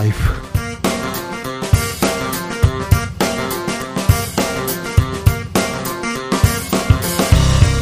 [0.00, 0.16] 라이브.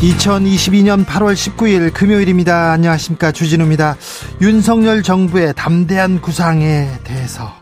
[0.00, 2.72] 2022년 8월 19일 금요일입니다.
[2.72, 3.30] 안녕하십니까.
[3.30, 3.96] 주진우입니다.
[4.40, 7.52] 윤석열 정부의 담대한 구상에 대해서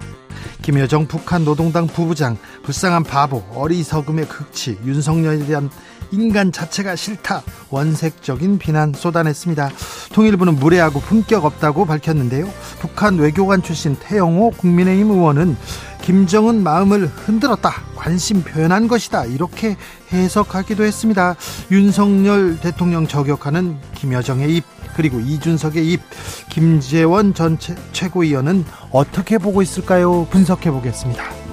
[0.62, 5.70] 김여정 북한 노동당 부부장 불쌍한 바보 어리석음의 극치 윤석열에 대한
[6.10, 9.70] 인간 자체가 싫다 원색적인 비난 쏟아냈습니다.
[10.12, 12.48] 통일부는 무례하고 품격 없다고 밝혔는데요.
[12.80, 15.56] 북한 외교관 출신 태영호 국민의힘 의원은
[16.02, 19.76] 김정은 마음을 흔들었다 관심 표현한 것이다 이렇게
[20.12, 21.34] 해석하기도 했습니다.
[21.72, 26.00] 윤석열 대통령 저격하는 김여정의 입 그리고 이준석의 입
[26.48, 27.58] 김재원 전
[27.92, 30.26] 최고위원은 어떻게 보고 있을까요?
[30.30, 31.45] 분석해 보겠습니다.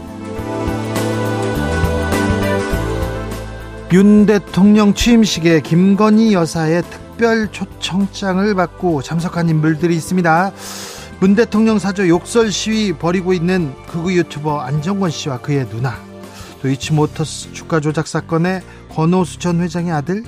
[3.94, 10.52] 윤 대통령 취임식에 김건희 여사의 특별 초청장을 받고 참석한 인물들이 있습니다.
[11.20, 15.96] 문 대통령 사저 욕설 시위 벌이고 있는 극우 유튜버 안정권 씨와 그의 누나,
[16.64, 20.24] 도이치모터스 주가 조작 사건의 권오수 전 회장의 아들,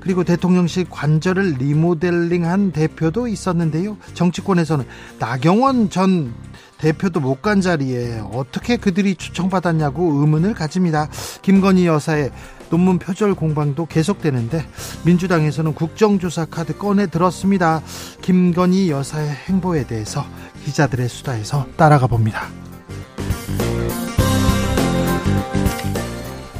[0.00, 3.98] 그리고 대통령실 관절을 리모델링한 대표도 있었는데요.
[4.14, 4.84] 정치권에서는
[5.20, 6.34] 나경원 전
[6.78, 11.08] 대표도 못 간 자리에 어떻게 그들이 초청받았냐고 의문을 가집니다.
[11.42, 12.30] 김건희 여사의
[12.70, 14.64] 논문 표절 공방도 계속되는데
[15.04, 17.82] 민주당에서는 국정조사 카드 꺼내 들었습니다.
[18.22, 20.24] 김건희 여사의 행보에 대해서
[20.64, 22.48] 기자들의 수다에서 따라가 봅니다.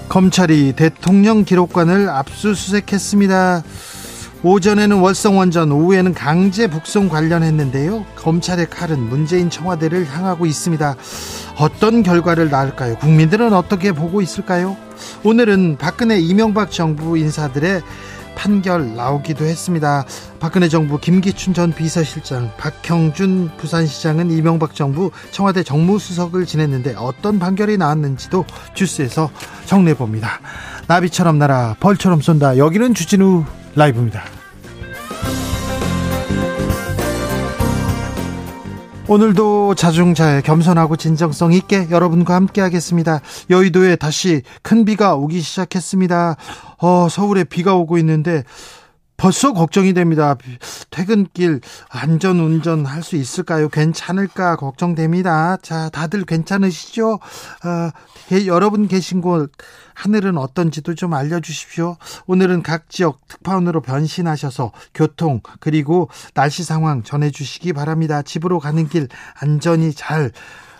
[0.08, 3.62] 검찰이 대통령 기록관을 압수수색했습니다.
[4.42, 8.06] 오전에는 월성원전, 오후에는 강제 북송 관련했는데요.
[8.16, 10.94] 검찰의 칼은 문재인 청와대를 향하고 있습니다.
[11.58, 12.96] 어떤 결과를 낳을까요?
[12.98, 14.76] 국민들은 어떻게 보고 있을까요?
[15.24, 17.82] 오늘은 박근혜 이명박 정부 인사들의
[18.36, 20.04] 판결 나오기도 했습니다.
[20.38, 28.44] 박근혜 정부 김기춘 전 비서실장, 박형준 부산시장은 이명박 정부 청와대 정무수석을 지냈는데 어떤 판결이 나왔는지도
[28.74, 29.30] 주스에서
[29.64, 30.40] 정리해 봅니다.
[30.86, 32.58] 나비처럼 날아 벌처럼 쏜다.
[32.58, 34.35] 여기는 주진우 라이브입니다.
[39.08, 43.20] 오늘도 자중자애 겸손하고 진정성 있게 여러분과 함께 하겠습니다.
[43.50, 46.36] 여의도에 다시 큰 비가 오기 시작했습니다.
[46.78, 48.42] 어, 서울에 비가 오고 있는데
[49.16, 50.36] 벌써 걱정이 됩니다.
[50.90, 53.68] 퇴근길 안전 운전할 수 있을까요?
[53.68, 55.56] 괜찮을까 걱정됩니다.
[55.62, 57.14] 자, 다들 괜찮으시죠?
[57.14, 57.90] 어,
[58.46, 59.50] 여러분 계신 곳
[59.94, 61.96] 하늘은 어떤지도 좀 알려주십시오.
[62.26, 68.20] 오늘은 각 지역 특파원으로 변신하셔서 교통 그리고 날씨 상황 전해주시기 바랍니다.
[68.22, 69.08] 집으로 가는 길
[69.40, 70.32] 안전히 잘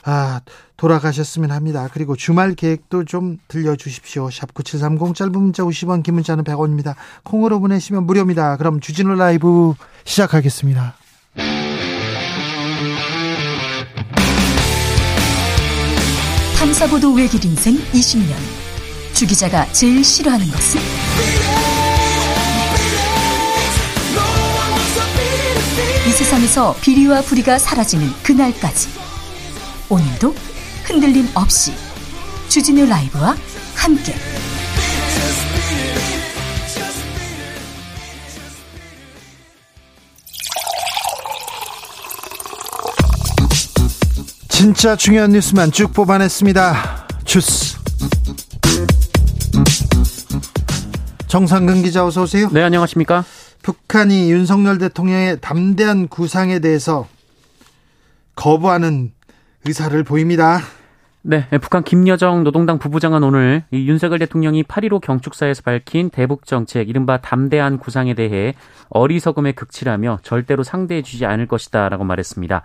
[0.08, 0.40] 아,
[0.76, 1.88] 돌아가셨으면 합니다.
[1.92, 4.30] 그리고 주말 계획도 좀 들려주십시오.
[4.30, 6.94] 샵 9730 짧은 문자 50원 긴 문자는 100원입니다.
[7.24, 8.56] 콩으로 보내시면 무료입니다.
[8.56, 9.74] 그럼 주진우 라이브
[10.04, 10.94] 시작하겠습니다.
[16.56, 18.32] 탐사보도 외길 인생 20년
[19.12, 20.80] 주 기자가 제일 싫어하는 것은?
[26.06, 29.05] 이 세상에서 비리와 부리가 사라지는 그날까지
[29.88, 30.34] 오늘도
[30.84, 31.72] 흔들림 없이
[32.48, 33.36] 주진우 라이브와
[33.76, 34.14] 함께
[44.48, 47.06] 진짜 중요한 뉴스만 쭉 뽑아냈습니다.
[47.24, 47.76] 주스
[51.28, 52.48] 정상근 기자 어서 오세요.
[52.50, 53.24] 네 안녕하십니까.
[53.62, 57.06] 북한이 윤석열 대통령의 담대한 구상에 대해서
[58.34, 59.12] 거부하는
[59.66, 60.60] 의사를 보입니다.
[61.22, 67.20] 네, 북한 김여정 노동당 부부장은 오늘 이 윤석열 대통령이 8.15 경축사에서 밝힌 대북 정책 이른바
[67.20, 68.54] 담대한 구상에 대해
[68.90, 72.62] 어리석음의 극치라며 절대로 상대해 주지 않을 것이다 라고 말했습니다.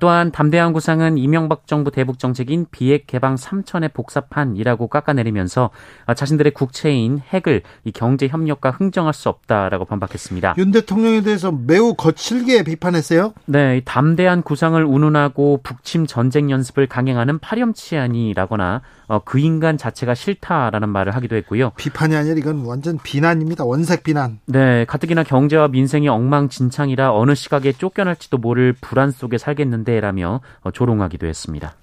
[0.00, 5.70] 또한 담대한 구상은 이명박 정부 대북 정책인 비핵 개방 3천의 복사판이라고 깎아내리면서
[6.14, 10.54] 자신들의 국채인 핵을 이 경제 협력과 흥정할 수 없다라고 반박했습니다.
[10.58, 13.34] 윤 대통령에 대해서 매우 거칠게 비판했어요.
[13.46, 18.82] 네, 담대한 구상을 운운하고 북침 전쟁 연습을 강행하는 파렴치한이라거나
[19.12, 21.72] 어, 그 인간 자체가 싫다라는 말을 하기도 했고요.
[21.76, 23.62] 비판이 아니라 이건 완전 비난입니다.
[23.62, 24.40] 원색 비난.
[24.46, 31.76] 네, 가뜩이나 경제와 민생이 엉망진창이라 어느 시각에 쫓겨날지도 모를 불안 속에 살겠는데라며 어, 조롱하기도 했습니다.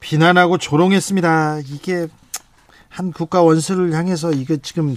[0.00, 1.60] 비난하고 조롱했습니다.
[1.60, 2.08] 이게
[2.90, 4.96] 한 국가 원수를 향해서 이게 지금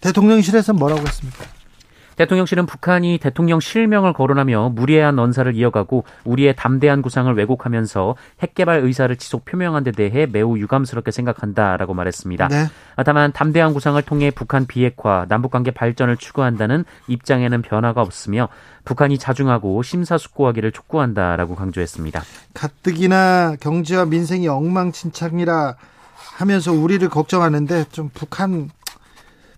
[0.00, 1.44] 대통령실에서 뭐라고 했습니까?
[2.16, 9.44] 대통령실은 북한이 대통령 실명을 거론하며 무리한 언사를 이어가고 우리의 담대한 구상을 왜곡하면서 핵개발 의사를 지속
[9.44, 12.48] 표명한 데 대해 매우 유감스럽게 생각한다라고 말했습니다.
[12.48, 12.66] 네.
[13.04, 18.48] 다만 담대한 구상을 통해 북한 비핵화, 남북관계 발전을 추구한다는 입장에는 변화가 없으며
[18.84, 22.22] 북한이 자중하고 심사숙고하기를 촉구한다라고 강조했습니다.
[22.54, 25.76] 가뜩이나 경제와 민생이 엉망진창이라
[26.38, 28.70] 하면서 우리를 걱정하는데 좀 북한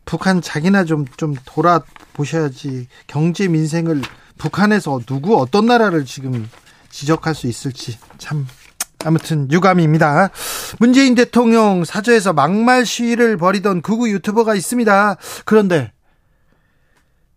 [0.09, 4.01] 북한 자기나 좀 좀 돌아보셔야지 경제 민생을
[4.39, 6.49] 북한에서 누구 어떤 나라를 지금
[6.89, 8.47] 지적할 수 있을지 참
[9.05, 10.31] 아무튼 유감입니다.
[10.79, 15.17] 문재인 대통령 사저에서 막말 시위를 벌이던 극우 유튜버가 있습니다.
[15.45, 15.93] 그런데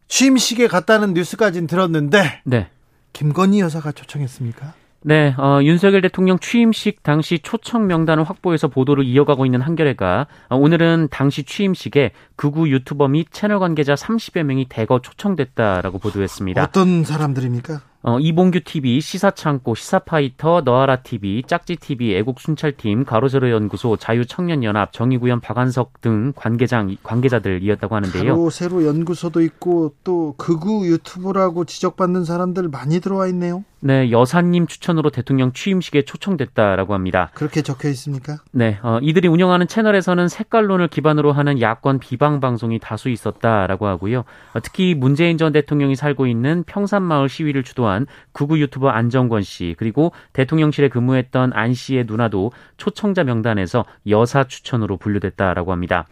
[0.07, 2.69] 취임식에 갔다는 뉴스까지는 들었는데 네.
[3.11, 4.73] 김건희 여사가 초청했습니까?
[5.03, 11.07] 네, 어, 윤석열 대통령 취임식 당시 초청 명단을 확보해서 보도를 이어가고 있는 한겨레가 어, 오늘은
[11.09, 16.61] 당시 취임식에 극우 유튜버 및 채널 관계자 30여 명이 대거 초청됐다라고 보도했습니다.
[16.61, 17.81] 어떤 사람들입니까?
[18.03, 25.39] 어, 이봉규 TV, 시사창고, 시사파이터, 너아라 TV, 짝지 TV, 애국 순찰팀, 가로세로 연구소, 자유청년연합, 정의구현
[25.39, 28.35] 박한석 등 관계장 관계자들이었다고 하는데요.
[28.35, 33.63] 가로세로 연구소도 있고 또 극우 유튜브라고 지적받는 사람들 많이 들어와 있네요.
[33.83, 37.31] 네, 여사님 추천으로 대통령 취임식에 초청됐다라고 합니다.
[37.33, 38.37] 그렇게 적혀 있습니까?
[38.51, 44.19] 네, 어, 이들이 운영하는 채널에서는 색깔론을 기반으로 하는 야권 비방 방송이 다수 있었다라고 하고요.
[44.53, 50.11] 어, 특히 문재인 전 대통령이 살고 있는 평산마을 시위를 주도한 구구 유튜버 안정권 씨 그리고
[50.33, 56.05] 대통령실에 근무했던 안 씨의 누나도 초청자 명단에서 여사 추천으로 분류됐다라고 합니다.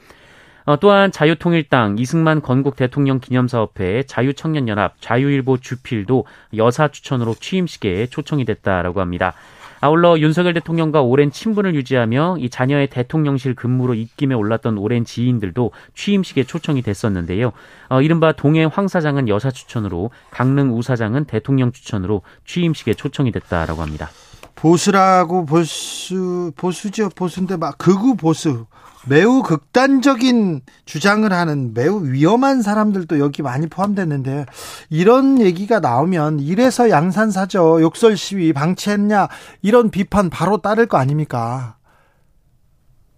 [0.70, 6.28] 어, 또한 자유통일당 이승만 건국 대통령 기념사업회 자유청년연합 자유일보 주필도
[6.58, 9.34] 여사 추천으로 취임식에 초청이 됐다라고 합니다.
[9.82, 16.44] 아울러 윤석열 대통령과 오랜 친분을 유지하며 이 자녀의 대통령실 근무로 입김에 올랐던 오랜 지인들도 취임식에
[16.44, 17.52] 초청이 됐었는데요.
[17.90, 23.82] 어, 이른바 동해 황 사장은 여사 추천으로 강릉 우 사장은 대통령 추천으로 취임식에 초청이 됐다라고
[23.82, 24.12] 합니다.
[24.54, 28.68] 보수라고 보수 보수죠 보수인데 막 극우 보수
[29.08, 34.46] 매우 극단적인 주장을 하는 매우 위험한 사람들도 여기 많이 포함됐는데
[34.90, 39.30] 이런 얘기가 나오면 이래서 양산사죠 욕설 시위 방치했냐
[39.62, 41.78] 이런 비판 바로 따를 거 아닙니까?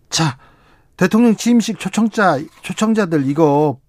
[0.10, 0.38] 자
[0.98, 3.80] 대통령 취임식 초청자 초청자들 이거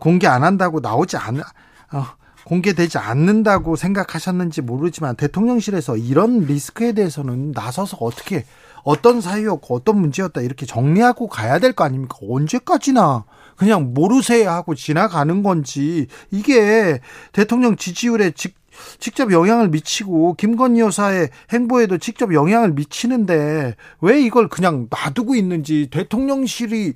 [0.00, 2.04] 공개 안 한다고 나오지 않 어,
[2.44, 8.44] 공개되지 않는다고 생각하셨는지 모르지만 대통령실에서 이런 리스크에 대해서는 나서서 어떻게
[8.86, 12.16] 어떤 사유였고 어떤 문제였다 이렇게 정리하고 가야 될 거 아닙니까?
[12.22, 13.24] 언제까지나
[13.56, 17.00] 그냥 모르세요 하고 지나가는 건지 이게
[17.32, 18.54] 대통령 지지율에 직,
[19.00, 26.92] 직접 영향을 미치고 김건희 여사의 행보에도 직접 영향을 미치는데 왜 이걸 그냥 놔두고 있는지 대통령실이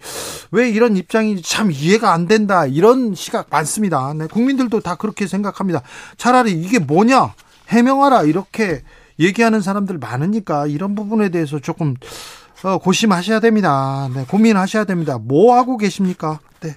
[0.52, 4.14] 왜 이런 입장인지 참 이해가 안 된다 이런 시각 많습니다.
[4.14, 5.82] 네, 국민들도 다 그렇게 생각합니다.
[6.16, 7.34] 차라리 이게 뭐냐
[7.68, 8.82] 해명하라 이렇게
[9.20, 11.94] 얘기하는 사람들 많으니까 이런 부분에 대해서 조금
[12.62, 14.08] 어, 고심하셔야 됩니다.
[14.14, 15.18] 네, 고민하셔야 됩니다.
[15.18, 16.40] 뭐 하고 계십니까?
[16.60, 16.74] 네.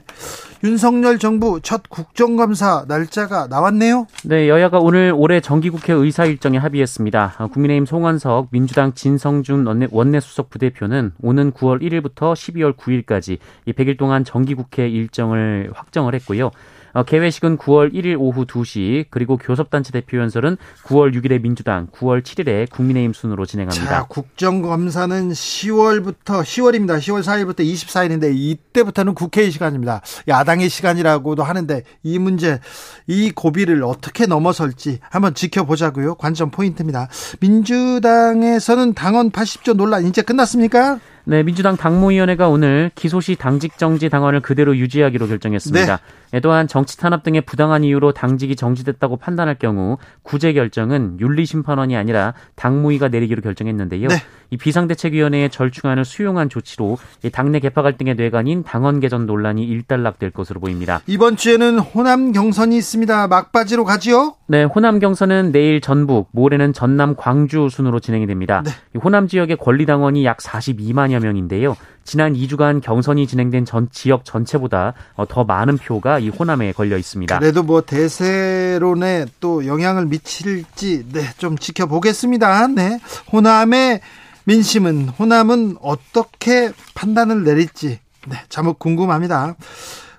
[0.64, 4.08] 윤석열 정부 첫 국정감사 날짜가 나왔네요.
[4.24, 7.36] 네, 여야가 오늘 올해 정기국회 의사 일정에 합의했습니다.
[7.38, 13.98] 어, 국민의힘 송원석, 민주당 진성준 원내, 원내수석 부대표는 오는 9월 1일부터 12월 9일까지 이 100일
[13.98, 16.52] 동안 정기국회 일정을 확정을 했고요.
[16.94, 22.70] 어, 개회식은 9월 1일 오후 2시 그리고 교섭단체 대표 연설은 9월 6일에 민주당, 9월 7일에
[22.70, 23.86] 국민의힘 순으로 진행합니다.
[23.86, 27.00] 자, 국정감사는 10월부터 10월입니다.
[27.00, 30.02] 10월 4일부터 24일인데 이때부터는 국회의 시간입니다.
[30.28, 32.60] 야당의 시간이라고도 하는데 이 문제
[33.08, 36.16] 이 고비를 어떻게 넘어설지 한번 지켜보자고요.
[36.16, 37.10] 관전 포인트입니다.
[37.40, 41.00] 민주당에서는 당원 80조 논란 이제 끝났습니까?
[41.26, 46.00] 네, 민주당 당무위원회가 오늘 기소시 당직 정지 당원을 그대로 유지하기로 결정했습니다.
[46.32, 46.40] 네.
[46.42, 53.08] 또한 정치 탄압 등의 부당한 이유로 당직이 정지됐다고 판단할 경우 구제 결정은 윤리심판원이 아니라 당무위가
[53.08, 54.10] 내리기로 결정했는데요.
[54.10, 54.16] 네.
[54.50, 56.98] 이 비상대책위원회의 절충안을 수용한 조치로
[57.32, 61.02] 당내 개파 갈등의 뇌관인 당원 개전 논란이 일단락될 것으로 보입니다.
[61.08, 63.28] 이번 주에는 호남 경선이 있습니다.
[63.28, 64.36] 막바지로 가지요?
[64.48, 68.64] 네, 호남 경선은 내일 전북, 모레는 전남 광주 순으로 진행이 됩니다.
[68.64, 68.72] 네.
[69.00, 71.76] 호남 지역의 권리당원이 약 42만여 명인데요.
[72.04, 77.40] 지난 2주간 경선이 진행된 전 지역 전체보다 어, 더 많은 표가 이 호남에 걸려 있습니다.
[77.40, 82.68] 그래도 뭐 대세론에 또 영향을 미칠지 네, 좀 지켜보겠습니다.
[82.68, 83.00] 네.
[83.32, 84.02] 호남의
[84.46, 89.56] 민심은 호남은 어떻게 판단을 내릴지 네, 자목 궁금합니다.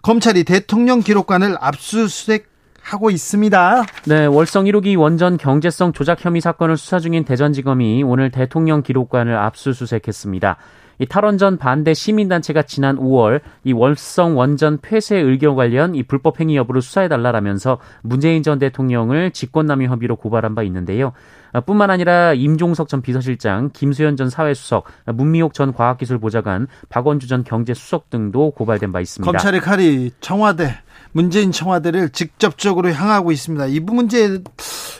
[0.02, 3.84] 검찰이 대통령 기록관을 압수수색 하고 있습니다.
[4.06, 10.58] 네, 월성 1호기 원전 경제성 조작 혐의 사건을 수사 중인 대전지검이 오늘 대통령 기록관을 압수수색했습니다.
[10.98, 16.56] 이 탈원전 반대 시민단체가 지난 5월 이 월성 원전 폐쇄 의견 관련 이 불법 행위
[16.56, 21.12] 여부를 수사해달라라면서 문재인 전 대통령을 직권남용 혐의로 고발한 바 있는데요.
[21.52, 28.10] 아, 뿐만 아니라 임종석 전 비서실장, 김수현 전 사회수석, 문미옥 전 과학기술보좌관, 박원주 전 경제수석
[28.10, 29.30] 등도 고발된 바 있습니다.
[29.30, 30.74] 검찰의 칼이 청와대
[31.14, 33.66] 문재인 청와대를 직접적으로 향하고 있습니다.
[33.66, 34.42] 이 문제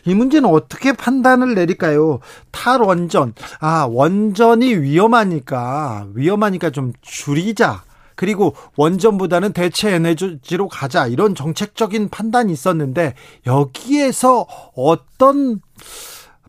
[0.07, 2.21] 이 문제는 어떻게 판단을 내릴까요?
[2.53, 7.83] 탈원전 아 원전이 위험하니까 위험하니까 좀 줄이자.
[8.15, 15.61] 그리고 원전보다는 대체 에너지로 가자 이런 정책적인 판단이 있었는데 여기에서 어떤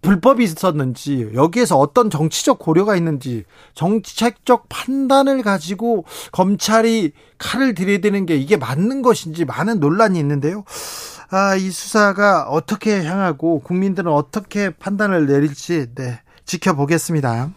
[0.06, 3.44] 불법이 있었는지 여기에서 어떤 정치적 고려가 있는지
[3.74, 10.64] 정책적 판단을 가지고 검찰이 칼을 들이대는 게 이게 맞는 것인지 많은 논란이 있는데요.
[11.30, 17.50] 아, 이 수사가 어떻게 향하고 국민들은 어떻게 판단을 내릴지 네, 지켜보겠습니다.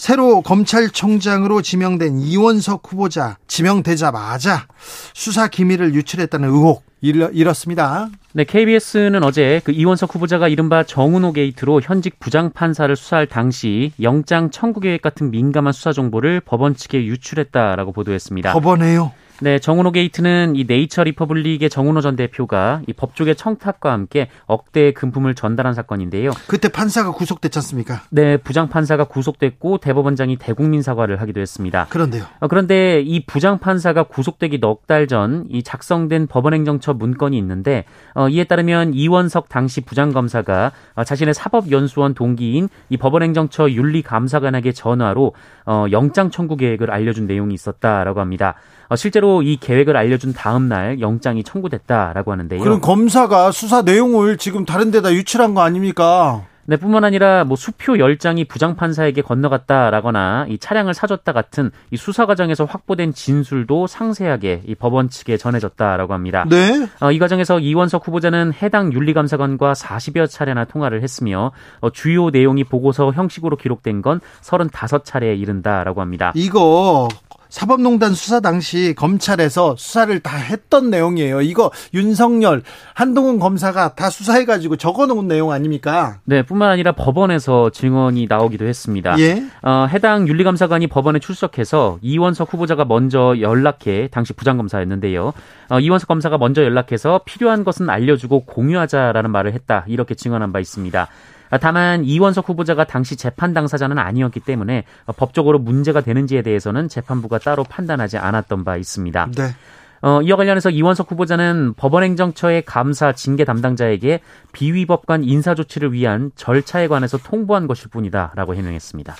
[0.00, 4.66] 새로 검찰총장으로 지명된 이원석 후보자 지명되자마자
[5.12, 8.08] 수사 기밀을 유출했다는 의혹 이렇습니다.
[8.32, 14.80] 네, KBS는 어제 그 이원석 후보자가 이른바 정은호 게이트로 현직 부장판사를 수사할 당시 영장 청구
[14.80, 18.54] 계획 같은 민감한 수사 정보를 법원 측에 유출했다라고 보도했습니다.
[18.54, 19.12] 법원에요?
[19.42, 25.34] 네, 정운호 게이트는 이 네이처 리퍼블릭의 정운호 전 대표가 이 법조계 청탁과 함께 억대의 금품을
[25.34, 26.30] 전달한 사건인데요.
[26.46, 28.02] 그때 판사가 구속됐지 않습니까?
[28.10, 31.86] 네, 부장 판사가 구속됐고 대법원장이 대국민 사과를 하기도 했습니다.
[31.88, 32.24] 그런데요.
[32.40, 38.28] 어, 그런데 이 부장 판사가 구속되기 넉 달 전 이 작성된 법원행정처 문건이 있는데 어,
[38.28, 45.34] 이에 따르면 이원석 당시 부장 검사가 어, 자신의 사법연수원 동기인 이 법원행정처 윤리감사관에게 전화로
[45.66, 48.54] 어, 영장 청구 계획을 알려준 내용이 있었다라고 합니다.
[48.90, 52.60] 어, 실제로 이 계획을 알려준 다음 날 영장이 청구됐다라고 하는데요.
[52.60, 56.42] 그럼 검사가 수사 내용을 지금 다른 데다 유출한 거 아닙니까?
[56.66, 62.64] 네, 뿐만 아니라 뭐 수표 10장이 부장판사에게 건너갔다라거나 이 차량을 사줬다 같은 이 수사 과정에서
[62.64, 66.44] 확보된 진술도 상세하게 이 법원 측에 전해졌다라고 합니다.
[66.48, 66.88] 네.
[67.00, 73.12] 어, 이 과정에서 이원석 후보자는 해당 윤리감사관과 40여 차례나 통화를 했으며 어, 주요 내용이 보고서
[73.12, 76.32] 형식으로 기록된 건 35차례에 이른다라고 합니다.
[76.34, 77.08] 이거
[77.50, 81.42] 사법농단 수사 당시 검찰에서 수사를 다 했던 내용이에요.
[81.42, 82.62] 이거 윤석열,
[82.94, 86.20] 한동훈 검사가 다 수사해가지고 적어놓은 내용 아닙니까?
[86.24, 89.18] 네, 뿐만 아니라 법원에서 증언이 나오기도 했습니다.
[89.18, 89.44] 예.
[89.62, 95.32] 어, 해당 윤리감사관이 법원에 출석해서 이원석 후보자가 먼저 연락해 당시 부장검사였는데요.
[95.70, 101.08] 어, 이원석 검사가 먼저 연락해서 필요한 것은 알려주고 공유하자라는 말을 했다 이렇게 증언한 바 있습니다.
[101.50, 104.84] 아, 다만 이원석 후보자가 당시 재판 당사자는 아니었기 때문에
[105.16, 109.28] 법적으로 문제가 되는지에 대해서는 재판부가 따로 판단하지 않았던 바 있습니다.
[109.36, 109.54] 네.
[110.02, 114.20] 어, 이와 관련해서 이원석 후보자는 법원행정처의 감사 징계 담당자에게
[114.52, 119.14] 비위법관 인사조치를 위한 절차에 관해서 통보한 것일 뿐이다라고 해명했습니다.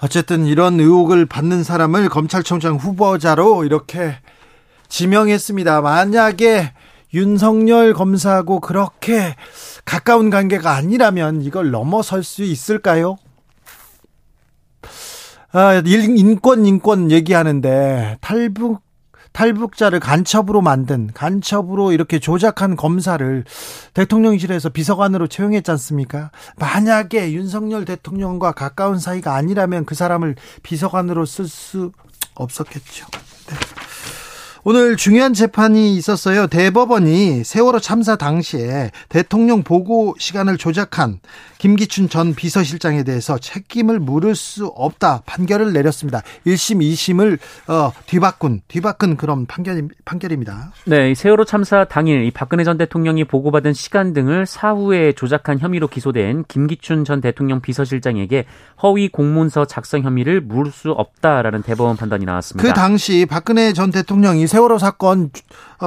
[0.00, 4.16] 어쨌든 이런 의혹을 받는 사람을 검찰총장 후보자로 이렇게
[4.88, 5.80] 지명했습니다.
[5.80, 6.72] 만약에
[7.14, 9.34] 윤석열 검사하고 그렇게
[9.84, 13.16] 가까운 관계가 아니라면 이걸 넘어설 수 있을까요?
[15.52, 18.82] 아, 인권 인권 얘기하는데 탈북
[19.32, 23.44] 탈북자를 간첩으로 만든 간첩으로 이렇게 조작한 검사를
[23.94, 26.30] 대통령실에서 비서관으로 채용했지 않습니까?
[26.56, 31.92] 만약에 윤석열 대통령과 가까운 사이가 아니라면 그 사람을 비서관으로 쓸 수
[32.34, 33.06] 없었겠죠.
[33.48, 33.87] 네.
[34.70, 36.46] 오늘 중요한 재판이 있었어요.
[36.46, 41.20] 대법원이 세월호 참사 당시에 대통령 보고 시간을 조작한
[41.56, 46.20] 김기춘 전 비서실장에 대해서 책임을 물을 수 없다 판결을 내렸습니다.
[46.46, 50.72] 1심, 2심을 어, 뒤바꾼 뒤바꾼 그런 판결, 판결입니다.
[50.84, 56.44] 네, 세월호 참사 당일 이 박근혜 전 대통령이 보고받은 시간 등을 사후에 조작한 혐의로 기소된
[56.46, 58.44] 김기춘 전 대통령 비서실장에게
[58.82, 62.68] 허위 공문서 작성 혐의를 물을 수 없다라는 대법원 판단이 나왔습니다.
[62.68, 65.30] 그 당시 박근혜 전 대통령이 세 월호 사건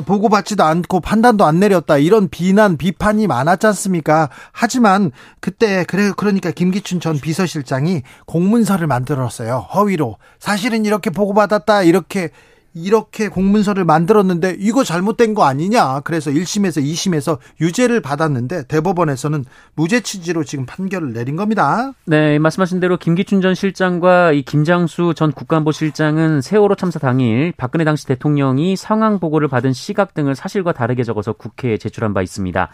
[0.05, 1.97] 보고받지도 않고 판단도 안 내렸다.
[1.97, 4.29] 이런 비난 비판이 많았지 않습니까?
[4.51, 9.67] 하지만 그때 그래 그러니까 김기춘 전 비서실장이 공문서를 만들었어요.
[9.73, 10.17] 허위로.
[10.39, 11.83] 사실은 이렇게 보고받았다.
[11.83, 12.31] 이렇게
[12.73, 16.01] 이렇게 공문서를 만들었는데 이거 잘못된 거 아니냐.
[16.01, 21.91] 그래서 1심에서 2심에서 유죄를 받았는데 대법원에서는 무죄 취지로 지금 판결을 내린 겁니다.
[22.05, 28.05] 네, 말씀하신 대로 김기춘 전 실장과 이 김장수 전 국가안보실장은 세월호 참사 당일 박근혜 당시
[28.07, 32.69] 대통령이 상황 보고를 받은 시각 등을 사실과 다르게 적어서 국회에 제출한 바 있습니다.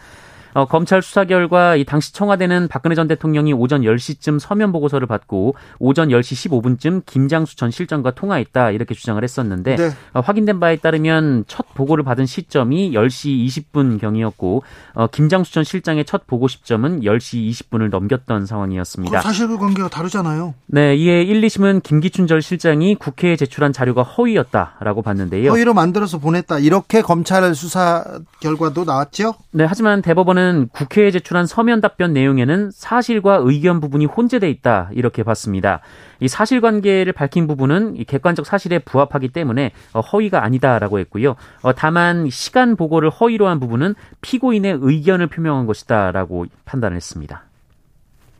[0.54, 5.54] 어, 검찰 수사 결과 이 당시 청와대는 박근혜 전 대통령이 오전 10시쯤 서면 보고서를 받고
[5.78, 9.90] 오전 10시 15분쯤 김장수 전 실장과 통화했다 이렇게 주장을 했었는데 네.
[10.14, 14.62] 어, 확인된 바에 따르면 첫 보고를 받은 시점이 10시 20분 경이었고
[14.94, 19.20] 어, 김장수 전 실장의 첫 보고 시점은 10시 20분을 넘겼던 상황이었습니다.
[19.20, 20.54] 사실관계가 다르잖아요.
[20.66, 25.50] 네, 이에 1, 2심은 김기춘 전 실장이 국회에 제출한 자료가 허위였다라고 봤는데요.
[25.50, 26.58] 허위로 만들어서 보냈다.
[26.58, 28.04] 이렇게 검찰 수사
[28.40, 29.34] 결과도 나왔죠?
[29.50, 35.22] 네, 하지만 대법원 은 국회에 제출한 서면 답변 내용에는 사실과 의견 부분이 혼재돼 있다 이렇게
[35.22, 35.80] 봤습니다.
[36.20, 41.34] 이 사실관계를 밝힌 부분은 객관적 사실에 부합하기 때문에 어, 허위가 아니다라고 했고요.
[41.62, 47.44] 어, 다만 시간 보고를 허위로 한 부분은 피고인의 의견을 표명한 것이다라고 판단을 했습니다.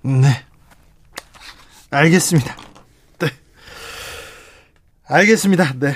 [0.03, 0.45] 네.
[1.91, 2.57] 알겠습니다.
[3.19, 3.29] 네.
[5.09, 5.73] 알겠습니다.
[5.81, 5.95] 네.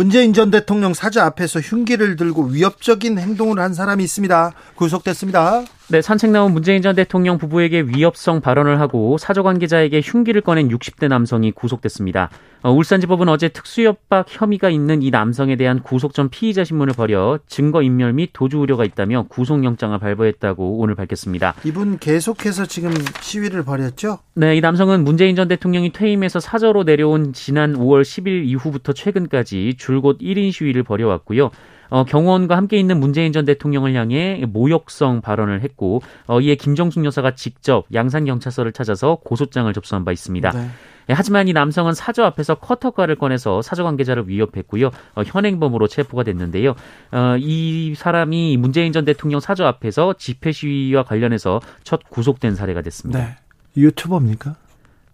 [0.00, 4.54] 문재인 전 대통령 사저 앞에서 흉기를 들고 위협적인 행동을 한 사람이 있습니다.
[4.74, 5.64] 구속됐습니다.
[5.90, 11.08] 네, 산책 나온 문재인 전 대통령 부부에게 위협성 발언을 하고 사저 관계자에게 흉기를 꺼낸 60대
[11.08, 12.30] 남성이 구속됐습니다.
[12.62, 17.82] 어, 울산지법은 어제 특수협박 혐의가 있는 이 남성에 대한 구속 전 피의자 신문을 벌여 증거
[17.82, 21.54] 인멸 및 도주 우려가 있다며 구속영장을 발부했다고 오늘 밝혔습니다.
[21.64, 24.20] 이분 계속해서 지금 시위를 벌였죠?
[24.34, 30.18] 네, 이 남성은 문재인 전 대통령이 퇴임해서 사저로 내려온 지난 5월 10일 이후부터 최근까지 줄곧
[30.18, 31.50] 1인 시위를 벌여왔고요.
[31.90, 37.34] 어, 경호원과 함께 있는 문재인 전 대통령을 향해 모욕성 발언을 했고 어, 이에 김정숙 여사가
[37.34, 40.50] 직접 양산 경찰서를 찾아서 고소장을 접수한 바 있습니다.
[40.50, 40.70] 네.
[41.08, 44.90] 예, 하지만 이 남성은 사저 앞에서 커터가를 꺼내서 사저 관계자를 위협했고요.
[45.14, 46.74] 어, 현행범으로 체포가 됐는데요.
[47.10, 53.18] 어, 이 사람이 문재인 전 대통령 사저 앞에서 집회 시위와 관련해서 첫 구속된 사례가 됐습니다.
[53.18, 53.36] 네.
[53.76, 54.54] 유튜버입니까?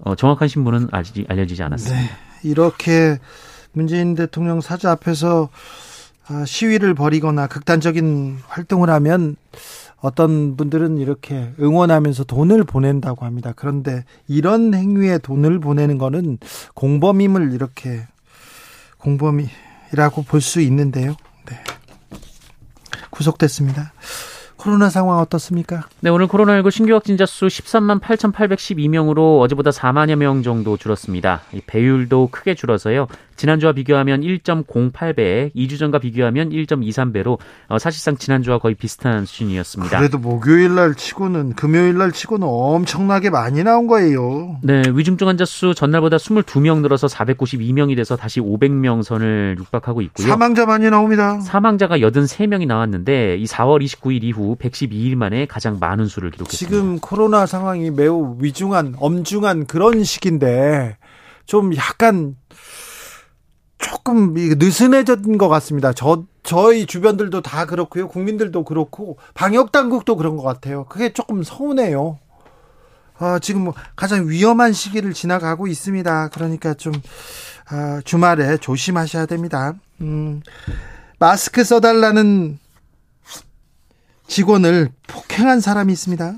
[0.00, 2.02] 어, 정확한 신분은 아직 알려지지 않았습니다.
[2.02, 2.08] 네.
[2.42, 3.18] 이렇게
[3.72, 5.85] 문재인 대통령 사저 앞에서 아,
[6.46, 9.36] 시위를 벌이거나 극단적인 활동을 하면
[10.00, 13.52] 어떤 분들은 이렇게 응원하면서 돈을 보낸다고 합니다.
[13.56, 16.38] 그런데 이런 행위에 돈을 보내는 거는
[16.74, 18.06] 공범임을 이렇게
[18.98, 21.16] 공범이라고 볼 수 있는데요.
[21.46, 21.56] 네.
[23.10, 23.92] 구속됐습니다.
[24.66, 25.84] 코로나 상황 어떻습니까?
[26.00, 31.42] 네, 오늘 코로나19 신규 확진자 수 13만 8,812명으로 어제보다 4만여 명 정도 줄었습니다.
[31.68, 33.06] 배율도 크게 줄어서요.
[33.36, 39.98] 지난주와 비교하면 1.08배, 2주 전과 비교하면 1.23배로 어, 사실상 지난주와 거의 비슷한 수준이었습니다.
[39.98, 44.58] 그래도 목요일 날 치고는 금요일 날 치고는 엄청나게 많이 나온 거예요.
[44.62, 50.26] 네, 위중증 환자 수 전날보다 22명 늘어서 492명이 돼서 다시 500명 선을 육박하고 있고요.
[50.26, 51.38] 사망자 많이 나옵니다.
[51.40, 56.56] 사망자가 83명이 나왔는데 이 4월 29일 이후 112일 만에 가장 많은 수를 기록했습니다.
[56.56, 60.96] 지금 코로나 상황이 매우 위중한 엄중한 그런 시기인데
[61.46, 62.36] 좀 약간
[63.78, 65.92] 조금 느슨해진 것 같습니다.
[65.92, 68.08] 저 저희 주변들도 다 그렇고요.
[68.08, 70.84] 국민들도 그렇고 방역 당국도 그런 것 같아요.
[70.84, 72.18] 그게 조금 서운해요.
[73.18, 76.28] 어, 지금 뭐 가장 위험한 시기를 지나가고 있습니다.
[76.28, 79.74] 그러니까 좀 어, 주말에 조심하셔야 됩니다.
[80.00, 80.42] 음,
[81.18, 82.58] 마스크 써달라는
[84.26, 86.34] 직원을 폭행한 사람이 있습니다.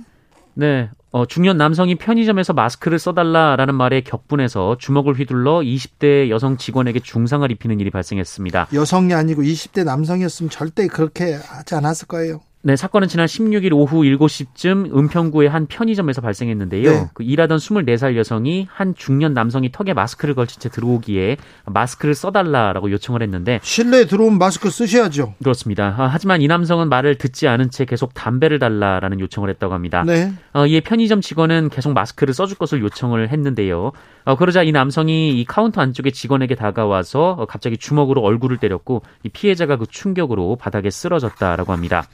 [0.54, 7.50] 네, 어, 중년 남성이 편의점에서 마스크를 써달라라는 말에 격분해서 주먹을 휘둘러 20대 여성 직원에게 중상을
[7.50, 8.68] 입히는 일이 발생했습니다.
[8.74, 12.40] 여성이 아니고 20대 남성이었으면 절대 그렇게 하지 않았을 거예요.
[12.60, 16.90] 네, 사건은 지난 16일 오후 7시쯤 은평구의 한 편의점에서 발생했는데요.
[16.90, 17.06] 네.
[17.14, 23.22] 그 일하던 24살 여성이 한 중년 남성이 턱에 마스크를 걸친 채 들어오기에 마스크를 써달라라고 요청을
[23.22, 25.34] 했는데 실내에 들어오면 마스크 쓰셔야죠.
[25.40, 25.94] 그렇습니다.
[25.96, 30.02] 아, 하지만 이 남성은 말을 듣지 않은 채 계속 담배를 달라라는 요청을 했다고 합니다.
[30.04, 30.32] 네.
[30.52, 33.92] 어, 이에 편의점 직원은 계속 마스크를 써줄 것을 요청을 했는데요.
[34.28, 39.30] 어, 그러자 이 남성이 이 카운터 안쪽에 직원에게 다가와서 어, 갑자기 주먹으로 얼굴을 때렸고 이
[39.30, 42.06] 피해자가 그 충격으로 바닥에 쓰러졌다라고 합니다.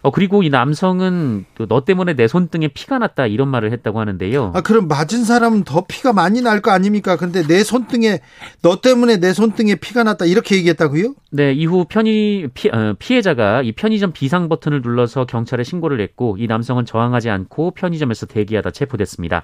[0.00, 4.52] 어, 그리고 이 남성은 너 때문에 내 손등에 피가 났다 이런 말을 했다고 하는데요.
[4.54, 7.16] 아, 그럼 맞은 사람은 더 피가 많이 날 거 아닙니까?
[7.18, 8.20] 근데 내 손등에
[8.62, 11.12] 너 때문에 내 손등에 피가 났다 이렇게 얘기했다고요?
[11.32, 16.46] 네, 이후 편의 피, 어, 피해자가 이 편의점 비상 버튼을 눌러서 경찰에 신고를 했고 이
[16.46, 19.42] 남성은 저항하지 않고 편의점에서 대기하다 체포됐습니다.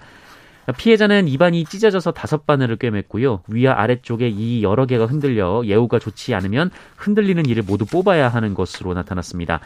[0.77, 3.41] 피해자는 입안이 찢어져서 다섯 바늘을 꿰맸고요.
[3.49, 8.95] 위와 아래쪽에 이 여러 개가 흔들려 예우가 좋지 않으면 흔들리는 이를 모두 뽑아야 하는 것으로
[8.95, 9.61] 나타났습니다.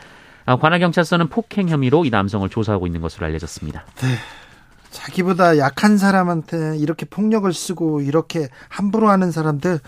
[0.46, 3.84] 아, 관할경찰서는 폭행 혐의로 이 남성을 조사하고 있는 것으로 알려졌습니다.
[3.96, 4.06] 네.
[4.90, 9.80] 자기보다 약한 사람한테 이렇게 폭력을 쓰고 이렇게 함부로 하는 사람들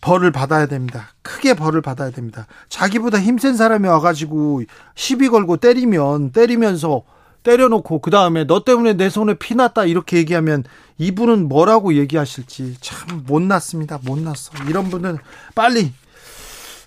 [0.00, 1.10] 벌을 받아야 됩니다.
[1.22, 2.46] 크게 벌을 받아야 됩니다.
[2.68, 4.62] 자기보다 힘센 사람이 와가지고
[4.94, 7.02] 시비 걸고 때리면 때리면서
[7.42, 10.64] 때려놓고 그 다음에 너 때문에 내 손에 피 났다 이렇게 얘기하면
[10.98, 13.98] 이분은 뭐라고 얘기하실지 참 못났습니다.
[14.04, 14.52] 못났어.
[14.68, 15.18] 이런 분은
[15.54, 15.92] 빨리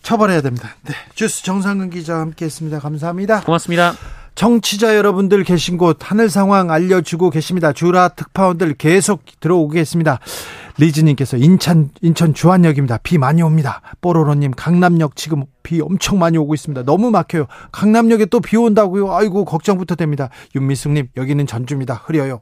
[0.04, 0.76] 처벌해야 됩니다.
[0.84, 0.94] 네.
[1.16, 2.80] 주스 정상근 기자와 함께 했습니다.
[2.80, 3.42] 감사합니다.
[3.42, 3.96] 고맙습니다.
[4.36, 7.72] 청취자 여러분들 계신 곳 하늘 상황 알려주고 계십니다.
[7.72, 10.20] 주라 특파원들 계속 들어오겠습니다.
[10.78, 12.98] 리즈님께서 인천 인천 주안역입니다.
[13.04, 13.82] 비 많이 옵니다.
[14.02, 16.84] 뽀로로님 강남역 지금 비 엄청 많이 오고 있습니다.
[16.84, 17.46] 너무 막혀요.
[17.72, 19.14] 강남역에 또 비 온다고요.
[19.14, 20.30] 아이고 걱정부터 됩니다.
[20.56, 21.94] 윤미숙님 여기는 전주입니다.
[22.06, 22.42] 흐려요.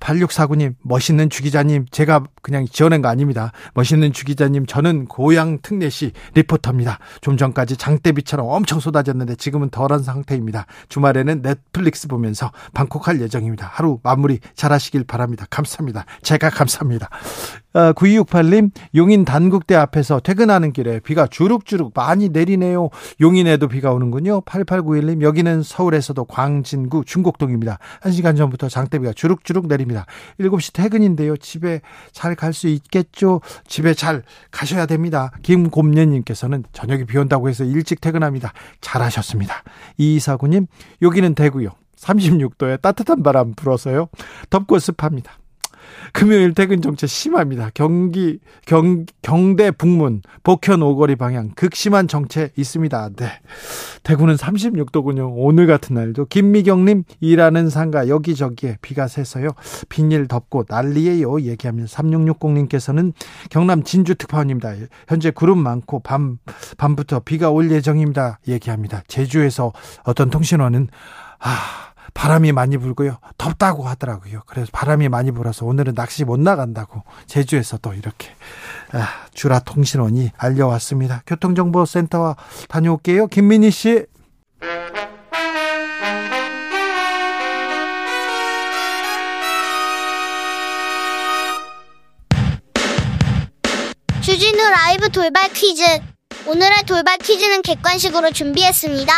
[0.00, 3.52] 8649님 멋있는 주기자님 제가 그냥 지어낸 거 아닙니다.
[3.74, 6.98] 멋있는 주기자님 저는 고양 특례시 리포터입니다.
[7.20, 10.66] 좀 전까지 장대비처럼 엄청 쏟아졌는데 지금은 덜한 상태입니다.
[10.88, 13.70] 주말에는 넷플릭스 보면서 방콕할 예정입니다.
[13.72, 15.46] 하루 마무리 잘하시길 바랍니다.
[15.48, 16.04] 감사합니다.
[16.22, 17.08] 제가 감사합니다.
[17.76, 22.88] 9268님 어, 용인 단국대 앞에서 퇴근하는 길에 비가 주룩주룩 많이 내리네요.
[23.20, 24.40] 용인에도 비가 오는군요.
[24.42, 27.78] 8891님 여기는 서울에서도 광진구 중곡동입니다.
[28.02, 30.06] 1시간 전부터 장대비가 주룩주룩 내립니다.
[30.40, 31.36] 7시 퇴근인데요.
[31.36, 31.80] 집에
[32.12, 33.40] 잘 갈 수 있겠죠?
[33.66, 35.30] 집에 잘 가셔야 됩니다.
[35.42, 38.52] 김곰년님께서는 저녁에 비 온다고 해서 일찍 퇴근합니다.
[38.80, 39.62] 잘하셨습니다.
[39.98, 40.66] 이사구님
[41.02, 41.70] 여기는 대구요.
[41.98, 44.08] 36도에 따뜻한 바람 불어서요.
[44.50, 45.32] 덥고 습합니다.
[46.12, 47.70] 금요일 퇴근 정체 심합니다.
[47.74, 53.10] 경기 경 경대 북문 복현 오거리 방향 극심한 정체 있습니다.
[53.16, 53.26] 네.
[54.02, 55.32] 대구는 36도군요.
[55.36, 59.50] 오늘 같은 날도 김미경 님 일하는 상가 여기저기에 비가 새서요.
[59.88, 61.42] 빈일 덮고 난리예요.
[61.42, 63.12] 얘기하면 3660 님께서는
[63.50, 64.74] 경남 진주 특파원입니다.
[65.08, 66.38] 현재 구름 많고 밤
[66.76, 68.38] 밤부터 비가 올 예정입니다.
[68.48, 69.02] 얘기합니다.
[69.08, 69.72] 제주에서
[70.04, 70.88] 어떤 통신원은
[71.38, 71.85] 아
[72.16, 73.18] 바람이 많이 불고요.
[73.36, 74.40] 덥다고 하더라고요.
[74.46, 78.30] 그래서 바람이 많이 불어서 오늘은 낚시 못 나간다고 제주에서도 이렇게
[78.92, 81.22] 아, 주라 통신원이 알려왔습니다.
[81.26, 82.36] 교통정보센터와
[82.68, 83.26] 다녀올게요.
[83.26, 84.06] 김민희 씨.
[94.22, 95.84] 주진우 라이브 돌발 퀴즈.
[96.46, 99.12] 오늘의 돌발 퀴즈는 객관식으로 준비했습니다.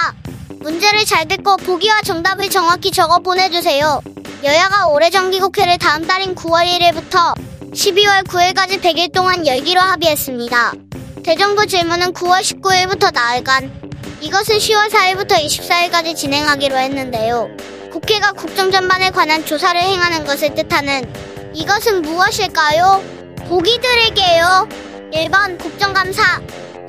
[0.61, 4.01] 문제를 잘 듣고 보기와 정답을 정확히 적어 보내주세요.
[4.43, 7.35] 여야가 올해 정기국회를 다음 달인 9월 1일부터
[7.73, 10.73] 12월 9일까지 100일 동안 열기로 합의했습니다.
[11.25, 13.71] 대정부 질문은 9월 19일부터 나흘간,
[14.21, 17.49] 이것은 10월 4일부터 24일까지 진행하기로 했는데요.
[17.93, 21.13] 국회가 국정 전반에 관한 조사를 행하는 것을 뜻하는
[21.55, 23.03] 이것은 무엇일까요?
[23.49, 24.69] 보기 드릴게요.
[25.13, 26.41] 1번 국정감사,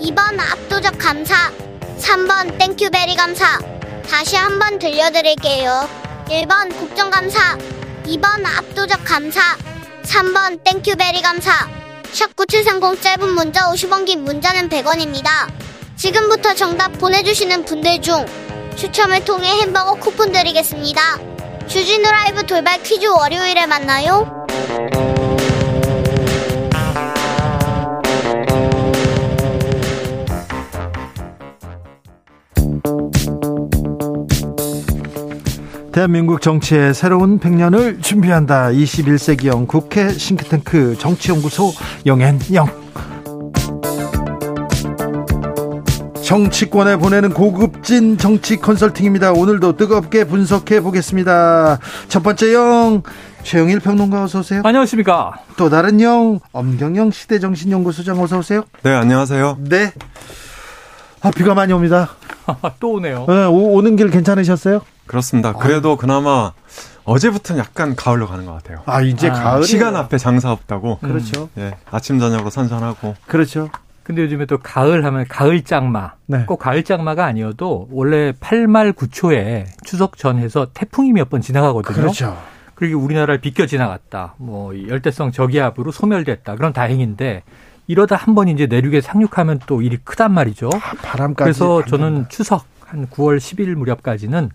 [0.02, 1.52] 2번 압도적 감사,
[2.00, 3.60] 3번 thank you very 감사.
[4.10, 5.88] 다시 한번 들려드릴게요.
[6.28, 7.58] 1번 국정감사.
[8.06, 9.42] 2번 압도적 감사.
[10.04, 11.68] 3번 thank you very 감사.
[12.14, 15.52] 샵9730 짧은 문자 50원 긴 문자는 100원입니다.
[15.98, 18.26] 지금부터 정답 보내주시는 분들 중
[18.78, 21.20] 추첨을 통해 햄버거 쿠폰 드리겠습니다.
[21.68, 24.48] 주진우 라이브 돌발 퀴즈 월요일에 만나요.
[35.92, 38.70] 대한민국 정치의 새로운 100년을 준비한다.
[38.70, 41.72] 21세기형 국회 싱크탱크 정치연구소
[42.06, 42.68] 영앤영.
[46.24, 49.32] 정치권에 보내는 고급진 정치 컨설팅입니다.
[49.32, 51.80] 오늘도 뜨겁게 분석해 보겠습니다.
[52.08, 53.02] 첫 번째 영
[53.42, 54.62] 최영일 평론가 어서 오세요.
[54.64, 55.40] 안녕하십니까.
[55.58, 58.64] 또 다른 영 엄경영 시대정신연구소장 어서 오세요.
[58.84, 59.58] 네 안녕하세요.
[59.62, 59.92] 네.
[61.22, 62.10] 아 비가 많이 옵니다.
[62.80, 63.26] 또 오네요.
[63.28, 64.82] 네, 오, 는길 괜찮으셨어요?
[65.14, 65.54] 그렇습니다.
[65.54, 66.52] 그래도 그나마
[67.04, 68.84] 어제부터는 약간 가을로 가는 것 같아요.
[68.86, 71.00] 아 이제 아, 가을 시간 앞에 장사 없다고.
[71.00, 71.50] 그렇죠.
[71.58, 73.16] 예, 아침 저녁으로 선선하고.
[73.26, 73.70] 그렇죠.
[74.04, 76.14] 근데 요즘에 또 가을 하면 가을 장마.
[76.28, 76.46] 네.
[76.46, 81.96] 꼭 가을 장마가 아니어도 원래 8말 9초에 추석 전해서 태풍이 몇 번 지나가거든요.
[81.96, 82.38] 그렇죠.
[82.76, 84.36] 그리고 우리나라를 비껴 지나갔다.
[84.38, 86.56] 뭐 열대성 저기압으로 소멸됐다.
[86.56, 87.42] 그럼 다행인데
[87.88, 90.70] 이러다 한 번 이제 내륙에 상륙하면 또 일이 크단 말이죠.
[90.74, 91.44] 아, 바람까지.
[91.46, 94.50] 그래서 저는 추석 한 9월 10일 무렵까지는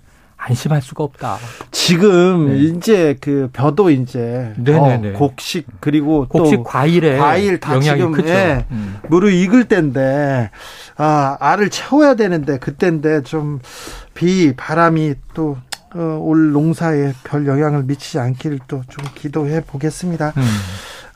[0.47, 1.39] 안심할 수가 없다.
[1.71, 2.59] 지금 네.
[2.59, 5.11] 이제 그 벼도 이제 네네네.
[5.11, 8.29] 어, 곡식 그리고 곡식 과일에 과일 다 지금 크죠.
[8.29, 8.97] 예, 음.
[9.09, 10.51] 무르 익을 때인데
[10.97, 13.61] 아 알을 채워야 되는데 그때인데 좀
[14.15, 15.57] 비 바람이 또
[15.95, 20.33] 어, 올 농사에 별 영향을 미치지 않기를 또 좀 기도해 보겠습니다.
[20.37, 20.43] 음.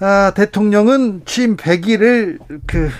[0.00, 2.90] 아, 대통령은 취임 100일을 그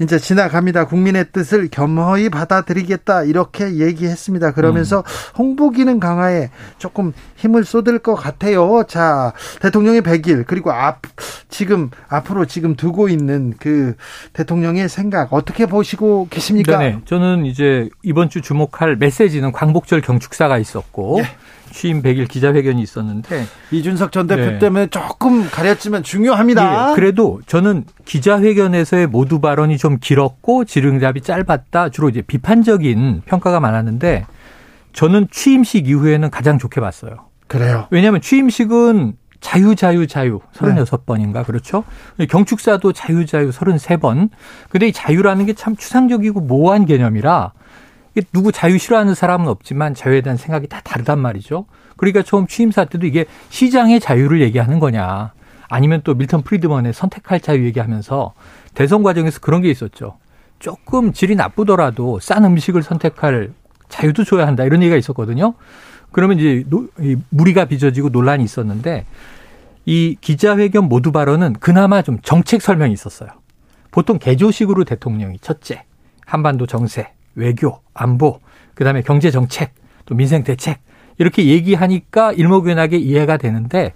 [0.00, 0.86] 이제 지나갑니다.
[0.86, 4.52] 국민의 뜻을 겸허히 받아들이겠다 이렇게 얘기했습니다.
[4.52, 5.02] 그러면서 음.
[5.38, 8.84] 홍보 기능 강화에 조금 힘을 쏟을 것 같아요.
[8.88, 11.02] 자, 대통령의 100일 그리고 앞
[11.48, 13.94] 지금 앞으로 지금 두고 있는 그
[14.32, 16.78] 대통령의 생각 어떻게 보시고 계십니까?
[16.78, 21.26] 네, 저는 이제 이번 주 주목할 메시지는 광복절 경축사가 있었고 예.
[21.74, 24.58] 취임 100일 기자회견이 있었는데 이준석 전 대표 네.
[24.60, 26.90] 때문에 조금 가렸지만 중요합니다.
[26.92, 31.88] 예, 그래도 저는 기자회견에서의 모두 발언이 좀 길었고 지름잡이 짧았다.
[31.88, 34.24] 주로 이제 비판적인 평가가 많았는데
[34.92, 37.16] 저는 취임식 이후에는 가장 좋게 봤어요.
[37.48, 37.88] 그래요.
[37.90, 41.82] 왜냐하면 취임식은 자유 자유 자유 36번인가 그렇죠?
[42.30, 44.30] 경축사도 자유 자유 33번.
[44.70, 47.52] 근데 이 자유라는 게 참 추상적이고 모호한 개념이라
[48.32, 51.66] 누구 자유 싫어하는 사람은 없지만 자유에 대한 생각이 다 다르단 말이죠.
[51.96, 55.32] 그러니까 처음 취임사 때도 이게 시장의 자유를 얘기하는 거냐
[55.68, 58.34] 아니면 또 밀턴 프리드먼의 선택할 자유 얘기하면서
[58.74, 60.18] 대선 과정에서 그런 게 있었죠.
[60.60, 63.52] 조금 질이 나쁘더라도 싼 음식을 선택할
[63.88, 65.54] 자유도 줘야 한다 이런 얘기가 있었거든요.
[66.12, 66.64] 그러면 이제
[67.30, 69.04] 무리가 빚어지고 논란이 있었는데
[69.86, 73.30] 이 기자회견 모두 발언은 그나마 좀 정책 설명이 있었어요.
[73.90, 75.84] 보통 개조식으로 대통령이 첫째
[76.24, 78.40] 한반도 정세, 외교, 안보,
[78.74, 79.74] 그다음에 경제 정책,
[80.06, 80.80] 또 민생 대책
[81.18, 83.92] 이렇게 얘기하니까 일목요연하게 이해가 되는데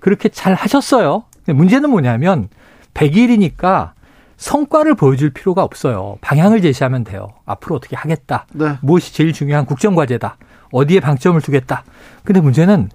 [0.00, 1.24] 그렇게 잘 하셨어요.
[1.44, 2.48] 근데 문제는 뭐냐면
[2.94, 3.92] 100일이니까
[4.36, 6.18] 성과를 보여줄 필요가 없어요.
[6.20, 7.28] 방향을 제시하면 돼요.
[7.44, 8.46] 앞으로 어떻게 하겠다.
[8.52, 8.76] 네.
[8.80, 10.36] 무엇이 제일 중요한 국정과제다.
[10.72, 11.84] 어디에 방점을 두겠다.
[12.24, 12.90] 근데 문제는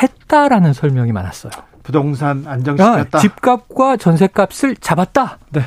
[0.00, 1.52] 했다라는 설명이 많았어요.
[1.82, 3.18] 부동산 아, 안정시켰다.
[3.18, 5.38] 집값과 전세값을 잡았다.
[5.50, 5.62] 네.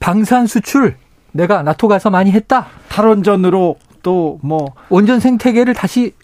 [0.00, 0.96] 방산 수출
[1.32, 2.66] 내가 나토 가서 많이 했다.
[2.94, 6.14] 탈원전으로 또 뭐 원전 생태계를 다시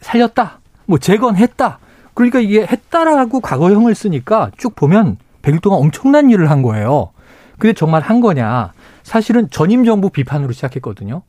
[0.00, 0.58] 살렸다.
[0.86, 1.78] 뭐 재건했다.
[2.14, 7.10] 그러니까 이게 했다라고 과거형을 쓰니까 쭉 보면 100일 동안 엄청난 일을 한 거예요.
[7.58, 8.72] 근데 정말 한 거냐?
[9.04, 11.22] 사실은 전임 정부 비판으로 시작했거든요.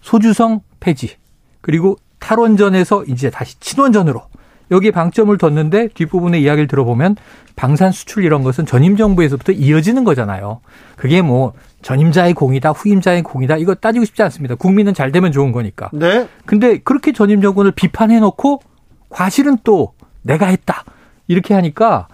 [0.00, 1.16] 소주성 폐지.
[1.60, 4.22] 그리고 탈원전에서 이제 다시 친원전으로
[4.70, 7.16] 여기에 방점을 뒀는데 뒷부분의 이야기를 들어보면
[7.56, 10.60] 방산 수출 이런 것은 전임 정부에서부터 이어지는 거잖아요.
[10.96, 11.52] 그게 뭐
[11.84, 14.54] 전임자의 공이다, 후임자의 공이다 이거 따지고 싶지 않습니다.
[14.54, 15.90] 국민은 잘 되면 좋은 거니까.
[15.92, 16.26] 네.
[16.46, 18.62] 근데 그렇게 전임 정권을 비판해 놓고
[19.10, 19.92] 과실은 또
[20.22, 20.84] 내가 했다.
[21.28, 22.08] 이렇게 하니까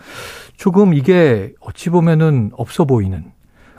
[0.57, 3.25] 조금 이게 어찌 보면은 없어 보이는.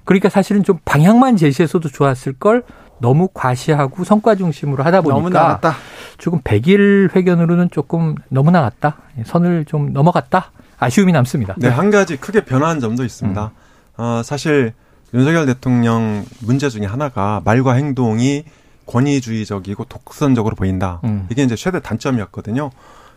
[0.06, 2.64] 그러니까 사실은 좀 방향만 제시해서도 좋았을 걸
[3.00, 5.76] 너무 과시하고 성과 중심으로 하다 보니까 너무 나갔다.
[6.18, 8.98] 조금 100일 회견으로는 조금 너무 나갔다.
[9.26, 10.52] 선을 좀 넘어갔다.
[10.80, 11.56] 아쉬움이 남습니다.
[11.58, 13.52] 네, 한 가지 크게 변화한 점도 있습니다.
[13.98, 14.74] 어, 사실
[15.14, 18.46] 윤석열 대통령 문제 중에 하나가 말과 행동이
[18.86, 21.00] 권위주의적이고 독선적으로 보인다.
[21.04, 21.28] 음.
[21.32, 22.72] 이게 이제 최대 단점이었거든요.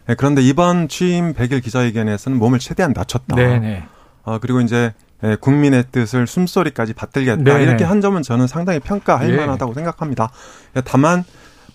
[0.06, 3.36] 네, 그런데 이번 취임 100일 기자회견에서는 몸을 최대한 낮췄다.
[3.36, 3.84] 네네.
[4.24, 7.42] 어, 그리고 이제 예, 국민의 뜻을 숨소리까지 받들겠다.
[7.42, 7.62] 네네.
[7.62, 9.36] 이렇게 한 점은 저는 상당히 평가할 예.
[9.36, 10.30] 만하다고 생각합니다.
[10.76, 11.24] 예, 다만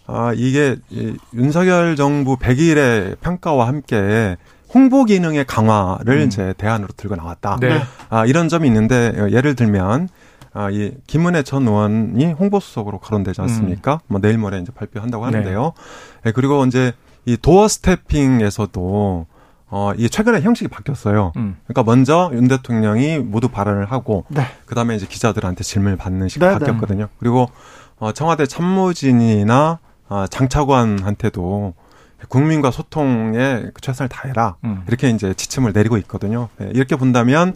[0.06, 4.38] 아, 이게 이 윤석열 정부 100일의 평가와 함께
[4.74, 6.28] 홍보 기능의 강화를 음.
[6.28, 7.58] 이제 대안으로 들고 나왔다.
[7.60, 7.82] 네.
[8.10, 10.10] 아, 이런 점이 있는데 어, 예를 들면
[10.54, 14.00] 아, 이 김은혜 전 의원이 홍보수석으로 거론되지 않습니까?
[14.08, 15.32] 뭐 내일 모레 이제 발표한다고 음.
[15.32, 15.38] 네.
[15.38, 15.74] 하는데요.
[16.26, 16.94] 예, 그리고 이제
[17.26, 19.28] 이 도어 스태핑에서도
[19.72, 21.34] 어, 이게 최근에 형식이 바뀌었어요.
[21.38, 21.58] 음.
[21.66, 24.44] 그러니까 먼저 윤 대통령이 모두 발언을 하고 네.
[24.66, 26.60] 그 다음에 이제 기자들한테 질문을 받는 식이 네, 네.
[26.60, 27.08] 바뀌었거든요.
[27.20, 27.50] 그리고
[27.98, 29.80] 어, 청와대 참모진이나
[30.10, 31.76] 어, 장차관한테도
[32.28, 34.84] 국민과 소통에 그 최선을 다해라 음.
[34.88, 36.50] 이렇게 이제 지침을 내리고 있거든요.
[36.62, 37.56] 예, 이렇게 본다면 어,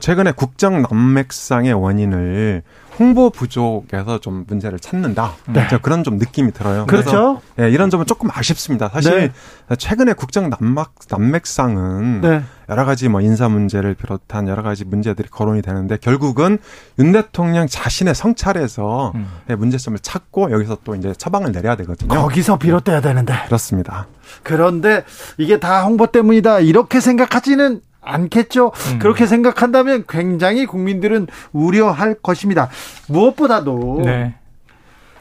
[0.00, 2.62] 최근에 국정 난맥상의 원인을
[2.98, 5.32] 홍보 부족에서 좀 문제를 찾는다.
[5.48, 5.66] 네.
[5.68, 6.86] 저 그런 좀 느낌이 들어요.
[6.86, 7.40] 그렇죠.
[7.60, 8.88] 예, 이런 점은 조금 아쉽습니다.
[8.88, 9.32] 사실
[9.68, 9.76] 네.
[9.76, 12.42] 최근에 국정 난막, 난맥상은 네.
[12.68, 16.58] 여러 가지 뭐 인사 문제를 비롯한 여러 가지 문제들이 거론이 되는데 결국은
[16.98, 19.28] 윤 대통령 자신의 성찰에서 음.
[19.50, 22.08] 예, 문제점을 찾고 여기서 또 이제 처방을 내려야 되거든요.
[22.08, 23.34] 거기서 비롯돼야 되는데.
[23.46, 24.06] 그렇습니다.
[24.42, 25.04] 그런데
[25.36, 26.60] 이게 다 홍보 때문이다.
[26.60, 28.72] 이렇게 생각하지는 않겠죠.
[28.92, 28.98] 음.
[28.98, 32.70] 그렇게 생각한다면 굉장히 국민들은 우려할 것입니다.
[33.08, 34.34] 무엇보다도 네.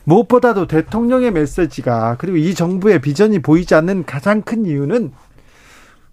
[0.06, 5.12] 무엇보다도 대통령의 메시지가 그리고 이 정부의 비전이 보이지 않는 가장 큰 이유는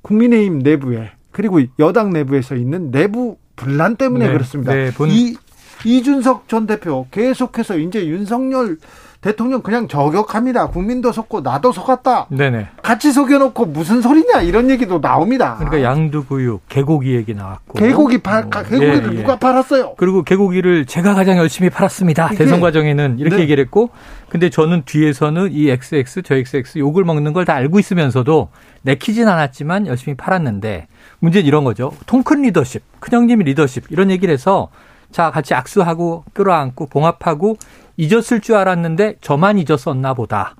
[0.02, 4.32] 국민의힘 내부에 그리고 여당 내부에서 있는 내부 분란 때문에 네.
[4.32, 4.74] 그렇습니다.
[4.74, 5.36] 네, 본- 이
[5.84, 8.78] 이준석 전 대표 계속해서 이제 윤석열
[9.22, 10.66] 대통령 그냥 저격합니다.
[10.66, 12.26] 국민도 속고 나도 속았다.
[12.30, 12.66] 네네.
[12.82, 15.54] 같이 속여놓고 무슨 소리냐 이런 얘기도 나옵니다.
[15.60, 17.78] 그러니까 양두구육, 개고기 얘기 나왔고.
[17.78, 19.20] 개고기 팔 어, 개고기를 예, 예.
[19.22, 19.94] 누가 팔았어요?
[19.96, 22.26] 그리고 개고기를 제가 가장 열심히 팔았습니다.
[22.32, 23.42] 이게- 대선 과정에는 이렇게 네.
[23.42, 23.90] 얘기를 했고,
[24.28, 28.48] 근데 저는 뒤에서는 이 XX, 저 XX 욕을 먹는 걸 다 알고 있으면서도
[28.82, 30.88] 내키진 않았지만 열심히 팔았는데
[31.20, 31.92] 문제는 이런 거죠.
[32.06, 34.68] 통큰 리더십, 큰형님이 리더십 이런 얘기를 해서
[35.12, 37.56] 자 같이 악수하고 끌어안고 봉합하고
[37.96, 40.54] 잊었을 줄 알았는데 저만 잊었었나 보다.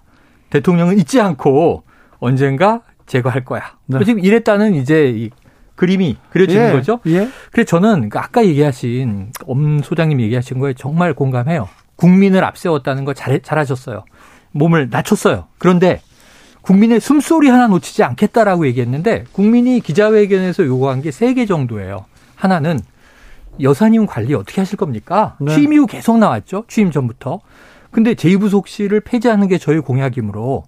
[0.50, 1.84] 대통령은 잊지 않고
[2.18, 3.62] 언젠가 제거할 거야.
[3.86, 4.04] 네.
[4.04, 5.30] 지금 이랬다는 이제 이
[5.76, 7.00] 그림이 그려지는 예, 거죠.
[7.06, 7.28] 예.
[7.50, 11.68] 그래서 저는 그 아까 얘기하신 엄 소장님 얘기하신 거에 정말 공감해요.
[11.96, 14.04] 국민을 앞세웠다는 거 잘, 잘하셨어요.
[14.52, 15.46] 몸을 낮췄어요.
[15.58, 16.00] 그런데
[16.60, 22.04] 국민의 숨소리 하나 놓치지 않겠다라고 얘기했는데 국민이 기자회견에서 요구한 게 세 개 정도예요.
[22.36, 22.78] 하나는
[23.60, 25.36] 여사님 관리 어떻게 하실 겁니까?
[25.40, 25.54] 네.
[25.54, 26.64] 취임 이후 계속 나왔죠.
[26.68, 27.40] 취임 전부터.
[27.90, 30.64] 근데 제2부속실을 폐지하는 게 저희 공약이므로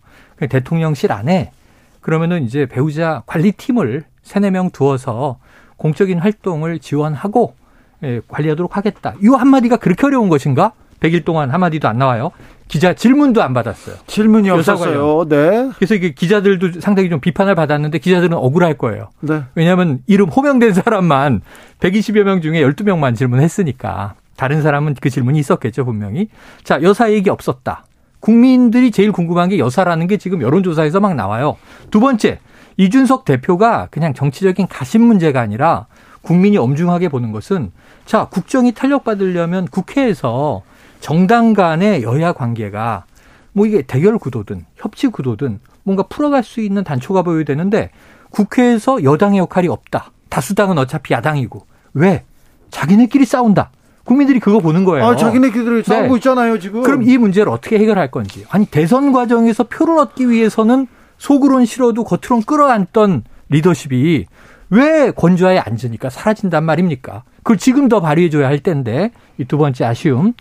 [0.50, 1.52] 대통령실 안에
[2.00, 5.38] 그러면은 이제 배우자 관리팀을 세네 명 두어서
[5.76, 7.54] 공적인 활동을 지원하고
[8.02, 9.14] 예, 관리하도록 하겠다.
[9.22, 10.72] 이 한마디가 그렇게 어려운 것인가?
[11.00, 12.30] 100일 동안 한마디도 안 나와요.
[12.68, 13.96] 기자 질문도 안 받았어요.
[14.06, 15.26] 질문이 없었어요.
[15.28, 15.70] 네.
[15.76, 19.10] 그래서 이게 기자들도 상당히 좀 비판을 받았는데 기자들은 억울할 거예요.
[19.20, 19.42] 네.
[19.54, 21.42] 왜냐하면 이름 호명된 사람만
[21.80, 26.28] 120여 명 중에 12명만 질문했으니까 다른 사람은 그 질문이 있었겠죠, 분명히.
[26.64, 27.84] 자, 여사 얘기 없었다.
[28.20, 31.56] 국민들이 제일 궁금한 게 여사라는 게 지금 여론조사에서 막 나와요.
[31.90, 32.38] 두 번째,
[32.78, 35.86] 이준석 대표가 그냥 정치적인 가심 문제가 아니라
[36.22, 37.70] 국민이 엄중하게 보는 것은
[38.06, 40.62] 자, 국정이 탄력받으려면 국회에서
[41.08, 43.04] 정당 간의 여야 관계가
[43.52, 47.90] 뭐 이게 대결 구도든 협치 구도든 뭔가 풀어갈 수 있는 단초가 보여야 되는데
[48.30, 50.12] 국회에서 여당의 역할이 없다.
[50.30, 51.66] 다수당은 어차피 야당이고.
[51.92, 52.24] 왜?
[52.70, 53.70] 자기네끼리 싸운다.
[54.04, 55.04] 국민들이 그거 보는 거예요.
[55.04, 56.14] 아, 자기네끼리 싸우고 네.
[56.16, 56.82] 있잖아요, 지금.
[56.82, 58.46] 그럼 이 문제를 어떻게 해결할 건지.
[58.48, 60.86] 아니, 대선 과정에서 표를 얻기 위해서는
[61.18, 64.24] 속으론 싫어도 겉으론 끌어안던 리더십이
[64.70, 67.24] 왜 권좌에 앉으니까 사라진단 말입니까?
[67.38, 70.32] 그걸 지금 더 발휘해줘야 할 텐데, 이 두 번째 아쉬움.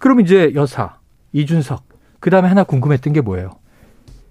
[0.00, 0.96] 그럼 이제 여사,
[1.32, 1.84] 이준석,
[2.20, 3.50] 그 다음에 하나 궁금했던 게 뭐예요?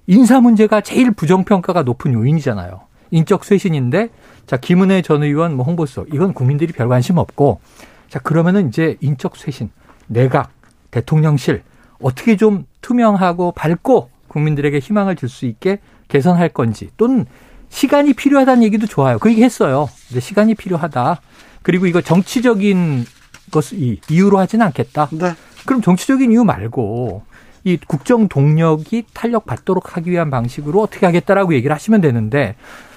[0.08, 2.82] 인사 문제가 제일 부정평가가 높은 요인이잖아요.
[3.12, 4.10] 인적 쇄신인데,
[4.48, 7.62] 자, 김은혜 전 의원 뭐 홍보수, 이건 국민들이 별 관심 없고,
[8.10, 9.70] 자, 그러면은 이제 인적 쇄신,
[10.08, 10.52] 내각,
[10.90, 11.62] 대통령실,
[12.02, 17.28] 어떻게 좀 투명하고 밝고 국민들에게 희망을 줄 수 있게 개선할 건지, 또는
[17.70, 19.20] 시간이 필요하다는 얘기도 좋아요.
[19.20, 19.88] 그 얘기 했어요.
[20.08, 21.22] 근데 시간이 필요하다.
[21.62, 23.06] 그리고 이거 정치적인
[23.52, 25.10] 것을 이- 이유로 하지는 않겠다.
[25.12, 25.34] 네.
[25.70, 27.22] 그럼 정치적인 이유 말고
[27.64, 32.56] 이 국정 동력이 탄력 받도록 하기 위한 방식으로 어떻게 하겠다라고 얘기를 하시면 되는데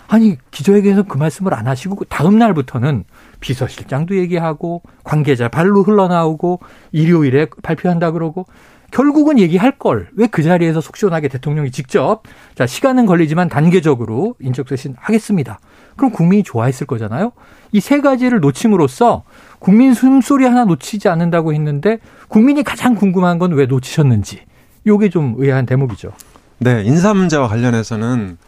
[0.09, 3.05] 아니 기자회견에서 그 말씀을 안 하시고 그 다음 날부터는
[3.41, 6.61] 비서실장도 얘기하고 관계자 발로 흘러나오고
[6.93, 8.47] 일요일에 발표한다 그러고
[8.91, 12.23] 결국은 얘기할 걸 왜 그 자리에서 속 시원하게 대통령이 직접
[12.55, 15.61] 자 시간은 걸리지만 단계적으로 인적 쇄신 하겠습니다.
[15.97, 17.33] 그럼 국민이 좋아했을 거잖아요.
[17.73, 19.25] 이 세 가지를 놓침으로써
[19.63, 21.99] 국민 숨소리 하나 놓치지 않는다고 했는데
[22.29, 24.41] 국민이 가장 궁금한 건 왜 놓치셨는지
[24.87, 26.13] 요게 좀 의아한 대목이죠.
[26.59, 28.39] 네, 인사 문제와 관련해서는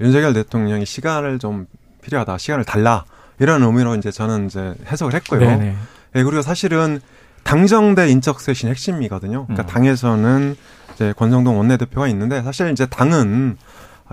[0.00, 1.66] 윤석열 대통령이 시간을 좀
[2.02, 3.04] 필요하다, 시간을 달라
[3.38, 5.40] 이런 의미로 이제 저는 이제 해석을 했고요.
[5.40, 5.76] 네네.
[6.16, 7.00] 예, 그리고 사실은
[7.44, 9.46] 당정대 인적 쇄신 핵심이거든요.
[9.46, 9.66] 그러니까 음.
[9.66, 10.56] 당에서는
[10.94, 13.56] 이제 권성동 원내대표가 있는데 사실 이제 당은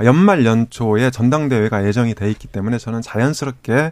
[0.05, 3.91] 연말 연초에 전당대회가 예정이 돼 있기 때문에 저는 자연스럽게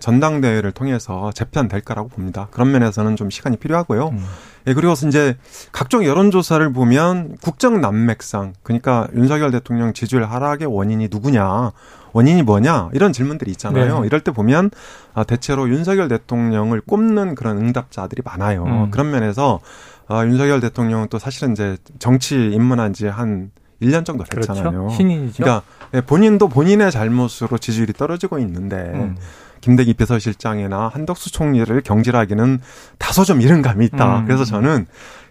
[0.00, 2.48] 전당대회를 통해서 재편될 거라고 봅니다.
[2.50, 4.08] 그런 면에서는 좀 시간이 필요하고요.
[4.08, 4.24] 음.
[4.66, 5.36] 예, 그리고 이제
[5.72, 11.72] 각종 여론조사를 보면 국정 난맥상, 그러니까 윤석열 대통령 지지율 하락의 원인이 누구냐,
[12.12, 14.00] 원인이 뭐냐, 이런 질문들이 있잖아요.
[14.00, 14.06] 네.
[14.06, 14.70] 이럴 때 보면
[15.14, 18.64] 아, 대체로 윤석열 대통령을 꼽는 그런 응답자들이 많아요.
[18.64, 18.90] 음.
[18.90, 19.60] 그런 면에서
[20.06, 23.50] 아, 윤석열 대통령은 또 사실은 이제 정치 입문한 지 한
[23.82, 24.70] 1년 정도 됐잖아요.
[24.70, 24.96] 그렇죠.
[24.96, 25.42] 신인이죠.
[25.42, 25.62] 그러니까
[25.94, 29.16] 예, 본인도 본인의 잘못으로 지지율이 떨어지고 있는데 음.
[29.60, 32.60] 김대기 비서실장이나 한덕수 총리를 경질하기는
[32.98, 34.20] 다소 좀 이른 감이 있다.
[34.20, 34.24] 음.
[34.26, 34.86] 그래서 저는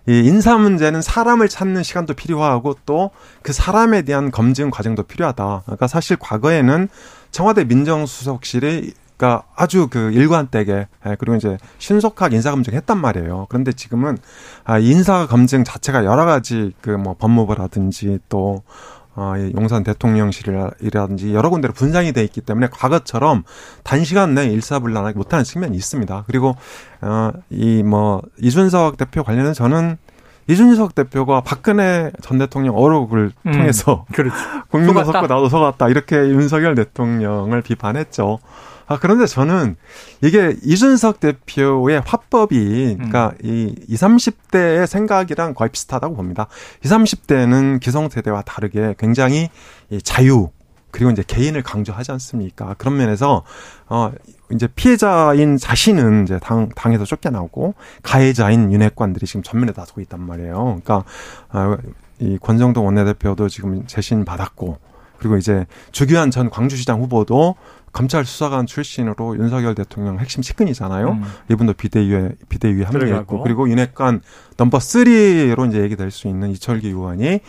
[0.07, 3.11] 이 인사 문제는 사람을 찾는 시간도 필요하고 또
[3.47, 5.61] 그 사람에 대한 검증 과정도 필요하다.
[5.63, 6.89] 그러니까 사실 과거에는
[7.31, 13.47] 청와대 민정수석실이 그러니까 아주 그 일관되게 예, 그리고 이제 신속하게 인사 검증했단 말이에요.
[13.49, 14.17] 그런데 지금은
[14.63, 18.61] 아 인사 검증 자체가 여러 가지 그 뭐 법무부라든지 또
[19.15, 23.43] 어, 이 용산 대통령실이라든지 여러 군데로 분산이 돼 있기 때문에 과거처럼
[23.83, 26.23] 단시간 내에 일사불란하게 못하는 측면이 있습니다.
[26.27, 26.55] 그리고
[27.01, 29.97] 어, 이 뭐 이준석 대표 관련해서 저는
[30.49, 33.51] 이준석 대표가 박근혜 전 대통령 어록을 음.
[33.51, 34.35] 통해서 그렇죠.
[34.69, 35.03] 국민도.
[35.03, 38.39] 속고 나도 속았다 이렇게 윤석열 대통령을 비판했죠.
[38.87, 39.75] 아 그런데 저는
[40.23, 46.47] 이게 이준석 대표의 화법이 그러니까 이 20, 30대의 생각이랑 거의 비슷하다고 봅니다.
[46.83, 46.97] 20,
[47.27, 49.49] 30대는 기성세대와 다르게 굉장히
[49.89, 50.49] 이 자유
[50.91, 52.75] 그리고 이제 개인을 강조하지 않습니까?
[52.77, 53.43] 그런 면에서
[53.87, 54.11] 어
[54.51, 60.79] 이제 피해자인 자신은 이제 당 당에서 쫓겨나오고 가해자인 윤핵관들이 지금 전면에 나서고 있단 말이에요.
[60.81, 61.03] 그러니까
[61.49, 61.77] 아,
[62.19, 64.79] 이 권정동 원내대표도 지금 재신 받았고
[65.17, 67.55] 그리고 이제 주규환 전 광주시장 후보도
[67.97, 71.09] 검찰 수사관 출신으로 윤석열 대통령 핵심 측근이잖아요.
[71.13, 71.23] 음.
[71.49, 72.83] 이분도 비대위에 비대위에.
[72.83, 74.21] 합류했고 그리고 윤핵관
[74.57, 77.39] 넘버 3로 이제 얘기될 수 있는 이철기 의원이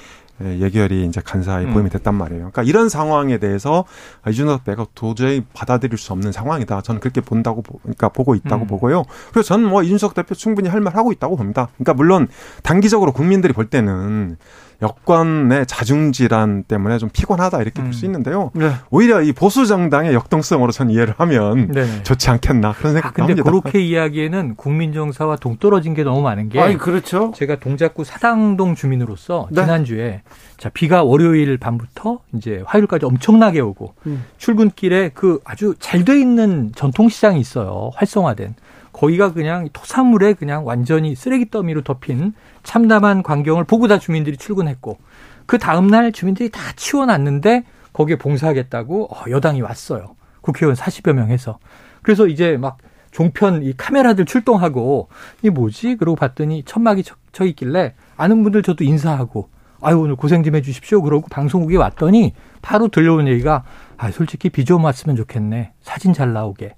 [0.41, 1.75] 예, 예결이 이제 간사히 음.
[1.75, 2.51] 보임이 됐단 말이에요.
[2.51, 3.85] 그러니까 이런 상황에 대해서
[4.27, 6.81] 이준석 대가 도저히 받아들일 수 없는 상황이다.
[6.81, 8.67] 저는 그렇게 본다고 보, 그러니까 보고 있다고 음.
[8.69, 9.05] 보고요.
[9.33, 11.69] 그래서 저는 뭐 이준석 대표 충분히 할 말 하고 있다고 봅니다.
[11.75, 12.29] 그러니까 물론
[12.63, 14.37] 단기적으로 국민들이 볼 때는
[14.81, 18.07] 여권의 자중질환 때문에 좀 피곤하다 이렇게 볼수 음.
[18.07, 18.51] 있는데요.
[18.55, 18.71] 네.
[18.91, 22.03] 오히려 이 보수 정당의 역동성으로 전 이해를 하면 네.
[22.05, 23.51] 좋지 않겠나 그런 아, 생각도 근데 합니다.
[23.51, 27.33] 그렇게 이야기에는 국민 정서와 동떨어진 게 너무 많은 게 아니 그렇죠.
[27.35, 29.63] 제가 동작구 사당동 주민으로서 네.
[29.63, 30.23] 지난주에
[30.57, 34.25] 자 비가 월요일 밤부터 이제 화요일까지 엄청나게 오고 음.
[34.39, 38.55] 출근길에 그 아주 잘 돼 있는 전통시장이 있어요 활성화된
[38.99, 42.33] 거기가 그냥 토사물에 그냥 완전히 쓰레기 더미로 덮인
[42.65, 44.99] 참담한 광경을 보고 다 주민들이 출근했고
[45.47, 51.61] 그 다음날 주민들이 다 치워놨는데 거기에 봉사하겠다고 어, 여당이 왔어요 국회의원 40여 명 해서
[52.03, 52.79] 그래서 이제 막
[53.13, 55.09] 종편 이 카메라들 출동하고
[55.43, 55.97] 이 뭐지?
[55.97, 59.49] 그러고 봤더니 천막이 쳐, 쳐 있길래 아는 분들 저도 인사하고
[59.81, 61.03] 아유 오늘 고생 좀 해주십시오.
[61.03, 63.63] 그러고 방송국에 왔더니 바로 들려온 얘기가
[63.97, 65.73] 아 솔직히 비 좀 왔으면 좋겠네.
[65.83, 66.75] 사진 잘 나오게.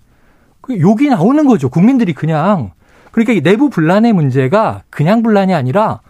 [0.71, 1.69] 그 욕이 나오는 거죠.
[1.69, 2.71] 국민들이 그냥
[3.11, 6.01] 그러니까 이 내부 분란의 문제가 그냥 분란이 아니라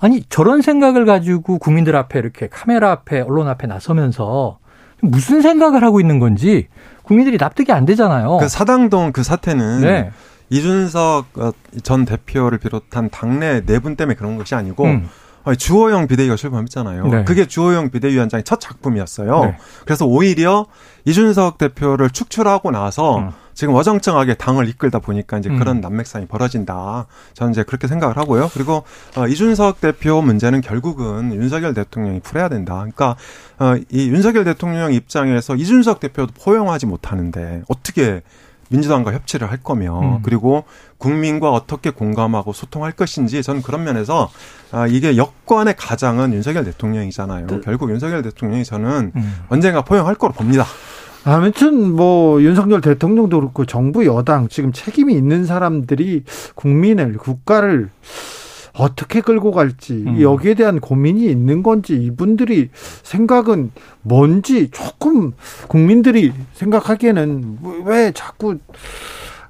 [0.00, 4.58] 아니 저런 생각을 가지고 국민들 앞에 이렇게 카메라 앞에 언론 앞에 나서면서
[5.00, 6.66] 무슨 생각을 하고 있는 건지
[7.04, 8.38] 국민들이 납득이 안 되잖아요.
[8.38, 10.10] 그 사당동 그 사태는 네.
[10.50, 11.52] 이준석 어,
[11.84, 15.08] 전 대표를 비롯한 당내 네분 때문에 그런 것이 아니고 음.
[15.58, 17.06] 주호영 비대위가 출범했잖아요.
[17.08, 17.24] 네.
[17.24, 19.44] 그게 주호영 비대위원장의 첫 작품이었어요.
[19.44, 19.56] 네.
[19.84, 20.66] 그래서 오히려
[21.04, 23.30] 이준석 대표를 축출하고 나서 음.
[23.54, 25.58] 지금 어정쩡하게 당을 이끌다 보니까 이제 음.
[25.58, 27.06] 그런 난맥상이 벌어진다.
[27.34, 28.50] 저는 이제 그렇게 생각을 하고요.
[28.54, 28.84] 그리고
[29.16, 32.74] 어, 이준석 대표 문제는 결국은 윤석열 대통령이 풀어야 된다.
[32.74, 33.16] 그러니까
[33.58, 38.22] 어, 이 윤석열 대통령 입장에서 이준석 대표도 포용하지 못하는데 어떻게
[38.72, 40.22] 민주당과 협치를 할 거며 음.
[40.22, 40.64] 그리고
[40.96, 44.30] 국민과 어떻게 공감하고 소통할 것인지 저는 그런 면에서
[44.72, 47.46] 아, 이게 여권의 가장은 윤석열 대통령이잖아요.
[47.62, 49.34] 결국 윤석열 대통령이 저는 음.
[49.48, 50.64] 언젠가 포용할 거로 봅니다.
[51.24, 57.90] 아무튼 뭐 윤석열 대통령도 그렇고 정부 여당 지금 책임이 있는 사람들이 국민을 국가를
[58.72, 60.20] 어떻게 끌고 갈지 음.
[60.20, 62.70] 여기에 대한 고민이 있는 건지 이분들이
[63.02, 63.70] 생각은
[64.00, 65.32] 뭔지 조금
[65.68, 68.58] 국민들이 생각하기에는 왜 자꾸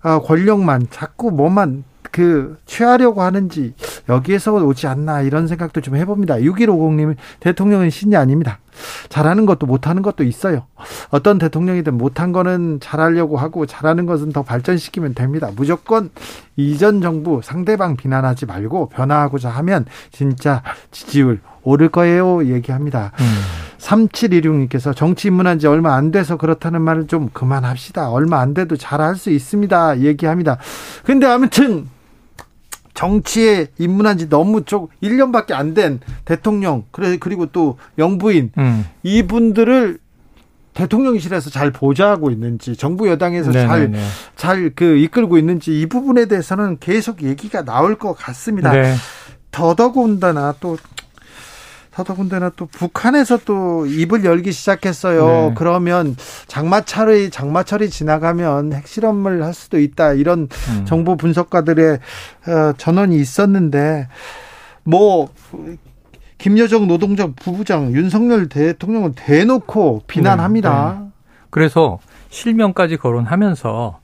[0.02, 3.74] 아, 권력만 자꾸 뭐만 그 취하려고 하는지
[4.08, 6.36] 여기에서 오지 않나 이런 생각도 좀 해봅니다.
[6.36, 8.58] 6150님 대통령은 신이 아닙니다.
[9.08, 10.66] 잘하는 것도 못하는 것도 있어요.
[11.10, 15.50] 어떤 대통령이든 못한 거는 잘하려고 하고 잘하는 것은 더 발전시키면 됩니다.
[15.56, 16.10] 무조건
[16.56, 23.12] 이전 정부 상대방 비난하지 말고 변화하고자 하면 진짜 지지율 오를 거예요 얘기합니다.
[23.20, 23.24] 음.
[23.78, 28.10] 3716님께서 정치 입문한 지 얼마 안 돼서 그렇다는 말을 좀 그만합시다.
[28.10, 30.00] 얼마 안 돼도 잘할 수 있습니다.
[30.00, 30.58] 얘기합니다.
[31.04, 31.88] 근데 아무튼
[32.94, 38.84] 정치에 입문한 지 너무 좀 1년밖에 안 된 대통령 그래 그리고 또 영부인 음.
[39.02, 39.98] 이분들을
[40.74, 43.98] 대통령실에서 잘 보좌하고 있는지 정부 여당에서 네네네.
[44.36, 48.72] 잘잘 그 이끌고 있는지 이 부분에 대해서는 계속 얘기가 나올 것 같습니다.
[48.72, 48.94] 네.
[49.50, 50.76] 더더군다나 또
[51.92, 55.26] 더더군다나 또 북한에서 또 입을 열기 시작했어요.
[55.26, 55.54] 네.
[55.56, 56.16] 그러면
[56.46, 60.84] 장마철이 장마철이 지나가면 핵실험을 할 수도 있다 이런 음.
[60.86, 61.98] 정보 분석가들의
[62.48, 64.08] 어, 전언이 있었는데
[64.84, 65.28] 뭐
[66.38, 70.98] 김여정 노동정 부부장 윤석열 대통령은 대놓고 비난합니다.
[71.00, 71.08] 네,
[71.50, 71.98] 그래서
[72.30, 74.00] 실명까지 거론하면서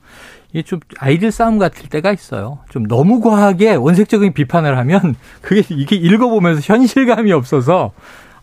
[0.52, 2.58] 이게 좀 아이들 싸움 같을 때가 있어요.
[2.70, 7.92] 좀 너무 과하게 원색적인 비판을 하면 그게 이게 읽어보면서 현실감이 없어서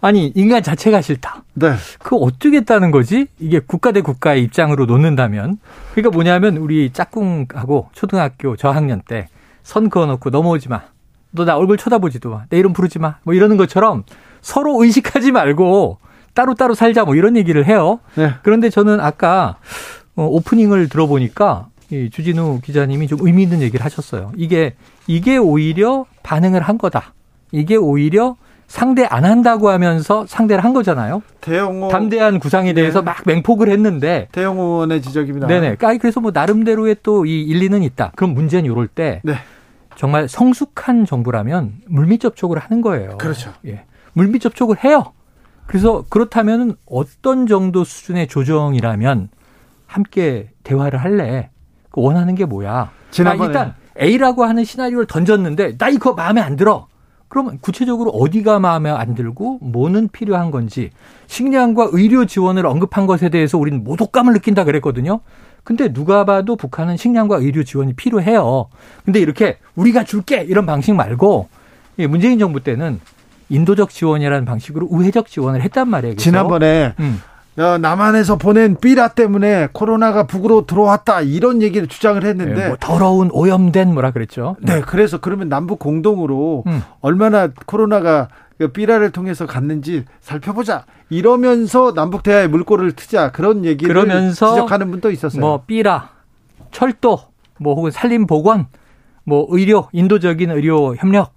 [0.01, 1.43] 아니 인간 자체가 싫다.
[1.55, 1.73] 네.
[1.99, 3.27] 그 어쩌겠다는 거지?
[3.39, 5.57] 이게 국가 대 국가의 입장으로 놓는다면
[5.93, 9.27] 그러니까 뭐냐면 우리 짝꿍하고 초등학교 저학년 때
[9.65, 10.81] 선 그어놓고 넘어오지 마.
[11.31, 12.43] 너 나 얼굴 쳐다보지도 마.
[12.49, 13.15] 내 이름 부르지 마.
[13.23, 14.03] 뭐 이러는 것처럼
[14.41, 15.97] 서로 의식하지 말고
[16.35, 17.99] 따로따로 살자 뭐 이런 얘기를 해요.
[18.13, 18.35] 네.
[18.43, 19.55] 그런데 저는 아까
[20.15, 24.31] 어, 오프닝을 들어보니까 이 주진우 기자님이 좀 의미 있는 얘기를 하셨어요.
[24.35, 24.75] 이게
[25.07, 27.13] 이게 오히려 반응을 한 거다.
[27.51, 28.35] 이게 오히려
[28.67, 31.21] 상대 안 한다고 하면서 상대를 한 거잖아요.
[31.41, 33.05] 대영호 담대한 구상에 대해서 네.
[33.05, 35.45] 막 맹폭을 했는데 대영호 의원의 지적입니다.
[35.47, 35.77] 네네.
[35.81, 38.11] 아니, 그래서 뭐 나름대로의 또 이 일리는 있다.
[38.15, 39.35] 그럼 문제는 요럴 때 네.
[39.95, 43.17] 정말 성숙한 정부라면 물밑 접촉을 하는 거예요.
[43.19, 43.53] 그렇죠.
[43.67, 43.83] 예.
[44.13, 45.13] 물밑 접촉을 해요.
[45.67, 49.29] 그래서 그렇다면 어떤 정도 수준의 조정이라면
[49.85, 51.49] 함께 대화를 할래?
[51.95, 52.91] 그 원하는 게 뭐야?
[53.09, 56.87] 지난번에- 나 일단 A라고 하는 시나리오를 던졌는데 나 이거 마음에 안 들어.
[57.29, 60.91] 그러면 구체적으로 어디가 마음에 안 들고 뭐는 필요한 건지
[61.27, 65.21] 식량과 의료 지원을 언급한 것에 대해서 우리는 모독감을 느낀다 그랬거든요.
[65.63, 68.67] 근데 누가 봐도 북한은 식량과 의료 지원이 필요해요.
[69.05, 71.47] 근데 이렇게 우리가 줄게 이런 방식 말고
[71.97, 72.99] 이 문재인 정부 때는
[73.49, 76.15] 인도적 지원이라는 방식으로 우회적 지원을 했단 말이에요.
[76.17, 77.21] 지난번에 음.
[77.57, 83.29] 어, 남한에서 보낸 삐라 때문에 코로나가 북으로 들어왔다 이런 얘기를 주장을 했는데 네, 뭐 더러운
[83.31, 84.57] 오염된 뭐라 그랬죠.
[84.59, 86.83] 네, 그래서 그러면 남북 공동으로 음.
[86.99, 88.27] 얼마나 코로나가
[88.57, 90.85] 그 삐라를 통해서 갔는지 살펴보자.
[91.09, 95.39] 이러면서 남북 대화에 물꼬를 트자 그런 얘기를 그러면서 지적하는 분도 있었어요.
[95.39, 96.09] 뭐 삐라,
[96.71, 97.19] 철도,
[97.59, 98.67] 뭐 혹은 산림 보건,
[99.23, 101.33] 뭐 의료, 인도적인 의료 협력.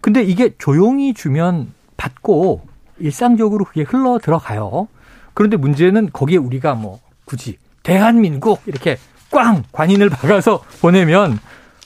[0.00, 2.62] 근데 이게 조용히 주면 받고
[2.98, 4.88] 일상적으로 그게 흘러 들어가요.
[5.34, 8.98] 그런데 문제는 거기에 우리가 뭐 굳이 대한민국 이렇게
[9.30, 11.38] 꽝 관인을 박아서 보내면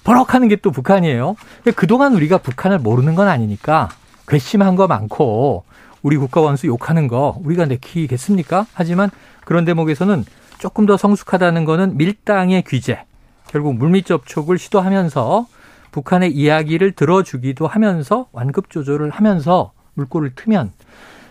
[0.05, 1.37] 버럭하는 게 또 북한이에요.
[1.75, 3.89] 그동안 우리가 북한을 모르는 건 아니니까
[4.29, 5.65] 괘씸한 거 많고
[6.03, 8.67] 우리 국가 원수 욕하는 거 우리가 내키겠습니까?
[8.73, 9.11] 하지만
[9.45, 10.25] 그런 대목에서는
[10.59, 13.05] 조금 더 성숙하다는 거는 밀당의 규제.
[13.49, 15.47] 결국 물밑 접촉을 시도하면서
[15.93, 20.73] 북한의 이야기를 들어주기도 하면서 완급 조절을 하면서 물꼬를 트면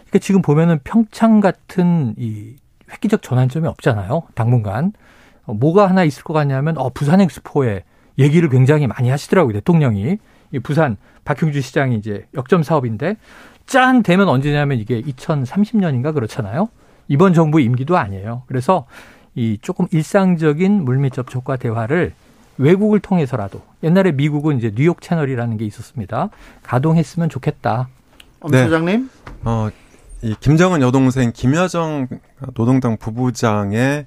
[0.09, 2.55] 그러니까 지금 보면은 평창 같은 이
[2.91, 4.23] 획기적 전환점이 없잖아요.
[4.35, 4.93] 당분간.
[5.45, 7.83] 어, 뭐가 하나 있을 것 같냐면 어 부산 엑스포에
[8.17, 9.53] 얘기를 굉장히 많이 하시더라고요.
[9.53, 10.17] 대통령이.
[10.51, 13.17] 이 부산 박형주 시장이 이제 역점 사업인데
[13.65, 16.69] 짠 되면 언제냐면 이게 2030년인가 그렇잖아요.
[17.07, 18.43] 이번 정부 임기도 아니에요.
[18.47, 18.85] 그래서
[19.33, 22.13] 이 조금 일상적인 물밑 접촉과 대화를
[22.57, 26.29] 외국을 통해서라도 옛날에 미국은 이제 뉴욕 채널이라는 게 있었습니다.
[26.63, 27.89] 가동했으면 좋겠다.
[28.39, 28.63] 엄 네.
[28.63, 29.09] 소장님?
[29.43, 29.69] 어,
[30.25, 32.07] 이 김정은 여동생 김여정
[32.55, 34.05] 노동당 부부장의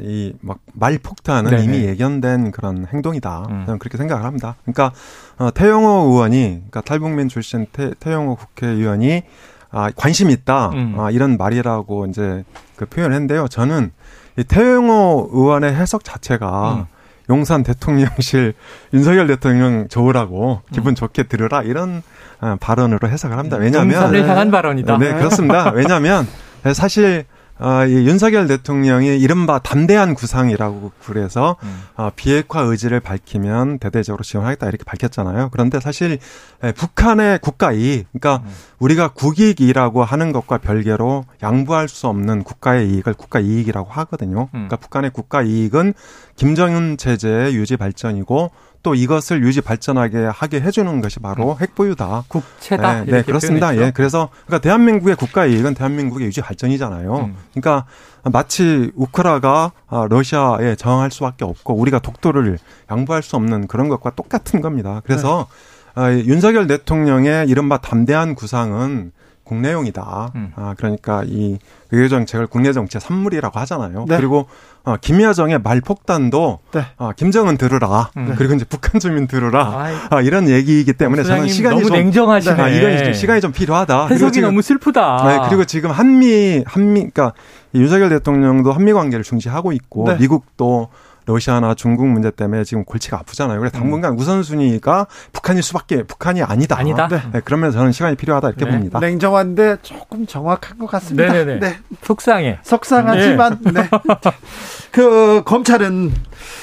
[0.00, 1.64] 이 막 말폭탄은 네네.
[1.64, 3.46] 이미 예견된 그런 행동이다.
[3.50, 3.62] 음.
[3.66, 4.54] 저는 그렇게 생각을 합니다.
[4.62, 4.92] 그러니까
[5.38, 9.22] 어, 태영호 의원이 그러니까 탈북민 출신 태, 태영호 국회의원이
[9.70, 10.70] 아, 관심 있다.
[10.70, 10.94] 음.
[10.98, 12.44] 아, 이런 말이라고 이제
[12.76, 13.48] 그 표현했는데요.
[13.48, 13.90] 저는
[14.38, 16.86] 이 태영호 의원의 해석 자체가 음.
[17.30, 18.54] 용산 대통령실
[18.92, 20.72] 윤석열 대통령 좋으라고 음.
[20.72, 22.02] 기분 좋게 들으라 이런
[22.40, 23.56] 어, 발언으로 해석을 합니다.
[23.56, 24.98] 왜냐하면 용산을 향한 발언이다.
[24.98, 25.70] 네, 그렇습니다.
[25.74, 26.26] 왜냐하면
[26.72, 27.24] 사실
[27.60, 31.82] 어, 이 윤석열 대통령이 이른바 담대한 구상이라고 그래서 음.
[31.96, 35.48] 어, 비핵화 의지를 밝히면 대대적으로 지원하겠다 이렇게 밝혔잖아요.
[35.50, 36.18] 그런데 사실
[36.62, 38.50] 에, 북한의 국가 이익, 그러니까 음.
[38.78, 44.42] 우리가 국익이라고 하는 것과 별개로 양보할 수 없는 국가의 이익을 국가 이익이라고 하거든요.
[44.42, 44.48] 음.
[44.52, 45.94] 그러니까 북한의 국가 이익은
[46.36, 48.50] 김정은 체제의 유지 발전이고
[48.82, 52.24] 또 이것을 유지 발전하게 하게 해주는 것이 바로 핵보유다.
[52.28, 53.04] 국채다.
[53.04, 53.68] 네, 네, 그렇습니다.
[53.68, 53.86] 표현했죠.
[53.86, 57.16] 예, 그래서 그러니까 대한민국의 국가 이익은 대한민국의 유지 발전이잖아요.
[57.16, 57.36] 음.
[57.54, 57.86] 그러니까
[58.24, 62.58] 마치 우크라가 아, 러시아에 저항할 수밖에 없고 우리가 독도를
[62.90, 65.02] 양보할 수 없는 그런 것과 똑같은 겁니다.
[65.04, 65.46] 그래서
[65.96, 66.02] 네.
[66.02, 69.12] 아, 윤석열 대통령의 이른바 담대한 구상은
[69.48, 70.32] 국내용이다.
[70.36, 70.52] 음.
[70.56, 71.58] 아, 그러니까 이
[71.90, 74.04] 외교 정책을 국내 정치의 산물이라고 하잖아요.
[74.08, 74.16] 네.
[74.16, 74.46] 그리고
[74.84, 76.84] 어, 김여정의 말 폭탄도 네.
[76.98, 78.10] 아, 김정은 들으라.
[78.16, 78.34] 음.
[78.36, 79.80] 그리고 이제 북한 주민 들으라.
[79.80, 82.62] 아이, 아, 이런 얘기이기 때문에 저는 시간이 너무 좀 냉정하시네.
[82.62, 84.06] 아, 이건 좀 시간이 좀 필요하다.
[84.08, 85.24] 해석이 지금- 너무 슬프다.
[85.26, 87.32] 네, 그리고 지금 한미 한미 그러니까
[87.72, 90.16] 이 윤석열 대통령도 한미 관계를 중시하고 있고 네.
[90.20, 90.88] 미국도
[91.28, 93.58] 러시아나 중국 문제 때문에 지금 골치가 아프잖아요.
[93.58, 96.76] 그래서 당분간 우선순위가 북한일 수밖에 북한이 아니다.
[96.76, 96.80] 음.
[96.80, 97.08] 아니다.
[97.08, 97.40] 네.
[97.44, 98.70] 그러면 저는 시간이 필요하다 이렇게 네.
[98.70, 98.98] 봅니다.
[98.98, 101.32] 냉정한데 조금 정확한 것 같습니다.
[101.32, 101.60] 네네네.
[101.60, 101.78] 네.
[102.02, 102.58] 속상해.
[102.62, 103.88] 속상하지만 네.
[104.90, 106.12] 그 검찰은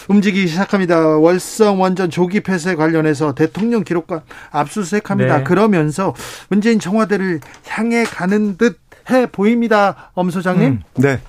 [0.08, 1.00] 움직이기 시작합니다.
[1.18, 5.38] 월성 원전 조기 폐쇄 관련해서 대통령 기록관 압수수색합니다.
[5.38, 5.44] 네.
[5.44, 6.14] 그러면서
[6.50, 10.12] 문재인 청와대를 향해 가는 듯 해 보입니다.
[10.14, 10.64] 엄 소장님.
[10.66, 10.84] 음.
[10.96, 11.20] 네.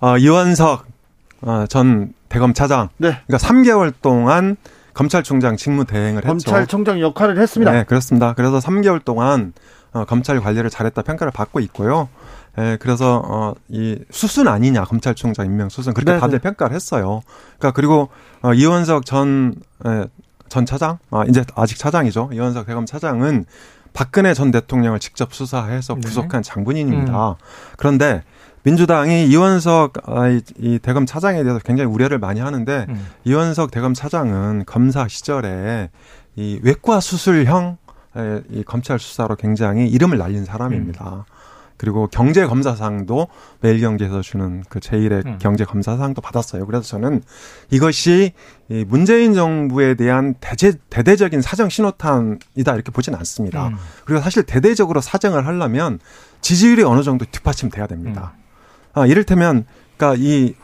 [0.00, 0.91] 어, 이원석 어,
[1.68, 3.18] 전 대검 차장 네.
[3.26, 4.56] 그러니까 3개월 동안
[4.94, 6.50] 검찰총장 직무 대행을 했죠.
[6.50, 7.72] 검찰총장 역할을 했습니다.
[7.72, 8.34] 네, 그렇습니다.
[8.34, 9.52] 그래서 3개월 동안
[9.92, 12.08] 어, 검찰 관리를 잘했다 평가를 받고 있고요.
[12.58, 16.20] 예, 그래서 어, 이 수순 아니냐 검찰총장 임명 수순 그렇게 네네.
[16.20, 17.22] 다들 평가를 했어요.
[17.58, 18.08] 그러니까 그리고
[18.42, 19.54] 어, 이원석 전
[19.86, 20.06] 예,
[20.48, 22.30] 전 차장, 아 이제 아직 차장이죠.
[22.32, 23.46] 이원석 대검 차장은
[23.94, 26.00] 박근혜 전 대통령을 직접 수사해서 네.
[26.02, 27.36] 구속한 장군인입니다.
[27.76, 28.22] 그런데
[28.64, 33.06] 민주당이 이원석 아, 이, 이 대검 차장에 대해서 굉장히 우려를 많이 하는데 음.
[33.24, 35.90] 이원석 대검 차장은 검사 시절에
[36.36, 37.78] 이 외과 수술형
[38.16, 41.24] 에, 이 검찰 수사로 굉장히 이름을 날린 사람입니다.
[41.82, 43.26] 그리고 경제 검사상도
[43.60, 45.38] 매일경제에서 주는 그 제1의 음.
[45.40, 46.64] 경제 검사상도 받았어요.
[46.64, 47.22] 그래서 저는
[47.70, 48.34] 이것이
[48.68, 53.68] 이 문재인 정부에 대한 대제, 대대적인 사정 신호탄이다 이렇게 보진 않습니다.
[53.68, 53.76] 음.
[54.04, 55.98] 그리고 사실 대대적으로 사정을 하려면
[56.40, 58.34] 지지율이 어느 정도 뒷받침돼야 됩니다.
[58.94, 59.64] 아, 이를테면,
[59.96, 60.54] 그러니까 이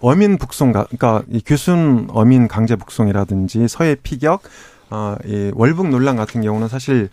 [0.00, 4.42] 어민 북송, 그러니까 이 규순 어민 강제 북송이라든지 서해 피격,
[4.90, 7.08] 아, 이 월북 논란 같은 경우는 사실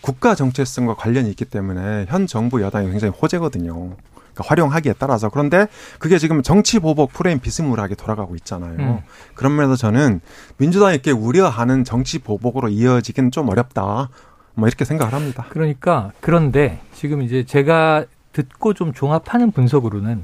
[0.00, 3.96] 국가 정체성과 관련이 있기 때문에 현 정부 여당이 굉장히 호재거든요.
[4.34, 5.66] 그러니까 활용하기에 따라서 그런데
[5.98, 8.76] 그게 지금 정치 보복 프레임 비스무리하게 돌아가고 있잖아요.
[8.78, 8.98] 음.
[9.34, 10.20] 그런 면에서 저는
[10.56, 14.08] 민주당이 이렇게 우려하는 정치 보복으로 이어지기는 좀 어렵다.
[14.54, 15.46] 뭐 이렇게 생각을 합니다.
[15.48, 20.22] 그러니까 그런데 지금 이제 제가 듣고 좀 종합하는 분석으로는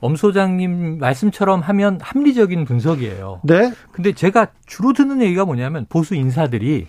[0.00, 3.40] 엄 소장님 말씀처럼 하면 합리적인 분석이에요.
[3.44, 3.72] 네.
[3.92, 6.86] 근데 제가 주로 듣는 얘기가 뭐냐면 보수 인사들이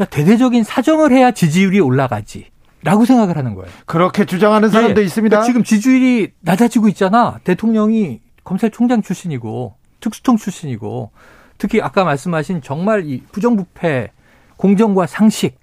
[0.00, 2.46] 야, 대대적인 사정을 해야 지지율이 올라가지.
[2.82, 3.70] 라고 생각을 하는 거예요.
[3.84, 5.04] 그렇게 주장하는 사람도 예.
[5.04, 5.36] 있습니다.
[5.36, 7.38] 그러니까 지금 지지율이 낮아지고 있잖아.
[7.44, 11.10] 대통령이 검찰총장 출신이고 특수통 출신이고
[11.58, 14.12] 특히 아까 말씀하신 정말 이 부정부패,
[14.56, 15.58] 공정과 상식,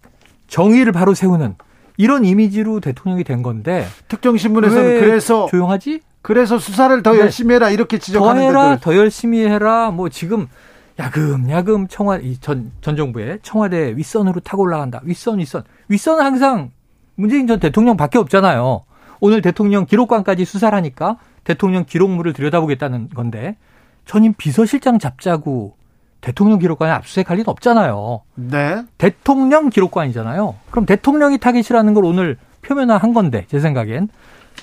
[0.47, 1.55] 정의를 바로 세우는
[1.97, 6.01] 이런 이미지로 대통령이 된 건데 특정 신문에서는 왜 그래서 조용하지?
[6.21, 7.19] 그래서 수사를 더 네.
[7.19, 8.79] 열심히 해라 이렇게 더 지적하는 해라, 데들.
[8.81, 9.91] 더 열심히 해라.
[9.91, 10.47] 뭐 지금
[10.99, 15.01] 야금야금 청와 이전 전 정부의 청와대 윗선으로 타고 올라간다.
[15.03, 16.71] 윗선 윗선 윗선은 항상
[17.15, 18.83] 문재인 전 대통령밖에 없잖아요.
[19.19, 23.57] 오늘 대통령 기록관까지 수사를 하니까 대통령 기록물을 들여다보겠다는 건데
[24.05, 25.75] 전임 비서실장 잡자고
[26.21, 28.21] 대통령 기록관에 압수수색할 리는 없잖아요.
[28.35, 28.83] 네.
[28.97, 30.55] 대통령 기록관이잖아요.
[30.71, 34.09] 그럼 대통령이 타깃이라는 걸 오늘 표면화한 건데 제 생각엔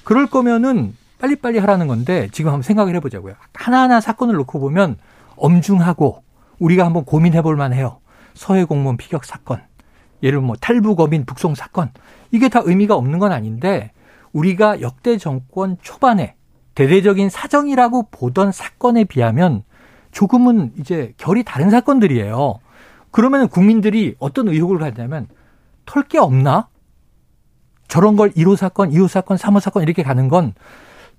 [0.04, 3.34] 그럴 거면은 빨리빨리 하라는 건데 지금 한번 생각을 해보자고요.
[3.54, 4.96] 하나하나 사건을 놓고 보면
[5.36, 6.22] 엄중하고
[6.58, 7.98] 우리가 한번 고민해 볼 만해요.
[8.34, 9.62] 서해 공무원 피격 사건,
[10.22, 11.90] 예를 뭐 탈북 어민 북송 사건
[12.30, 13.92] 이게 다 의미가 없는 건 아닌데
[14.32, 16.34] 우리가 역대 정권 초반에
[16.74, 19.62] 대대적인 사정이라고 보던 사건에 비하면
[20.14, 22.60] 조금은 이제 결이 다른 사건들이에요.
[23.10, 25.26] 그러면 국민들이 어떤 의혹을 갖냐면
[25.84, 26.68] 털 게 없나?
[27.88, 30.54] 저런 걸 1호 사건, 2호 사건, 3호 사건 이렇게 가는 건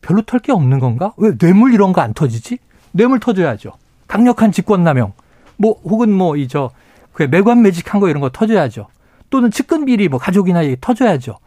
[0.02, 1.14] 별로 털 게 없는 건가?
[1.18, 2.58] 왜 뇌물 이런 거 안 터지지?
[2.92, 3.74] 뇌물 터져야죠.
[4.08, 5.14] 강력한 직권남용.
[5.58, 6.72] 뭐 혹은 뭐 이 저
[7.14, 8.88] 그 매관 매직한 거 이런 거 터져야죠.
[9.30, 11.38] 또는 측근 비리 뭐 가족이나 이게 터져야죠.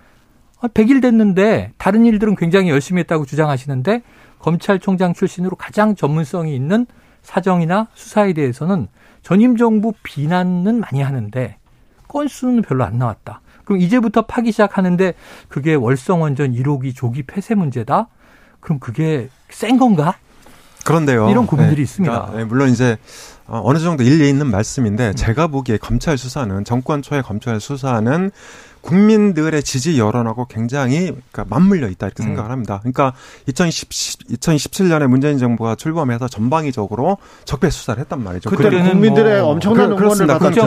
[0.62, 4.02] 100일 됐는데 다른 일들은 굉장히 열심히 했다고 주장하시는데
[4.38, 6.86] 검찰총장 출신으로 가장 전문성이 있는
[7.22, 8.88] 사정이나 수사에 대해서는
[9.22, 11.56] 전임 정부 비난은 많이 하는데
[12.08, 13.40] 건수는 별로 안 나왔다.
[13.64, 15.12] 그럼 이제부터 파기 시작하는데
[15.48, 18.08] 그게 월성원전 1호기 조기 폐쇄 문제다?
[18.60, 20.14] 그럼 그게 센 건가?
[20.84, 21.28] 그런데요.
[21.28, 22.12] 이런 고민들이 네, 있습니다.
[22.12, 22.96] 그러니까, 네, 물론 이제
[23.46, 28.30] 어, 어느 정도 일리 있는 말씀인데 제가 보기에 검찰 수사는 정권 초의 검찰 수사는
[28.80, 32.28] 국민들의 지지 여론하고 굉장히 그러니까 맞물려 있다 이렇게 음.
[32.28, 32.78] 생각을 합니다.
[32.80, 33.12] 그러니까
[33.46, 33.88] 2010,
[34.40, 38.50] 2017년에 문재인 정부가 출범해서 전방위적으로 적폐 수사를 했단 말이죠.
[38.50, 40.60] 그때는 그때는 국민들의 뭐 엄청난 응원을 받았죠.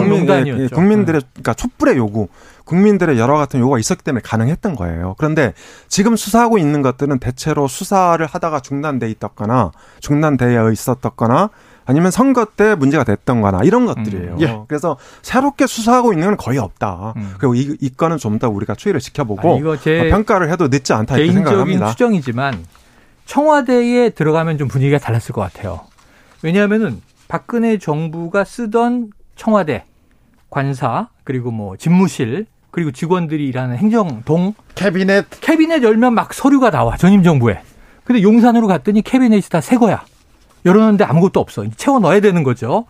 [0.47, 2.28] 예, 국민들의 그러니까 촛불의 요구,
[2.66, 5.16] 국민들의 여러 같은 요구가 있었기 때문에 가능했던 거예요.
[5.18, 5.53] 그런데
[5.88, 11.49] 지금 수사하고 있는 것들은 대체로 수사를 하다가 중단돼 있었거나 중단되어 있었거나
[11.92, 14.32] 아니면 선거 때 문제가 됐던 거나 이런 것들이에요.
[14.36, 14.60] 음, 예.
[14.68, 17.14] 그래서 새롭게 수사하고 있는 건 거의 없다.
[17.18, 17.34] 음.
[17.38, 20.70] 그리고 이, 이 건은 좀 더 우리가 추이를 지켜보고 아, 이거 제 어, 평가를 해도
[20.70, 21.92] 늦지 않다 이렇게 개인적인 생각합니다.
[21.92, 22.66] 추정이지만
[23.26, 25.82] 청와대에 들어가면 좀 분위기가 달랐을 것 같아요.
[26.42, 29.84] 왜냐하면은 박근혜 정부가 쓰던 청와대
[30.50, 37.22] 관사 그리고 뭐 집무실 그리고 직원들이 일하는 행정동 캐비넷 캐비넷 열면 막 서류가 나와 전임
[37.22, 37.62] 정부에.
[38.06, 40.04] 근데 용산으로 갔더니 캐비넷이 다 새 거야.
[40.66, 41.64] 열었는데 아무것도 없어.
[41.76, 42.86] 채워 넣어야 되는 거죠.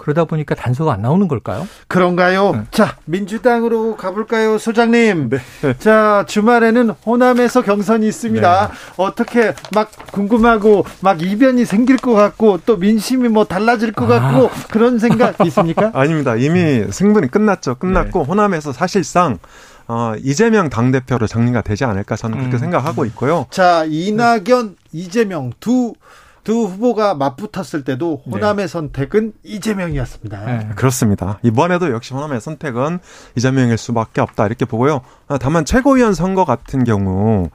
[0.00, 1.68] 그러다 보니까 단서가 안 나오는 걸까요?
[1.86, 2.52] 그런가요?
[2.52, 2.62] 네.
[2.70, 5.30] 자, 민주당으로 가볼까요, 소장님?
[5.78, 8.70] 자, 주말에는 호남에서 경선이 있습니다.
[8.96, 14.20] 어떻게 막 궁금하고 막 이변이 생길 것 같고 또 민심이 뭐 달라질 것 아.
[14.20, 15.90] 같고 그런 생각 있습니까?
[15.94, 16.34] 아닙니다.
[16.34, 17.74] 이미 승분이 끝났죠.
[17.74, 19.38] 끝났고 호남에서 사실상
[19.86, 22.58] 어, 이재명 당대표로 정리가 되지 않을까 저는 그렇게 음.
[22.58, 23.46] 생각하고 있고요.
[23.50, 25.94] 자, 이낙연, 이재명 두,
[26.44, 30.44] 두 후보가 맞붙었을 때도 호남의 선택은 이재명이었습니다.
[30.44, 30.68] 네.
[30.74, 31.38] 그렇습니다.
[31.42, 32.98] 이번에도 역시 호남의 선택은
[33.36, 35.02] 이재명일 수밖에 없다 이렇게 보고요.
[35.28, 37.50] 아, 다만 최고위원 선거 같은 경우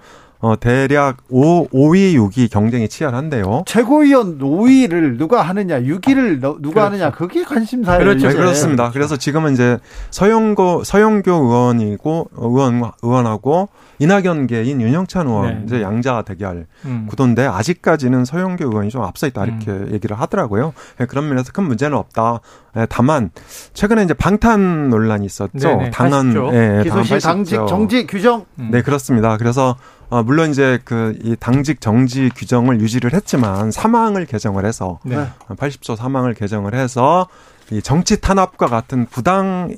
[0.45, 3.63] 어, 대략 5, 5위, 6위 경쟁이 치열한데요.
[3.65, 6.79] 최고위원 5위를 누가 하느냐, 6위를 누가 그렇죠.
[6.81, 7.97] 하느냐, 그게 관심사예요.
[7.99, 8.27] 그렇죠.
[8.27, 8.37] 네, 이제.
[8.37, 8.91] 그렇습니다.
[8.91, 9.79] 그래서 지금은 이제
[10.11, 15.61] 서영고 서영교 의원이고 어, 의원 의원하고 이낙연계인 윤영찬 의원 네.
[15.65, 17.07] 이제 양자 대결 음.
[17.09, 20.73] 구도인데 아직까지는 서영교 의원이 좀 앞서 있다 이렇게 얘기를 하더라고요.
[20.99, 22.41] 예, 그런 면에서 큰 문제는 없다.
[22.77, 23.31] 예, 다만
[23.73, 25.69] 최근에 이제 방탄 논란이 있었죠.
[25.69, 26.53] 네네, 당헌 80조.
[26.53, 27.67] 예, 기소실 당헌 당직 80조.
[27.67, 28.69] 정지 규정 음.
[28.71, 29.37] 네, 그렇습니다.
[29.37, 29.77] 그래서
[30.09, 35.15] 어, 물론 이제 그 이 당직 정지 규정을 유지를 했지만 사망을 개정을 해서 네.
[35.17, 35.27] 네.
[35.49, 37.27] 80조 사망을 개정을 해서
[37.71, 39.75] 이 정치 탄압과 같은 부당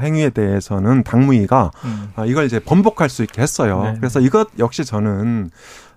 [0.00, 2.10] 행위에 대해서는 당무위가 음.
[2.16, 3.82] 아, 이걸 이제 번복할 수 있게 했어요.
[3.84, 3.94] 네.
[3.98, 5.50] 그래서 이것 역시 저는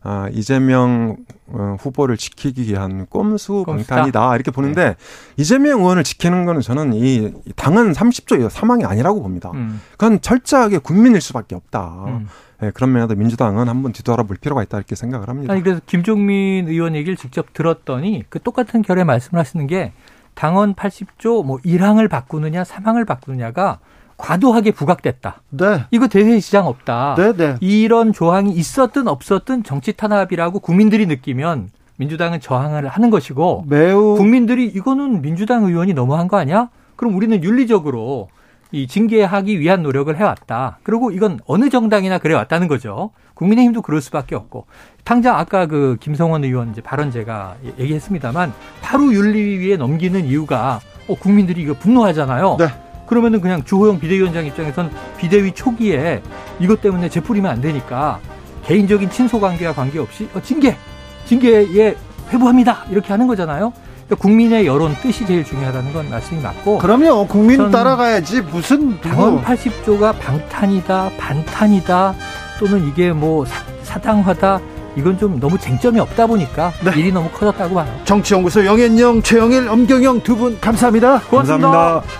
[0.03, 1.17] 아, 이재명
[1.47, 3.63] 어, 후보를 지키기 위한 꼼수.
[3.65, 4.95] 방탄이다 이렇게 보는데
[5.37, 9.49] 이재명 의원을 지키는 거는 저는 이 당은 30조 사망이 아니라고 봅니다.
[9.53, 9.81] 음.
[9.91, 12.03] 그건 철저하게 국민일 수밖에 없다.
[12.07, 12.27] 음.
[12.63, 15.53] 예, 그런 면에서 민주당은 한번 뒤돌아볼 필요가 있다 이렇게 생각을 합니다.
[15.53, 19.93] 아니 그래서 김종민 의원 얘기를 직접 들었더니 그 똑같은 결에 말씀을 하시는 게
[20.35, 23.79] 당헌 80조 뭐 1항을 바꾸느냐 3항을 바꾸느냐가
[24.17, 25.41] 과도하게 부각됐다.
[25.49, 25.85] 네.
[25.89, 27.15] 이거 대세 시장 없다.
[27.17, 27.55] 네, 네.
[27.59, 35.21] 이런 조항이 있었든 없었든 정치 탄압이라고 국민들이 느끼면 민주당은 저항을 하는 것이고 매우 국민들이 이거는
[35.21, 36.69] 민주당 의원이 너무한 거 아니야?
[36.95, 38.29] 그럼 우리는 윤리적으로
[38.71, 40.79] 이 징계하기 위한 노력을 해왔다.
[40.83, 43.11] 그리고 이건 어느 정당이나 그래 왔다는 거죠.
[43.33, 44.65] 국민의힘도 그럴 수밖에 없고
[45.03, 51.63] 당장 아까 그 김성원 의원 이제 발언 제가 얘기했습니다만 바로 윤리위에 넘기는 이유가 어, 국민들이
[51.63, 52.57] 이거 분노하잖아요.
[52.59, 52.67] 네.
[53.07, 56.21] 그러면은 그냥 주호영 비대위원장 입장에선 비대위 초기에
[56.59, 58.19] 이것 때문에 재풀이면 안 되니까
[58.65, 60.77] 개인적인 친소 관계와 관계없이 어, 징계,
[61.25, 61.95] 징계에
[62.29, 63.73] 회부합니다 이렇게 하는 거잖아요.
[64.11, 66.79] 그러니까 국민의 여론 뜻이 제일 중요하다는 건 말씀이 맞고.
[66.79, 67.27] 그럼요.
[67.27, 72.15] 국민 전 따라가야지 무슨 당원 누구 80조가 방탄이다, 반탄이다,
[72.59, 74.59] 또는 이게 뭐 사, 사당화다,
[74.97, 76.91] 이건 좀 너무 쟁점이 없다 보니까 네.
[76.99, 78.01] 일이 너무 커졌다고 봐요.
[78.03, 81.19] 정치연구소 영앤영, 최영일, 엄경영 두 분 감사합니다.
[81.29, 81.69] 고맙습니다.
[81.69, 82.11] 감사합니다.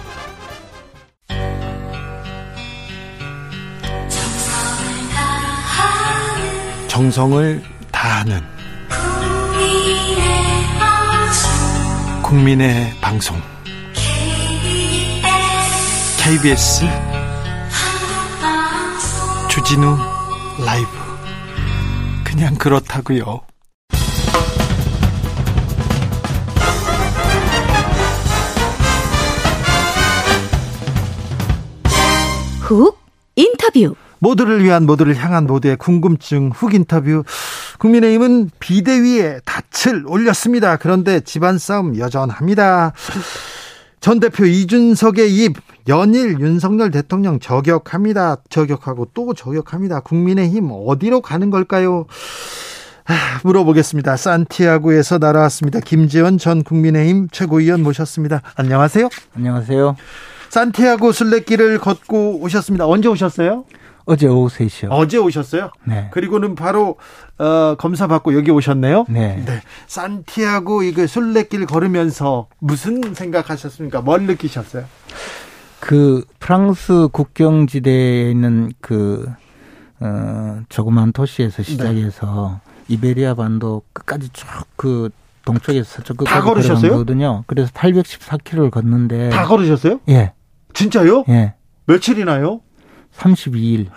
[6.88, 7.62] 정성을
[7.92, 8.42] 다하는
[12.32, 13.36] 국민의 방송
[16.18, 16.86] KBS
[19.50, 19.98] 주진우
[20.66, 20.88] 라이브
[22.24, 23.42] 그냥 그렇다고요.
[32.62, 32.98] 훅
[33.36, 33.96] 인터뷰.
[34.20, 37.24] 모두를 위한 모두를 향한 모두의 궁금증 훅 인터뷰.
[37.82, 40.78] 국민의힘은 비대위에 닻을 올렸습니다.
[40.78, 42.94] 그런데 집안 싸움 여전합니다.
[44.00, 45.58] 전 대표 이준석의 입
[45.88, 48.38] 연일 윤석열 대통령 저격합니다.
[48.50, 50.02] 저격하고 또 저격합니다.
[50.02, 52.06] 국민의힘 어디로 가는 걸까요?
[53.08, 54.16] 아, 물어보겠습니다.
[54.16, 55.80] 산티아고에서 날아왔습니다.
[55.80, 58.44] 김재원 전 국민의힘 최고위원 모셨습니다.
[58.58, 59.10] 안녕하세요.
[59.36, 59.96] 안녕하세요.
[60.50, 62.86] 산티아고 순례길을 걷고 오셨습니다.
[62.86, 63.66] 언제 오셨어요?
[64.12, 64.90] 어제 오후 3시요.
[64.92, 65.72] 어제 오셨어요?
[65.86, 66.10] 네.
[66.12, 66.98] 그리고는 바로
[67.38, 69.06] 어, 검사 받고 여기 오셨네요.
[69.08, 69.42] 네.
[69.46, 69.62] 네.
[69.88, 74.02] 산티아고 이거 순례길 걸으면서 무슨 생각하셨습니까?
[74.02, 74.84] 뭘 느끼셨어요?
[75.80, 79.26] 그 프랑스 국경지대에 있는 그
[80.02, 82.60] 어, 조그만 도시에서 시작해서
[82.90, 85.10] 이베리아 반도 끝까지 쭉그
[85.46, 86.92] 동쪽에서 서쪽 끝까지 걸으셨어요?
[86.92, 87.46] 거거든요.
[87.48, 90.02] 그래서 814km를 걷는데 다 걸으셨어요?
[90.10, 90.34] 예.
[90.74, 91.24] 진짜요?
[91.30, 91.54] 예.
[91.86, 92.60] 며칠이나요?
[93.16, 93.88] 32일.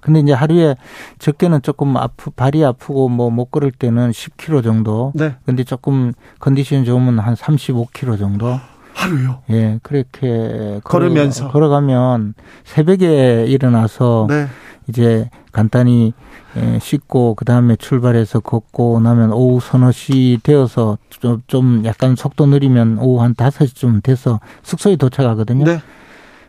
[0.00, 0.74] 근데 이제 하루에
[1.20, 5.12] 적게는 조금 아프 발이 아프고 뭐 못 걸을 때는 10km 정도.
[5.14, 5.36] 네.
[5.46, 8.58] 근데 조금 컨디션 좋으면 한 35km 정도.
[8.94, 9.38] 하루요.
[9.50, 11.48] 예, 그렇게 걸으면서.
[11.50, 14.48] 걸어, 가면 새벽에 일어나서 네.
[14.88, 16.12] 이제 간단히
[16.56, 22.44] 예, 씻고 그 다음에 출발해서 걷고 나면 오후 서너 시 되어서 좀, 좀 약간 속도
[22.46, 25.64] 느리면 오후 한 다섯 시쯤 돼서 숙소에 도착하거든요.
[25.64, 25.80] 네.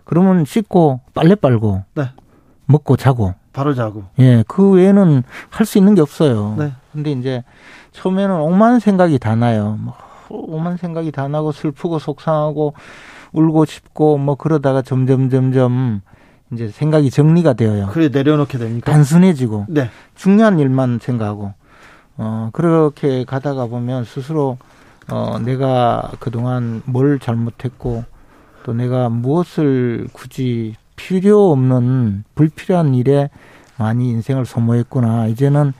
[0.05, 2.09] 그러면 씻고 빨래 빨고 네.
[2.65, 4.03] 먹고 자고 바로 자고.
[4.19, 6.55] 예, 그 외에는 할 수 있는 게 없어요.
[6.57, 6.71] 네.
[6.91, 7.43] 근데 이제
[7.91, 9.77] 처음에는 오만 생각이 다 나요.
[9.79, 9.93] 뭐
[10.29, 12.73] 오만 생각이 다 나고 슬프고 속상하고
[13.33, 16.01] 울고 싶고 뭐 그러다가 점점 점점
[16.51, 17.87] 이제 생각이 정리가 되어요.
[17.91, 18.91] 그래 내려놓게 됩니까?
[18.91, 19.89] 단순해지고 네.
[20.15, 21.53] 중요한 일만 생각하고
[22.17, 24.57] 어 그렇게 가다가 보면 스스로
[25.09, 28.03] 어 내가 그동안 뭘 잘못했고
[28.64, 33.30] 또 내가 무엇을 굳이 필요 없는 불필요한 일에
[33.78, 35.28] 많이 인생을 소모했구나.
[35.28, 35.74] 이제는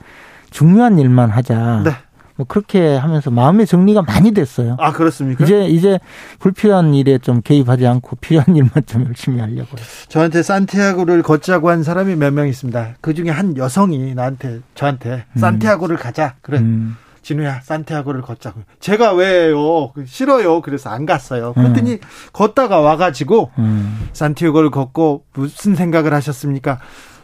[0.50, 1.82] 중요한 일만 하자.
[1.84, 1.90] 네.
[2.36, 4.76] 뭐 그렇게 하면서 마음의 정리가 많이 됐어요.
[4.80, 5.44] 아 그렇습니까?
[5.44, 6.00] 이제 이제
[6.40, 9.80] 불필요한 일에 좀 개입하지 않고 필요한 일만 좀 열심히 하려고요.
[10.08, 12.96] 저한테 산티아고를 걷자고 한 사람이 몇 명 있습니다.
[13.00, 15.38] 그 중에 한 여성이 나한테 저한테 음.
[15.38, 16.34] 산티아고를 가자.
[16.42, 16.58] 그래.
[16.58, 16.96] 음.
[17.24, 18.60] 진우야 산티아고를 걷자고.
[18.78, 19.92] 제가 왜요?
[20.06, 20.60] 싫어요.
[20.60, 21.54] 그래서 안 갔어요.
[21.54, 21.98] 그랬더니
[22.32, 24.08] 걷다가 와가지고 음.
[24.12, 26.78] 산티아고를 걷고 무슨 생각을 하셨습니까?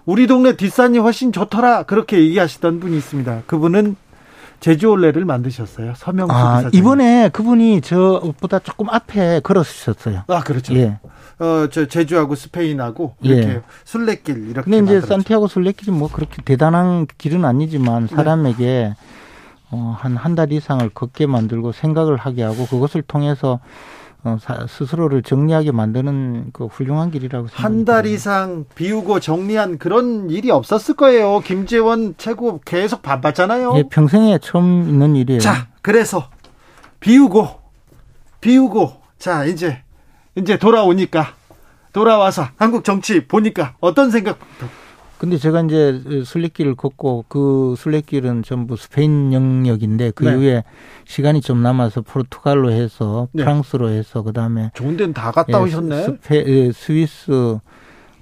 [0.07, 1.82] 우리 동네 뒷산이 훨씬 좋더라.
[1.84, 3.42] 그렇게 얘기하시던 분이 있습니다.
[3.46, 3.96] 그분은
[4.61, 5.92] 제주올레를 만드셨어요.
[5.96, 6.78] 서명수 아, 기사님.
[6.78, 10.24] 이번에 그분이 저보다 조금 앞에 걸었었어요.
[10.26, 10.74] 아 그렇죠.
[10.74, 10.98] 예.
[11.38, 13.62] 어, 저 제주하고 스페인하고 이렇게 예.
[13.84, 15.07] 순례길 이렇게 근데 이제 만들었죠.
[15.07, 18.14] 산티아고 순례길이 뭐 그렇게 대단한 길은 아니지만 네.
[18.14, 18.94] 사람에게
[19.73, 23.61] 어, 한 한 달 이상을 걷게 만들고 생각을 하게 하고 그것을 통해서
[24.23, 27.93] 어, 사- 스스로를 정리하게 만드는 그 훌륭한 길이라고 생각합니다.
[27.95, 31.41] 한 달 이상 비우고 정리한 그런 일이 없었을 거예요.
[31.41, 33.75] 김재원 최고 계속 바빴잖아요.
[33.77, 35.41] 예, 평생에 처음 있는 일이에요.
[35.41, 36.29] 자, 그래서
[37.01, 37.49] 비우고
[38.41, 39.83] 비우고 자 이제
[40.35, 41.29] 이제 돌아오니까
[41.93, 44.39] 돌아와서 한국 정치 보니까 어떤 생각?
[45.21, 50.31] 근데 제가 이제 순례길을 걷고 그 순례길은 전부 스페인 영역인데 그 네.
[50.31, 50.64] 이후에
[51.05, 53.43] 시간이 좀 남아서 포르투갈로 해서 네.
[53.43, 56.05] 프랑스로 해서 그다음에 좋은 데는 다 갔다 예, 오셨네.
[56.05, 57.59] 스페, 예, 스위스,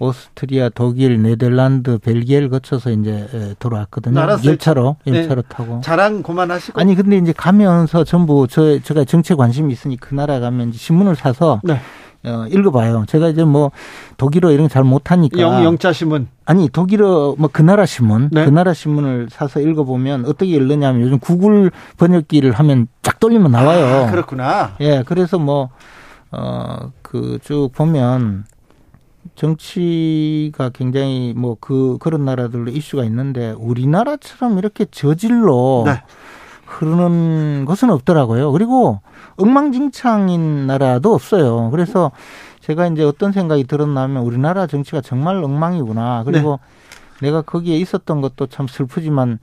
[0.00, 4.18] 오스트리아, 독일, 네덜란드, 벨기에를 거쳐서 이제 예, 돌아왔거든요.
[4.18, 4.50] 알았어요.
[4.50, 5.18] 열차로 네.
[5.18, 5.80] 열차로 타고.
[5.84, 6.80] 자랑 그만하시고.
[6.80, 11.14] 아니 근데 이제 가면서 전부 저 제가 정치에 관심이 있으니 그 나라 가면 이제 신문을
[11.14, 11.78] 사서 네.
[12.24, 13.04] 어, 읽어봐요.
[13.06, 13.70] 제가 이제 뭐
[14.16, 16.28] 독일어 이런 거 잘 못하니까 영 영자 신문.
[16.44, 18.44] 아니 독일어 뭐 그 나라 신문 네.
[18.44, 24.06] 그 나라 신문을 사서 읽어보면 어떻게 읽느냐면 요즘 구글 번역기를 하면 쫙 돌리면 나와요.
[24.06, 24.72] 아, 그렇구나.
[24.80, 25.70] 예, 그래서 뭐,
[26.32, 28.44] 어, 그 쭉 보면
[29.36, 36.02] 정치가 굉장히 뭐 그, 그런 나라들로 이슈가 있는데 우리나라처럼 이렇게 저질로 네.
[36.68, 38.52] 흐르는 것은 없더라고요.
[38.52, 39.00] 그리고
[39.36, 41.70] 엉망진창인 나라도 없어요.
[41.70, 42.12] 그래서
[42.60, 46.22] 제가 이제 어떤 생각이 들었냐면 우리나라 정치가 정말 엉망이구나.
[46.24, 46.60] 그리고
[47.20, 49.38] 내가 거기에 있었던 것도 참 슬프지만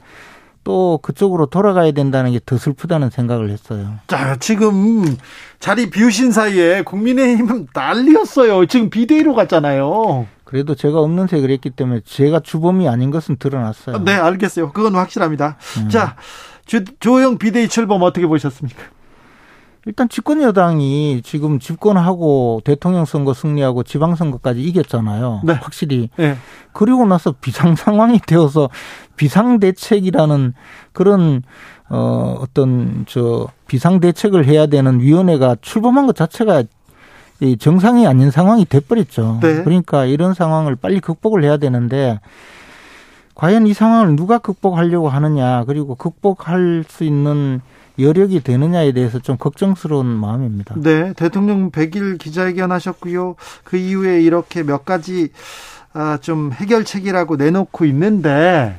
[0.63, 3.95] 또 그쪽으로 돌아가야 된다는 게 더 슬프다는 생각을 했어요.
[4.07, 5.03] 자, 지금
[5.59, 8.65] 자리 비우신 사이에 국민의힘은 난리였어요.
[8.67, 10.25] 지금 비대위로 갔잖아요.
[10.43, 14.03] 그래도 제가 없는 새 그랬기 때문에 제가 주범이 아닌 것은 드러났어요.
[14.05, 14.71] 네, 알겠어요.
[14.71, 15.57] 그건 확실합니다.
[15.79, 15.89] 음.
[15.89, 16.15] 자,
[16.65, 18.83] 조, 조영 비대위 출범 어떻게 보셨습니까?
[19.87, 25.41] 일단 집권 여당이 지금 집권하고 대통령 선거 승리하고 지방 선거까지 이겼잖아요.
[25.43, 25.53] 네.
[25.53, 26.09] 확실히.
[26.17, 26.35] 네.
[26.73, 28.69] 그리고 나서 비상 상황이 되어서
[29.15, 30.53] 비상 대책이라는
[30.91, 31.43] 그런
[31.87, 36.63] 어 어떤 저 비상 대책을 해야 되는 위원회가 출범한 것 자체가
[37.41, 39.39] 이 정상이 아닌 상황이 돼버렸죠.
[39.41, 39.63] 네.
[39.63, 42.19] 그러니까 이런 상황을 빨리 극복을 해야 되는데
[43.35, 47.61] 과연 이 상황을 누가 극복하려고 하느냐 그리고 극복할 수 있는
[47.99, 50.75] 여력이 되느냐에 대해서 좀 걱정스러운 마음입니다.
[50.77, 53.35] 네, 대통령 100일 기자회견 하셨고요.
[53.63, 55.29] 그 이후에 이렇게 몇 가지
[55.93, 58.75] 아, 좀 해결책이라고 내놓고 있는데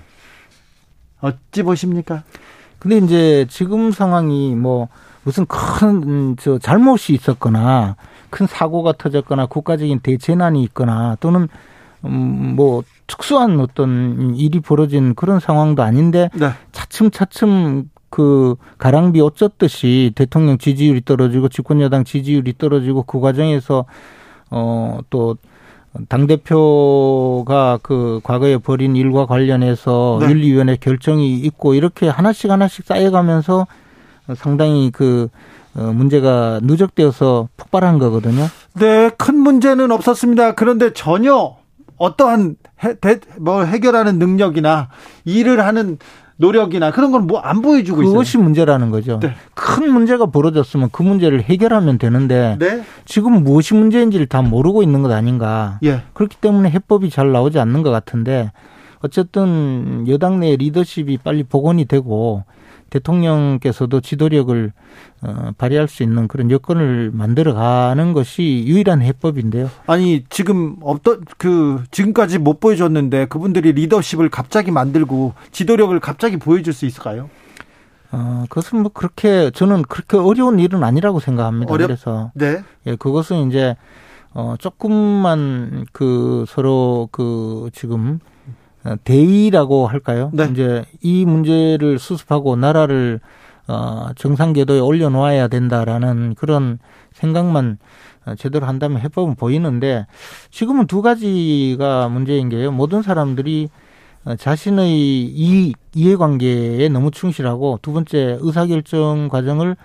[1.21, 2.25] 어찌 보십니까?
[2.79, 4.89] 근데 이제 지금 상황이 뭐
[5.23, 7.97] 무슨 큰 저 잘못이 있었거나
[8.31, 11.49] 큰 사고가 터졌거나 국가적인 대재난이 있거나 또는 음
[12.09, 16.51] 뭐 특수한 어떤 일이 벌어진 그런 상황도 아닌데 네.
[16.73, 23.85] 차츰차츰 그 가랑비 옷 젖듯이 대통령 지지율이 떨어지고 집권 여당 지지율이 떨어지고 그 과정에서
[24.51, 25.37] 어또
[26.09, 30.31] 당 대표가 그 과거에 벌인 일과 관련해서 네.
[30.31, 33.67] 윤리위원회 결정이 있고 이렇게 하나씩 하나씩 쌓여가면서
[34.35, 35.29] 상당히 그
[35.75, 38.47] 어, 문제가 누적되어서 폭발한 거거든요.
[38.75, 40.55] 네, 큰 문제는 없었습니다.
[40.55, 41.57] 그런데 전혀
[41.99, 44.89] 어떠한 해, 대, 뭐 해결하는 능력이나
[45.25, 45.99] 일을 하는
[46.39, 48.13] 노력이나 그런 건 뭐 안 보여주고 있어요.
[48.13, 49.19] 그것이 문제라는 거죠.
[49.21, 49.35] 네.
[49.55, 55.11] 큰 문제가 벌어졌으면 그 문제를 해결하면 되는데 네, 지금 무엇이 문제인지를 다 모르고 있는 것
[55.13, 55.79] 아닌가.
[55.83, 58.53] 예, 그렇기 때문에 해법이 잘 나오지 않는 것 같은데
[59.01, 62.45] 어쨌든 여당 내 리더십이 빨리 복원이 되고
[62.91, 64.73] 대통령께서도 지도력을
[65.23, 69.71] 어, 발휘할 수 있는 그런 여건을 만들어가는 것이 유일한 해법인데요.
[69.87, 76.87] 아니 지금 어떤 그 지금까지 못 보여줬는데 그분들이 리더십을 갑자기 만들고 지도력을 갑자기 보여줄 수
[76.87, 77.29] 있을까요?
[78.13, 81.73] 어, 그것은 뭐 그렇게 저는 그렇게 어려운 일은 아니라고 생각합니다.
[81.73, 83.77] 어렵- 그래서 네, 예, 그것은 이제
[84.33, 88.36] 어 조금만 그 서로 그 지금 어,
[89.05, 90.31] 대의라고 할까요?
[90.33, 90.49] 네.
[90.51, 93.21] 이제 이 문제를 수습하고 나라를
[93.69, 96.79] 어 정상 궤도에 올려놓아야 된다라는 그런
[97.13, 97.79] 생각만
[98.27, 100.07] 어, 제대로 한다면 해법은 보이는데
[100.51, 102.71] 지금은 두 가지가 문제인 게요.
[102.73, 103.69] 모든 사람들이
[104.25, 109.77] 어, 자신의 이 이해관계에 너무 충실하고 두 번째 의사결정 과정을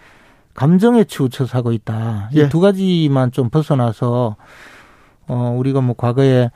[0.53, 2.29] 감정에 치우쳐서 하고 있다.
[2.35, 2.41] 예.
[2.41, 4.35] 이두 가지만 좀 벗어나서
[5.27, 6.49] 어 우리가 뭐 과거에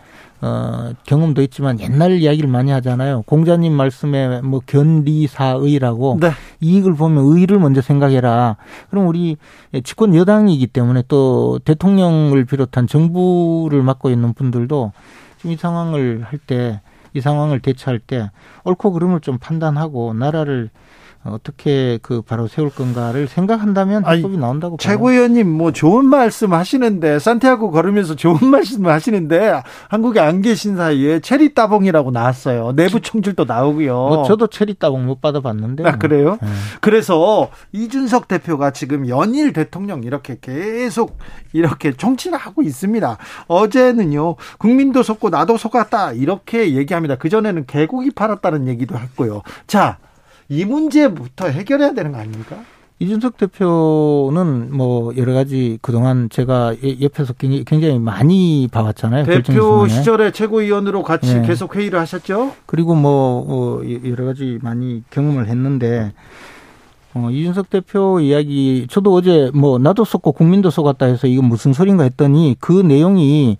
[0.46, 3.24] 어 경험도 있지만 옛날 이야기를 많이 하잖아요.
[3.26, 6.30] 공자님 말씀에 뭐 견리사의라고 네,
[6.62, 8.58] 이익을 보면 의를 먼저 생각해라.
[8.91, 9.38] 그럼 우리
[9.84, 14.91] 집권 여당이기 때문에 또 대통령을 비롯한 정부를 맡고 있는 분들도
[15.38, 16.82] 지금 이 상황을 할 때,
[17.14, 18.30] 이 상황을 대처할 때
[18.66, 20.70] 옳고 그름을 좀 판단하고 나라를
[21.26, 24.78] 어떻게 그 바로 세울 건가를 생각한다면 해법이 나온다고.
[24.78, 31.54] 최고위원님 뭐 좋은 말씀 하시는데 산티아고 걸으면서 좋은 말씀 하시는데 한국에 안 계신 사이에 체리
[31.56, 32.74] 따봉이라고 나왔어요.
[32.76, 33.94] 내부 총질도 나오고요.
[33.94, 35.88] 뭐 저도 체리 따봉 못 받아봤는데.
[35.88, 36.38] 아, 그래요?
[36.42, 36.48] 네.
[36.82, 41.18] 그래서 이준석 대표가 지금 연일 대통령 이렇게 계속
[41.54, 43.18] 이렇게 정치를 하고 있습니다.
[43.48, 47.16] 어제는요, 국민도 속고 나도 속았다 이렇게 얘기합니다.
[47.16, 49.42] 그 전에는 개고기 팔았다는 얘기도 했고요.
[49.66, 49.98] 자,
[50.50, 52.58] 이 문제부터 해결해야 되는 거 아닙니까?
[53.00, 59.26] 이준석 대표는 뭐 여러 가지 그동안 제가 옆에서 굉장히 많이 봐왔잖아요.
[59.26, 61.46] 대표 시절에 최고위원으로 같이 네.
[61.46, 62.54] 계속 회의를 하셨죠?
[62.66, 66.14] 그리고 뭐, 뭐 여러 가지 많이 경험을 했는데
[67.16, 72.04] 어, 이준석 대표 이야기 저도 어제 뭐 나도 썼고 국민도 써갔다 해서 이거 무슨 소린가
[72.04, 73.58] 했더니 그 내용이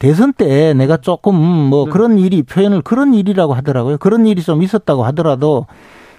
[0.00, 1.92] 대선 때 내가 조금 뭐 네.
[1.92, 3.98] 그런 일이 표현을 그런 일이라고 하더라고요.
[3.98, 5.66] 그런 일이 좀 있었다고 하더라도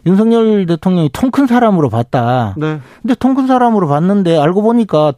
[0.05, 2.53] 윤석열 대통령이 통 큰 사람으로 봤다.
[2.57, 2.79] 네.
[3.01, 5.13] 근데 통 큰 사람으로 봤는데 알고 보니까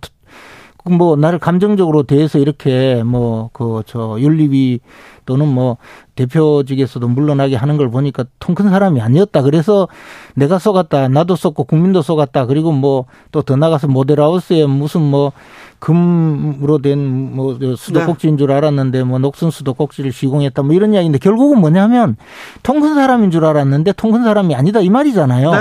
[0.89, 4.79] 뭐 나를 감정적으로 대해서 이렇게 뭐 그 저 윤리위
[5.25, 5.77] 또는 뭐
[6.15, 9.41] 대표직에서도 물러나게 하는 걸 보니까 통 큰 사람이 아니었다.
[9.41, 9.87] 그래서
[10.35, 11.07] 내가 쏘갔다.
[11.09, 12.45] 나도 쏘고 국민도 쏘갔다.
[12.45, 15.31] 그리고 뭐 또 더 나가서 모델하우스에 무슨 뭐
[15.79, 16.97] 금으로 된
[17.33, 20.63] 뭐 수도꼭지인 줄 알았는데 뭐 녹슨 수도꼭지를 시공했다.
[20.63, 22.15] 뭐 이런 이야기인데 결국은 뭐냐면
[22.63, 25.51] 통큰 사람인 줄 알았는데 통큰 사람이 아니다 이 말이잖아요.
[25.51, 25.57] 네.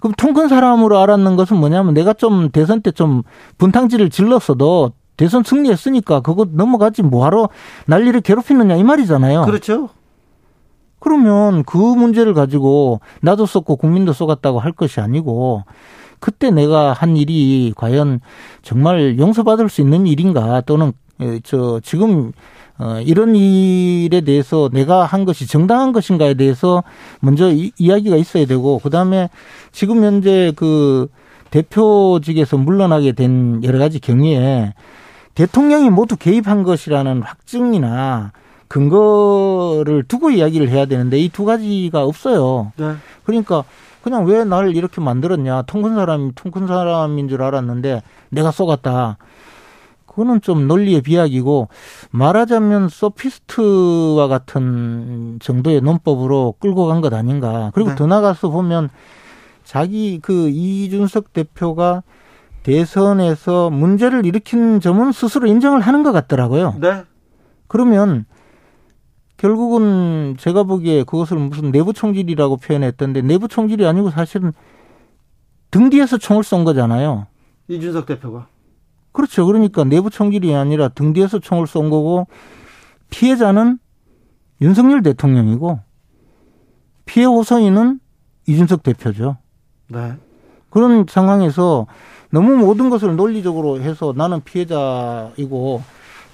[0.00, 3.22] 그럼 통큰 사람으로 알았는 것은 뭐냐면 내가 좀 대선 때 좀
[3.58, 7.48] 분탕질을 질렀어도 대선 승리했으니까 그거 넘어가지 뭐하러
[7.86, 9.42] 난리를 괴롭히느냐 이 말이잖아요.
[9.42, 9.88] 그렇죠.
[11.00, 15.64] 그러면 그 문제를 가지고 나도 썼고 국민도 쏘갔다고 할 것이 아니고
[16.20, 18.20] 그때 내가 한 일이 과연
[18.62, 20.92] 정말 용서받을 수 있는 일인가 또는
[21.44, 22.32] 저 지금
[22.78, 26.84] 어 이런 일에 대해서 내가 한 것이 정당한 것인가에 대해서
[27.20, 29.30] 먼저 이, 이야기가 있어야 되고 그다음에
[29.72, 31.08] 지금 현재 그
[31.50, 34.74] 대표직에서 물러나게 된 여러 가지 경위에
[35.34, 38.32] 대통령이 모두 개입한 것이라는 확증이나
[38.68, 42.72] 근거를 두고 이야기를 해야 되는데 이 두 가지가 없어요.
[42.76, 42.94] 네.
[43.24, 43.64] 그러니까
[44.02, 45.62] 그냥 왜 나를 이렇게 만들었냐.
[45.62, 49.16] 통큰 사람이 통큰 사람인 줄 알았는데 내가 쏘갔다.
[50.18, 51.68] 그거는 좀 논리의 비약이고
[52.10, 57.70] 말하자면 소피스트와 같은 정도의 논법으로 끌고 간 것 아닌가.
[57.72, 57.94] 그리고 네.
[57.94, 58.88] 더 나가서 보면
[59.62, 62.02] 자기 그 이준석 대표가
[62.64, 66.74] 대선에서 문제를 일으킨 점은 스스로 인정을 하는 것 같더라고요.
[66.80, 67.04] 네.
[67.68, 68.24] 그러면
[69.36, 74.52] 결국은 제가 보기에 그것을 무슨 내부 총질이라고 표현했던데 내부 총질이 아니고 사실은
[75.70, 77.28] 등 뒤에서 총을 쏜 거잖아요.
[77.68, 78.48] 이준석 대표가.
[79.18, 79.44] 그렇죠.
[79.46, 82.28] 그러니까 내부 총질이 아니라 등 뒤에서 총을 쏜 거고
[83.10, 83.80] 피해자는
[84.60, 85.80] 윤석열 대통령이고
[87.04, 87.98] 피해 호소인은
[88.46, 89.38] 이준석 대표죠.
[89.88, 90.12] 네.
[90.70, 91.88] 그런 상황에서
[92.30, 95.82] 너무 모든 것을 논리적으로 해서 나는 피해자이고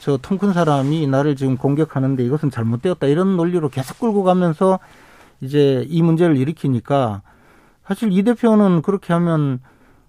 [0.01, 4.78] 저 통 큰 사람이 나를 지금 공격하는데 이것은 잘못되었다 이런 논리로 계속 끌고 가면서
[5.41, 7.22] 이제 이 문제를 일으키니까
[7.87, 9.61] 사실 이 대표는 그렇게 하면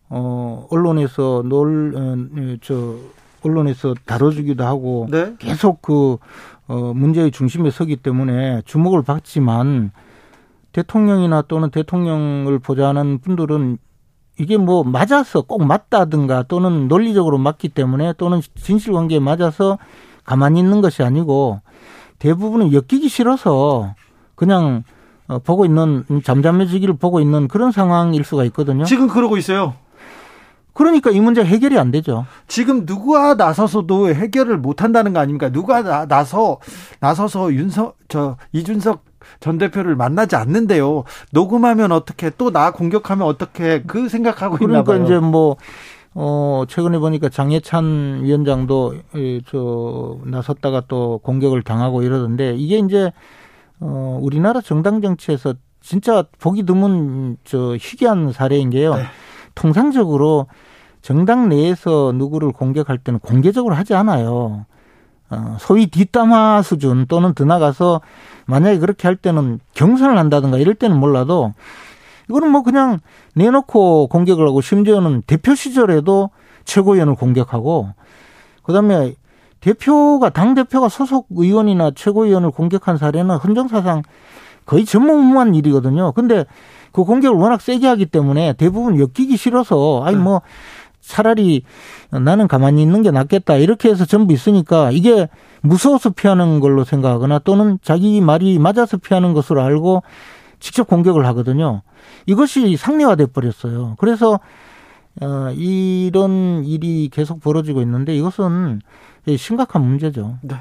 [0.09, 2.97] 어 언론에서 놀저 어,
[3.43, 5.35] 언론에서 다뤄주기도 하고 네?
[5.39, 6.17] 계속 그
[6.67, 9.91] 어, 문제의 중심에 서기 때문에 주목을 받지만
[10.71, 13.77] 대통령이나 또는 대통령을 보좌하는 분들은
[14.37, 19.77] 이게 뭐 맞아서 꼭 맞다든가 또는 논리적으로 맞기 때문에 또는 진실관계에 맞아서
[20.25, 21.61] 가만히 있는 것이 아니고
[22.19, 23.95] 대부분은 엮이기 싫어서
[24.35, 24.83] 그냥
[25.27, 28.83] 어, 보고 있는 잠잠해지기를 보고 있는 그런 상황일 수가 있거든요.
[28.85, 29.73] 지금 그러고 있어요.
[30.75, 32.25] 그러니까 이 문제 해결이 안 되죠.
[32.47, 35.49] 지금 누가 나서서도 해결을 못 한다는 거 아닙니까?
[35.49, 36.59] 누가 나, 나서
[36.99, 39.03] 나서서 윤석 저 이준석
[39.39, 41.03] 전 대표를 만나지 않는데요.
[41.31, 45.05] 녹음하면 어떻게 또 나 공격하면 어떻게 그 생각하고 그러니까 있나 봐요.
[45.05, 45.55] 그러니까 이제 뭐
[46.13, 48.95] 어, 최근에 보니까 장예찬 위원장도
[49.49, 53.11] 저 나섰다가 또 공격을 당하고 이러던데 이게 이제
[53.79, 58.95] 어, 우리나라 정당 정치에서 진짜 보기 드문 저 희귀한 사례인 게요.
[58.95, 59.03] 네.
[59.55, 60.47] 통상적으로
[61.01, 64.65] 정당 내에서 누구를 공격할 때는 공개적으로 하지 않아요.
[65.29, 68.01] 어, 소위 뒷담화 수준 또는 더 나가서
[68.45, 71.53] 만약에 그렇게 할 때는 경선을 한다든가 이럴 때는 몰라도
[72.29, 72.99] 이거는 뭐 그냥
[73.35, 76.29] 내놓고 공격을 하고 심지어는 대표 시절에도
[76.65, 77.89] 최고위원을 공격하고
[78.63, 79.15] 그다음에
[79.59, 84.03] 대표가 당 대표가 소속 의원이나 최고위원을 공격한 사례는 헌정사상
[84.65, 86.11] 거의 전무후무한 일이거든요.
[86.11, 86.45] 근데
[86.95, 90.41] 그 공격을 워낙 세게 하기 때문에 대부분 엮이기 싫어서 아니 뭐
[91.01, 91.63] 차라리
[92.09, 95.27] 나는 가만히 있는 게 낫겠다 이렇게 해서 전부 있으니까 이게
[95.59, 100.03] 무서워서 피하는 걸로 생각하거나 또는 자기 말이 맞아서 피하는 것으로 알고
[100.61, 101.81] 직접 공격을 하거든요.
[102.27, 103.95] 이것이 상례화돼 버렸어요.
[103.99, 104.39] 그래서
[105.21, 108.81] 어, 이런 일이 계속 벌어지고 있는데 이것은
[109.37, 110.37] 심각한 문제죠.
[110.43, 110.55] 네.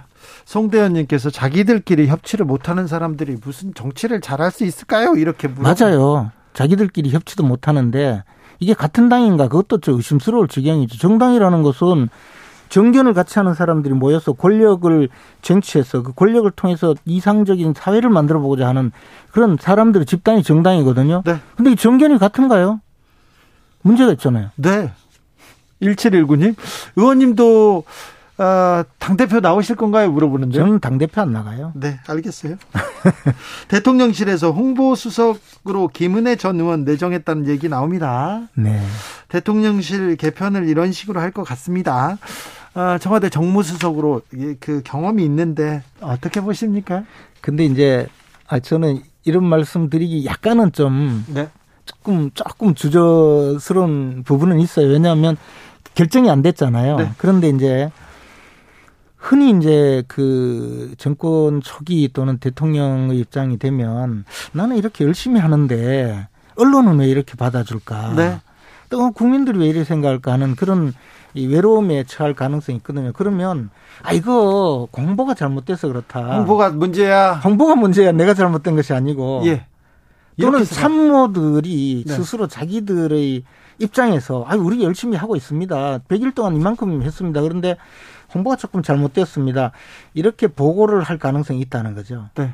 [0.44, 5.14] 송대현님께서 자기들끼리 협치를 못하는 사람들이 무슨 정치를 잘할 수 있을까요?
[5.16, 6.30] 이렇게 물어 맞아요.
[6.52, 8.22] 자기들끼리 협치도 못하는데
[8.60, 10.98] 이게 같은 당인가 그것도 좀 의심스러울 지경이죠.
[10.98, 12.08] 정당이라는 것은
[12.68, 15.08] 정견을 같이 하는 사람들이 모여서 권력을
[15.42, 18.90] 쟁취해서 그 권력을 통해서 이상적인 사회를 만들어 보고자 하는
[19.30, 21.22] 그런 사람들의 집단이 정당이거든요.
[21.24, 21.36] 네.
[21.56, 22.80] 근데 이 정견이 같은가요?
[23.82, 24.50] 문제가 있잖아요.
[24.56, 24.90] 네.
[25.82, 26.56] 1719님,
[26.96, 27.84] 의원님도
[28.36, 30.10] 어, 당대표 나오실 건가요?
[30.10, 30.64] 물어보는데요.
[30.64, 31.72] 저는 당대표 안 나가요.
[31.76, 32.56] 네, 알겠어요.
[33.68, 38.48] 대통령실에서 홍보수석으로 김은혜 전 의원 내정했다는 얘기 나옵니다.
[38.56, 38.80] 네.
[39.28, 42.18] 대통령실 개편을 이런 식으로 할 것 같습니다.
[42.74, 44.22] 어, 청와대 정무수석으로
[44.60, 47.04] 그 경험이 있는데 어떻게 보십니까?
[47.40, 48.06] 근데 이제
[48.48, 51.48] 아 저는 이런 말씀 드리기 약간은 좀 네.
[51.86, 54.88] 조금 조금 주저스러운 부분은 있어요.
[54.88, 55.36] 왜냐하면
[55.94, 56.96] 결정이 안 됐잖아요.
[56.98, 57.10] 네.
[57.18, 57.90] 그런데 이제
[59.24, 67.08] 흔히 이제 그 정권 초기 또는 대통령의 입장이 되면 나는 이렇게 열심히 하는데 언론은 왜
[67.08, 68.12] 이렇게 받아줄까?
[68.14, 68.40] 네.
[68.90, 70.92] 또 국민들이 왜 이렇게 생각할까 하는 그런
[71.32, 73.12] 이 외로움에 처할 가능성이 있거든요.
[73.14, 73.70] 그러면
[74.02, 76.36] 아 이거 공보가 잘못돼서 그렇다.
[76.36, 77.32] 홍보가 문제야.
[77.32, 78.12] 홍보가 문제야.
[78.12, 79.42] 내가 잘못된 것이 아니고.
[79.46, 79.64] 예.
[80.38, 82.12] 또는 참모들이 네.
[82.12, 83.42] 스스로 자기들의
[83.78, 86.00] 입장에서 아 우리 열심히 하고 있습니다.
[86.08, 87.40] 100일 동안 이만큼 했습니다.
[87.40, 87.76] 그런데
[88.34, 89.72] 홍보가 조금 잘못되었습니다.
[90.14, 92.28] 이렇게 보고를 할 가능성이 있다는 거죠.
[92.34, 92.52] 네.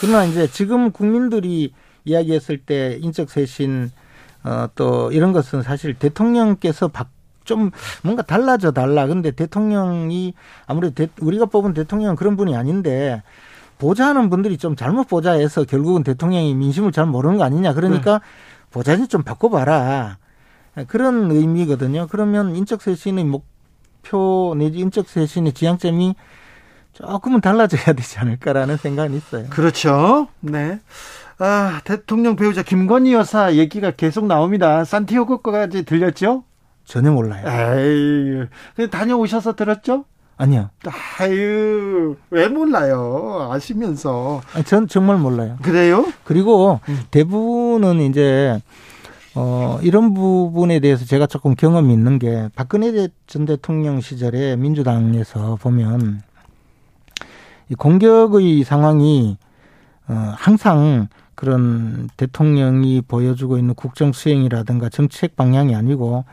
[0.00, 1.72] 그러나 이제 지금 국민들이
[2.04, 3.90] 이야기했을 때 인적 쇄신
[4.44, 7.10] 어, 또 이런 것은 사실 대통령께서 박-
[7.44, 7.70] 좀
[8.02, 9.06] 뭔가 달라져 달라.
[9.06, 10.34] 근데 대통령이
[10.66, 13.22] 아무래도 대- 우리가 뽑은 대통령은 그런 분이 아닌데
[13.78, 17.74] 보좌하는 분들이 좀 잘못 보좌해서 결국은 대통령이 민심을 잘 모르는 거 아니냐.
[17.74, 18.20] 그러니까
[18.70, 20.18] 보좌진 좀 바꿔봐라.
[20.86, 22.06] 그런 의미거든요.
[22.08, 23.44] 그러면 인적 쇄신의 목
[24.02, 26.14] 표 내지 인적 쇄신의 지향점이
[26.92, 29.46] 조금은 달라져야 되지 않을까라는 생각은 있어요.
[29.50, 30.28] 그렇죠.
[30.40, 30.80] 네.
[31.38, 34.84] 아, 대통령 배우자 김건희 여사 얘기가 계속 나옵니다.
[34.84, 36.44] 산티아고까지 들렸죠?
[36.84, 37.46] 전혀 몰라요.
[37.46, 38.46] 에이,
[38.76, 40.04] 그 다녀오셔서 들었죠?
[40.36, 40.70] 아니요.
[41.18, 43.48] 아유, 왜 몰라요?
[43.52, 44.40] 아시면서.
[44.64, 45.56] 전 정말 몰라요.
[45.62, 46.06] 그래요?
[46.24, 47.00] 그리고 음.
[47.10, 48.60] 대부분은 이제
[49.34, 56.22] 어 이런 부분에 대해서 제가 조금 경험이 있는 게 박근혜 전 대통령 시절에 민주당에서 보면
[57.68, 59.36] 이 공격의 상황이
[60.08, 66.24] 어 항상 그런 대통령이 보여주고 있는 국정 수행이라든가 정책 방향이 아니고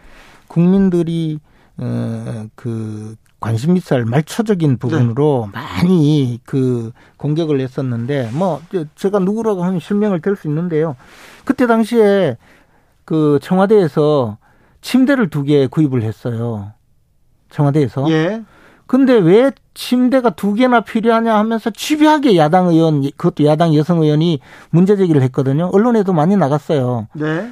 [0.48, 1.40] 국민들이
[1.78, 8.62] 어 그 관심 있을 말초적인 부분으로 많이 그 공격을 했었는데 뭐
[8.96, 10.96] 제가 누구라고 하면 실명을 댈수 있는데요.
[11.46, 12.38] 그때 당시에
[13.08, 14.38] 그 청와대에서
[14.82, 16.74] 침대를 두 개 구입을 했어요.
[17.50, 18.12] 청와대에서.
[18.12, 18.44] 예.
[18.86, 24.40] 근데 왜 침대가 두 개나 필요하냐 하면서 집요하게 야당 의원, 그것도 야당 여성 의원이
[24.72, 25.70] 문제 제기를 했거든요.
[25.74, 27.08] 언론에도 많이 나갔어요.
[27.14, 27.50] 네.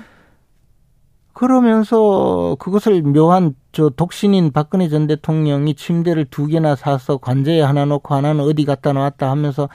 [1.33, 8.15] 그러면서 그것을 묘한 저 독신인 박근혜 전 대통령이 침대를 두 개나 사서 관제에 하나 놓고
[8.15, 9.67] 하나는 어디 갖다 놨다 하면서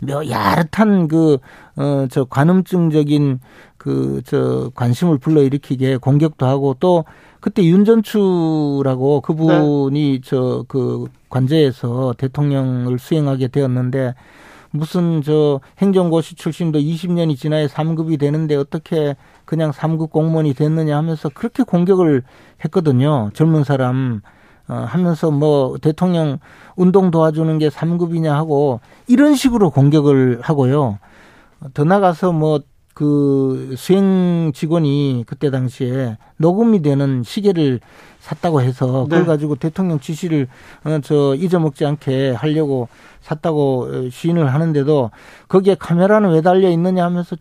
[0.00, 1.38] 묘 야릇한 그,
[1.76, 3.40] 어, 저 관음증적인
[3.86, 7.04] 그, 저 관심을 불러일으키게 공격도 하고 또
[7.38, 14.16] 그때 윤전추라고 그분이 저그 관제에서 대통령을 수행하게 되었는데
[14.72, 19.14] 무슨 저 행정고시 출신도 20년이 지나야 3급이 되는데 어떻게
[19.44, 22.24] 그냥 3급 공무원이 됐느냐 하면서 그렇게 공격을
[22.64, 23.30] 했거든요.
[23.34, 24.20] 젊은 사람
[24.66, 26.40] 어, 하면서 뭐 대통령
[26.74, 30.98] 운동 도와주는 게 3급이냐 하고 이런 식으로 공격을 하고요.
[31.72, 32.58] 더 나가서 뭐
[32.96, 37.80] 그 수행 직원이 그때 당시에 녹음이 되는 시계를
[38.20, 39.26] 샀다고 해서 그걸 네.
[39.26, 40.48] 가지고 대통령 지시를
[40.82, 42.88] 어, 저 잊어먹지 않게 하려고
[43.20, 45.10] 샀다고 어, 시인을 하는데도
[45.46, 47.36] 거기에 카메라는 왜 달려 있느냐 하면서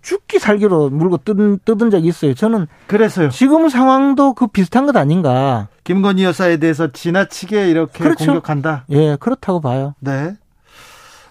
[0.00, 2.34] 죽기 살기로 물고 뜯은, 뜯은 적이 있어요.
[2.34, 3.28] 저는 그래서요.
[3.30, 5.68] 지금 상황도 그 비슷한 것 아닌가.
[5.84, 8.24] 김건희 여사에 대해서 지나치게 이렇게 그렇죠.
[8.24, 8.86] 공격한다.
[8.90, 9.94] 예, 그렇다고 봐요.
[10.00, 10.34] 네.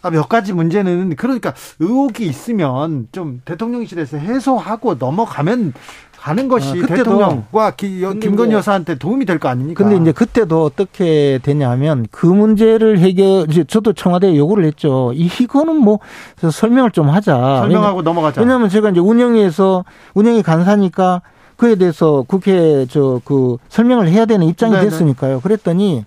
[0.02, 5.74] 아, 몇 가지 문제는 그러니까 의혹이 있으면 좀 대통령실에서 해소하고 넘어가면
[6.18, 9.84] 가는 것이 아, 대통령과 기- 김건희 여사한테 도움이 될 거 아닙니까?
[9.84, 15.12] 근데 이제 그때도 어떻게 되냐면 그 문제를 해결, 이제 저도 청와대에 요구를 했죠.
[15.16, 15.98] 이- 이거는 뭐
[16.38, 17.62] 설명을 좀 하자.
[17.62, 18.40] 설명하고 넘어가자.
[18.42, 19.84] 왜냐하면 제가 이제 운영위에서
[20.14, 21.22] 운영이 간사니까
[21.58, 24.84] 그에 대해서 국회 저 그 설명을 해야 되는 입장이 네네.
[24.90, 25.42] 됐으니까요.
[25.42, 26.06] 그랬더니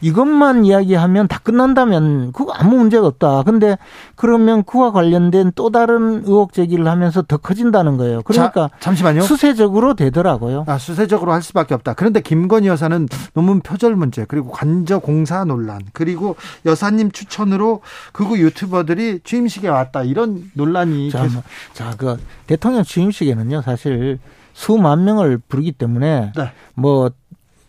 [0.00, 3.42] 이것만 이야기하면 다 끝난다면 그거 아무 문제가 없다.
[3.44, 3.76] 근데
[4.14, 8.22] 그러면 그와 관련된 또 다른 의혹 제기를 하면서 더 커진다는 거예요.
[8.22, 9.22] 그러니까 자, 잠시만요.
[9.22, 10.64] 수세적으로 되더라고요.
[10.66, 11.94] 아, 수세적으로 할 수밖에 없다.
[11.94, 17.80] 그런데 김건희 여사는 논문 표절 문제, 그리고 관저 공사 논란, 그리고 여사님 추천으로
[18.12, 20.02] 극우 유튜버들이 취임식에 왔다.
[20.02, 21.34] 이런 논란이 자, 계속.
[21.34, 21.42] 뭐,
[21.72, 24.18] 자, 그 대통령 취임식에는요, 사실
[24.52, 26.52] 수만 명을 부르기 때문에 네.
[26.74, 27.10] 뭐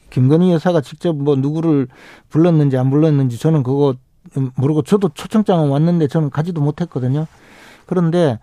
[0.10, 1.88] 김건희 여사가 직접 뭐 누구를
[2.30, 3.96] 불렀는지 안 불렀는지 저는 그거
[4.56, 7.28] 모르고 저도 초청장은 왔는데 저는 가지도 못했거든요.
[7.86, 8.40] 그런데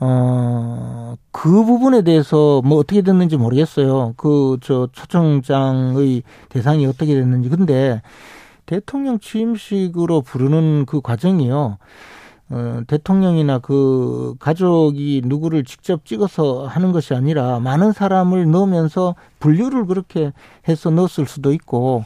[0.00, 4.14] 어, 그 부분에 대해서 뭐 어떻게 됐는지 모르겠어요.
[4.16, 7.48] 그, 저, 초청장의 대상이 어떻게 됐는지.
[7.48, 8.02] 근데
[8.66, 11.78] 대통령 취임식으로 부르는 그 과정이요.
[12.50, 20.32] 어, 대통령이나 그 가족이 누구를 직접 찍어서 하는 것이 아니라 많은 사람을 넣으면서 분류를 그렇게
[20.68, 22.04] 해서 넣었을 수도 있고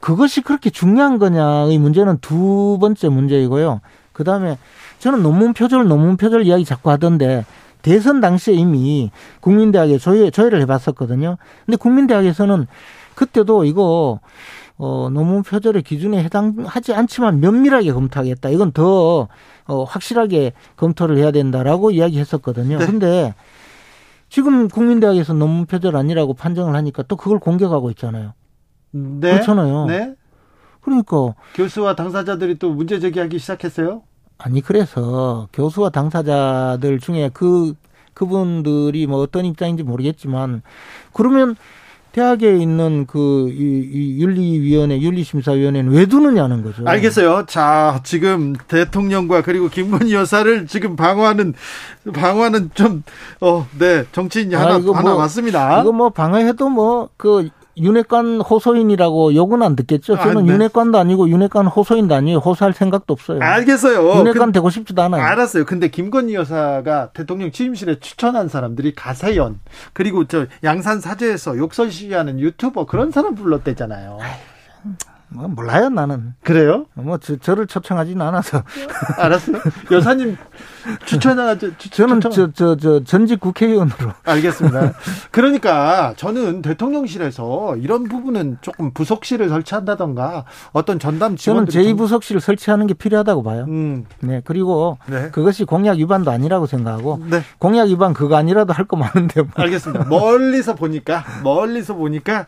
[0.00, 3.80] 그것이 그렇게 중요한 거냐의 문제는 두 번째 문제이고요.
[4.12, 4.56] 그 다음에
[4.98, 7.44] 저는 논문 표절, 논문 표절 이야기 자꾸 하던데
[7.82, 11.36] 대선 당시에 이미 국민대학에 조회, 조회를 해봤었거든요.
[11.64, 12.66] 근데 국민대학에서는
[13.14, 14.20] 그때도 이거
[14.78, 18.50] 어, 논문 표절의 기준에 해당하지 않지만 면밀하게 검토하겠다.
[18.50, 19.28] 이건 더
[19.66, 22.78] 어, 확실하게 검토를 해야 된다라고 이야기했었거든요.
[22.78, 22.86] 네.
[22.86, 23.34] 근데
[24.28, 28.34] 지금 국민대학에서 논문 표절 아니라고 판정을 하니까 또 그걸 공격하고 있잖아요.
[28.90, 29.32] 네.
[29.32, 29.86] 그렇잖아요.
[29.86, 30.14] 네.
[30.80, 34.02] 그러니까 교수와 당사자들이 또 문제 제기하기 시작했어요.
[34.38, 37.74] 아니 그래서 교수와 당사자들 중에 그
[38.14, 40.62] 그분들이 뭐 어떤 입장인지 모르겠지만
[41.12, 41.56] 그러면
[42.16, 46.82] 대학에 있는 그, 이, 이 윤리위원회, 윤리심사위원회는 왜 두느냐는 거죠.
[46.86, 47.44] 알겠어요.
[47.46, 51.52] 자, 지금 대통령과 그리고 김건희 여사를 지금 방어하는,
[52.14, 53.02] 방어하는 좀,
[53.42, 55.82] 어, 네, 정치인이 하나, 아, 하나 뭐, 왔습니다.
[55.82, 60.16] 이거 뭐 방어해도 뭐, 그, 윤핵관 호소인이라고 욕은 안 듣겠죠.
[60.16, 60.52] 저는 아, 네.
[60.52, 62.38] 윤핵관도 아니고 윤핵관 호소인도 아니에요.
[62.38, 63.40] 호소할 생각도 없어요.
[63.42, 64.18] 알겠어요.
[64.20, 65.22] 윤핵관 그, 되고 싶지도 않아요.
[65.22, 65.66] 알았어요.
[65.66, 69.60] 근데 김건희 여사가 대통령 취임실에 추천한 사람들이 가세연
[69.92, 74.18] 그리고 저 양산 사제에서 욕설 시위하는 유튜버 그런 사람 불렀대잖아요.
[75.36, 76.34] 뭐 몰라요 나는.
[76.42, 76.86] 그래요?
[76.94, 78.62] 뭐 저, 저를 초청하지는 않아서.
[79.18, 79.58] 알았어요.
[79.90, 80.36] 여사님
[81.04, 81.70] 추천하죠.
[81.90, 84.12] 저는 저 저 저 전직 국회의원으로.
[84.24, 84.92] 알겠습니다.
[85.30, 92.86] 그러니까 저는 대통령실에서 이런 부분은 조금 부속실을 설치한다던가 어떤 전담 직원들 저는 제2 부속실을 설치하는
[92.86, 93.66] 게 필요하다고 봐요.
[93.68, 94.06] 음.
[94.20, 95.30] 네 그리고 네.
[95.30, 97.42] 그것이 공약 위반도 아니라고 생각하고 네.
[97.58, 99.42] 공약 위반 그거 아니라도 할 거 많은데.
[99.42, 99.50] 뭐.
[99.56, 100.04] 알겠습니다.
[100.04, 102.46] 멀리서 보니까 멀리서 보니까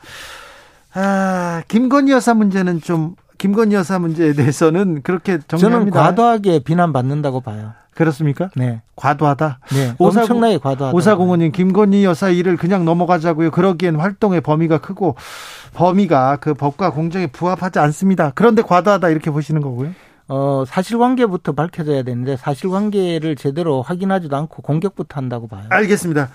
[0.95, 5.61] 아, 김건희 여사 문제는 좀 김건희 여사 문제에 대해서는 그렇게 정리합니다.
[5.61, 7.73] 저는 과도하게 비난받는다고 봐요.
[7.95, 8.49] 그렇습니까?
[8.55, 8.81] 네.
[8.95, 9.59] 과도하다.
[9.73, 9.95] 네.
[9.99, 10.97] 오사, 엄청나게 과도하다.
[10.97, 13.51] 오사공원님 김건희 여사 일을 그냥 넘어가자고요.
[13.51, 15.17] 그러기엔 활동의 범위가 크고
[15.75, 18.31] 범위가 그 법과 공정에 부합하지 않습니다.
[18.37, 19.91] 그런데 과도하다 이렇게 보시는 거고요.
[20.29, 25.65] 어, 사실관계부터 밝혀져야 되는데 사실관계를 제대로 확인하지도 않고 공격부터 한다고 봐요.
[25.71, 26.29] 알겠습니다.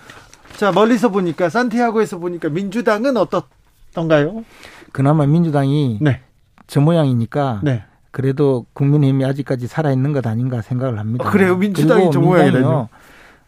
[0.58, 3.46] 자, 멀리서 보니까 산티아고에서 보니까 민주당은 어떻
[3.94, 4.44] 어떤가요?
[4.92, 6.22] 그나마 민주당이 네.
[6.68, 7.84] 저 모양이니까 네.
[8.12, 11.28] 그래도 국민의힘이 아직까지 살아있는 것 아닌가 생각을 합니다.
[11.28, 11.56] 어, 그래요?
[11.56, 12.90] 민주당이 저 모양이요.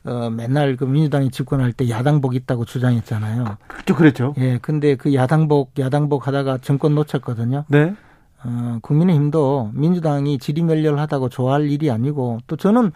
[0.06, 3.58] 어, 맨날 그 민주당이 집권할 때 야당복 있다고 주장했잖아요.
[3.68, 4.34] 그렇죠, 그랬죠.
[4.38, 7.66] 예, 근데 그 야당복, 야당복 하다가 정권 놓쳤거든요.
[7.68, 7.96] 네.
[8.44, 12.92] 어, 국민의힘도 민주당이 지리멸렬하다고 좋아할 일이 아니고 또 저는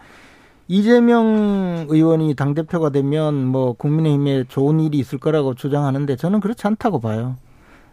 [0.70, 7.34] 이재명 의원이 당대표가 되면 뭐 국민의힘에 좋은 일이 있을 거라고 주장하는데 저는 그렇지 않다고 봐요.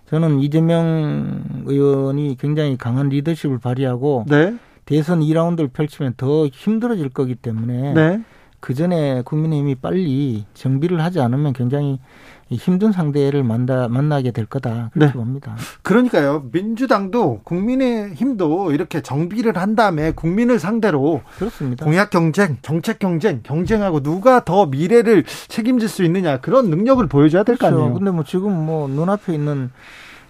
[0.05, 4.55] 저는 이재명 의원이 굉장히 강한 리더십을 발휘하고 네.
[4.85, 8.21] 대선 2라운드를 펼치면 더 힘들어질 거기 때문에 네.
[8.59, 11.99] 그 전에 국민의힘이 빨리 정비를 하지 않으면 굉장히
[12.49, 14.91] 힘든 상대를 만나, 만나게 될 거다.
[14.93, 15.13] 그렇게 네.
[15.13, 15.55] 봅니다.
[15.81, 16.45] 그러니까요.
[16.51, 21.85] 민주당도 국민의 힘도 이렇게 정비를 한 다음에 국민을 상대로 그렇습니다.
[21.85, 27.67] 공약 경쟁, 정책 경쟁, 경쟁하고 누가 더 미래를 책임질 수 있느냐 그런 능력을 보여줘야 될거
[27.67, 27.75] 그렇죠.
[27.75, 27.93] 아니에요.
[27.93, 29.71] 근데 뭐 지금 뭐 눈앞에 있는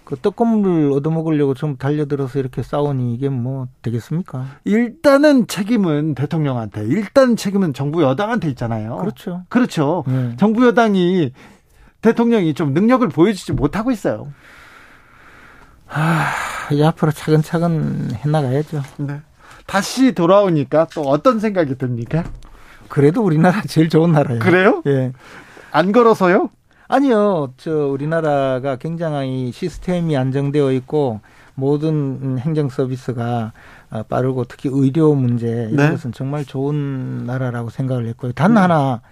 [0.04, 4.46] 그 떡고물 얻어먹으려고 좀 달려들어서 이렇게 싸우니 이게 뭐 되겠습니까?
[4.64, 8.96] 일단은 책임은 대통령한테, 일단 책임은 정부 여당한테 있잖아요.
[8.96, 9.42] 그렇죠.
[9.50, 10.04] 그렇죠.
[10.06, 10.34] 네.
[10.38, 11.32] 정부 여당이
[12.00, 14.32] 대통령이 좀 능력을 보여주지 못하고 있어요.
[15.88, 16.32] 아,
[16.70, 18.82] 이제 앞으로 차근차근 해나가야죠.
[18.98, 19.20] 네.
[19.66, 22.24] 다시 돌아오니까 또 어떤 생각이 듭니까?
[22.88, 24.40] 그래도 우리나라 제일 좋은 나라예요.
[24.40, 24.82] 그래요?
[24.86, 25.12] 예.
[25.70, 26.50] 안 걸어서요?
[26.88, 27.52] 아니요.
[27.58, 31.20] 저 우리나라가 굉장히 시스템이 안정되어 있고
[31.54, 33.52] 모든 행정 서비스가
[34.08, 35.90] 빠르고 특히 의료 문제 이런 네.
[35.90, 38.32] 것은 정말 좋은 나라라고 생각을 했고요.
[38.32, 38.58] 단 음.
[38.58, 39.02] 하나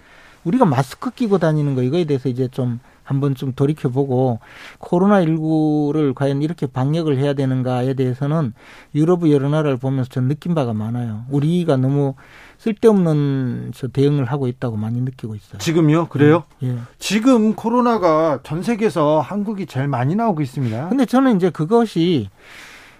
[0.46, 4.40] 우리가 마스크 끼고 다니는 거 이거에 대해서 이제 좀 한번 좀 돌이켜보고
[4.80, 8.52] 코로나19를 과연 이렇게 방역을 해야 되는가에 대해서는
[8.94, 11.24] 유럽의 여러 나라를 보면서 전 느낀 바가 많아요.
[11.30, 12.14] 우리가 너무
[12.58, 15.58] 쓸데없는 저 대응을 하고 있다고 많이 느끼고 있어요.
[15.58, 16.08] 지금요?
[16.08, 16.44] 그래요?
[16.62, 16.68] 예.
[16.68, 16.78] 예.
[16.98, 20.88] 지금 코로나가 전 세계에서 한국이 제일 많이 나오고 있습니다.
[20.88, 22.28] 근데 저는 이제 그것이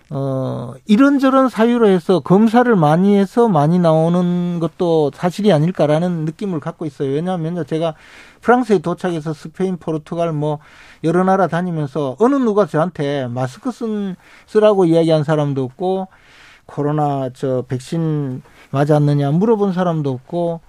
[0.08, 7.12] 어, 이런저런 사유로 해서 검사를 많이 해서 많이 나오는 것도 사실이 아닐까라는 느낌을 갖고 있어요.
[7.12, 7.94] 왜냐하면 제가
[8.40, 10.60] 프랑스에 도착해서 스페인, 포르투갈 뭐
[11.02, 14.14] 여러 나라 다니면서 어느 누가 저한테 마스크 쓴,
[14.46, 16.06] 쓰라고 이야기한 사람도 없고
[16.66, 20.60] 코로나 저 백신 맞았느냐 물어본 사람도 없고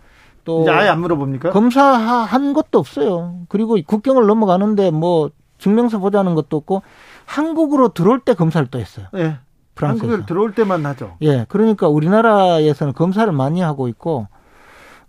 [0.45, 1.51] 또 이제 아예 안 물어봅니까?
[1.51, 3.41] 검사한 것도 없어요.
[3.49, 6.81] 그리고 국경을 넘어가는데 뭐 증명서 보자는 것도 없고
[7.28, 9.06] 한국으로 들어올 때 검사를 또 했어요.
[9.16, 9.38] 예.
[9.76, 10.06] 프랑스에서.
[10.06, 11.18] 한국을 들어올 때만 하죠.
[11.22, 14.28] 예, 그러니까 우리나라에서는 검사를 많이 하고 있고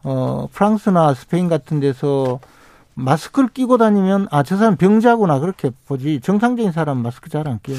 [0.05, 2.41] 어 프랑스나 스페인 같은 데서
[2.99, 7.77] 마스크를 끼고 다니면 아 저 사람 병자구나 그렇게 보지 정상적인 사람 마스크 잘안 껴요.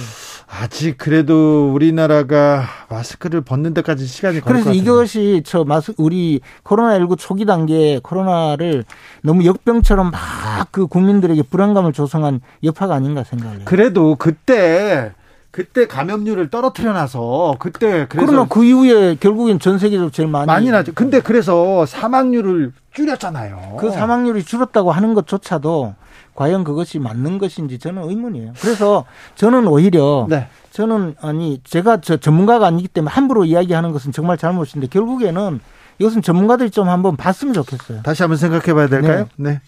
[0.48, 4.74] 아직 그래도 우리나라가 마스크를 벗는 데까지 시간이 걸릴 것 그래서.
[4.74, 8.86] 이것이 저 마스 우리 코로나 19 초기 단계에 코로나를
[9.24, 10.40] 너무 역병처럼 막
[10.72, 13.62] 그 국민들에게 불안감을 조성한 여파가 아닌가 생각해요.
[13.66, 15.14] 그래도 그때
[15.52, 20.70] 그때 감염률을 떨어뜨려 놔서 그때 그래서 그러나 그 이후에 결국엔 전 세계적으로 제일 많이 많이
[20.70, 20.94] 나죠.
[20.94, 23.78] 근데 그래서 사망률을 줄였잖아요.
[23.80, 25.96] 그 사망률이 줄었다고 하는 것조차도
[26.36, 28.54] 과연 그것이 맞는 것인지 저는 의문이에요.
[28.62, 29.06] 그래서
[29.36, 30.48] 저는 오히려 네.
[30.72, 35.60] 저는 아니 제가 저 전문가가 아니기 때문에 함부로 이야기하는 것은 정말 잘못인데 결국에는
[35.98, 38.04] 이것은 전문가들이 좀 한번 봤으면 좋겠어요.
[38.04, 39.28] 다시 한번 생각해 봐야 될까요?
[39.36, 39.60] 네.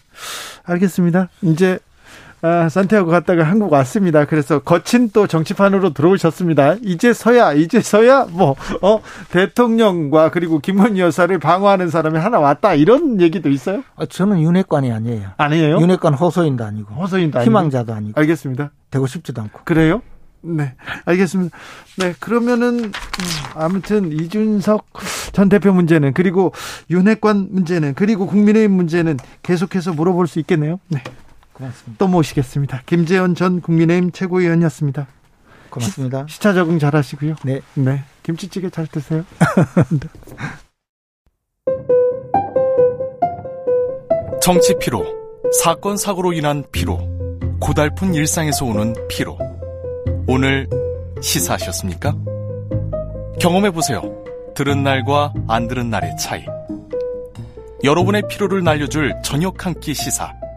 [0.64, 1.28] 알겠습니다.
[1.42, 1.78] 이제
[2.44, 4.24] 아, 산티아고 갔다가 한국 왔습니다.
[4.24, 6.76] 그래서 거친 또 정치판으로 들어오셨습니다.
[6.82, 9.00] 이제서야, 이제서야, 뭐, 어,
[9.30, 12.74] 대통령과 그리고 김건희 여사를 방어하는 사람이 하나 왔다.
[12.74, 13.84] 이런 얘기도 있어요?
[13.94, 15.30] 아, 저는 윤회관이 아니에요.
[15.36, 15.80] 아니에요?
[15.80, 17.40] 윤회관 호소인도 아니고 아니고.
[17.42, 18.72] 희망자도 아니고 알겠습니다.
[18.90, 19.60] 되고 싶지도 않고.
[19.64, 20.02] 그래요?
[20.40, 20.74] 네,
[21.04, 21.56] 알겠습니다.
[21.98, 22.92] 네, 그러면은 음,
[23.54, 24.86] 아무튼 이준석
[25.30, 26.52] 전 대표 문제는 그리고
[26.90, 30.80] 윤핵관 문제는 그리고 국민의힘 문제는 계속해서 물어볼 수 있겠네요.
[30.88, 31.04] 네,
[31.62, 31.98] 고맙습니다.
[31.98, 32.82] 또 모시겠습니다.
[32.86, 35.06] 김재원 전 국민의힘 최고위원이었습니다.
[35.70, 36.26] 고맙습니다.
[36.28, 37.36] 시 차 적응 잘 하시고요.
[37.44, 37.60] 네.
[37.74, 39.24] 네, 김치찌개 잘 드세요.
[44.42, 45.04] 정치 피로,
[45.62, 46.98] 사건 사고로 인한 피로,
[47.60, 49.38] 고달픈 일상에서 오는 피로.
[50.26, 50.68] 오늘
[51.20, 52.14] 시사하셨습니까?
[53.40, 54.02] 경험해 보세요.
[54.54, 56.44] 들은 날과 안 들은 날의 차이.
[57.84, 60.32] 여러분의 피로를 날려줄 저녁 한 끼 시사.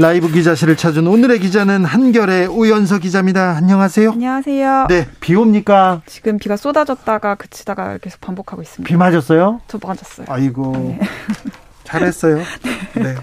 [0.00, 3.56] 라이브 기자실을 찾은 오늘의 기자는 한결의 오연서 기자입니다.
[3.56, 4.12] 안녕하세요.
[4.12, 4.86] 안녕하세요.
[4.88, 6.02] 네, 비 옵니까?
[6.06, 8.88] 지금 비가 쏟아졌다가 그치다가 계속 반복하고 있습니다.
[8.88, 9.60] 비 맞았어요?
[9.66, 10.26] 저 맞았어요.
[10.30, 11.00] 아이고, 네.
[11.88, 12.36] 잘했어요.
[12.94, 13.14] 네.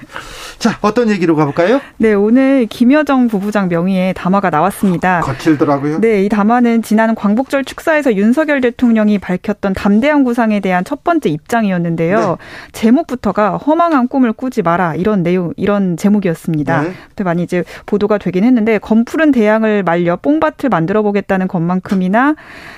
[0.57, 1.79] 자, 어떤 얘기로 가볼까요?
[1.97, 5.19] 네, 오늘 김여정 부부장 명의의 담화가 나왔습니다.
[5.21, 6.01] 거칠더라고요.
[6.01, 12.19] 네, 이 담화는 지난 광복절 축사에서 윤석열 대통령이 밝혔던 담대한 구상에 대한 첫 번째 입장이었는데요.
[12.19, 12.35] 네.
[12.71, 16.81] 제목부터가 허망한 꿈을 꾸지 마라 이런 내용 이런 제목이었습니다.
[16.81, 16.93] 네.
[17.23, 22.35] 많이 이제 보도가 되긴 했는데 검푸른 대양을 말려 뽕밭을 만들어 보겠다는 것만큼이나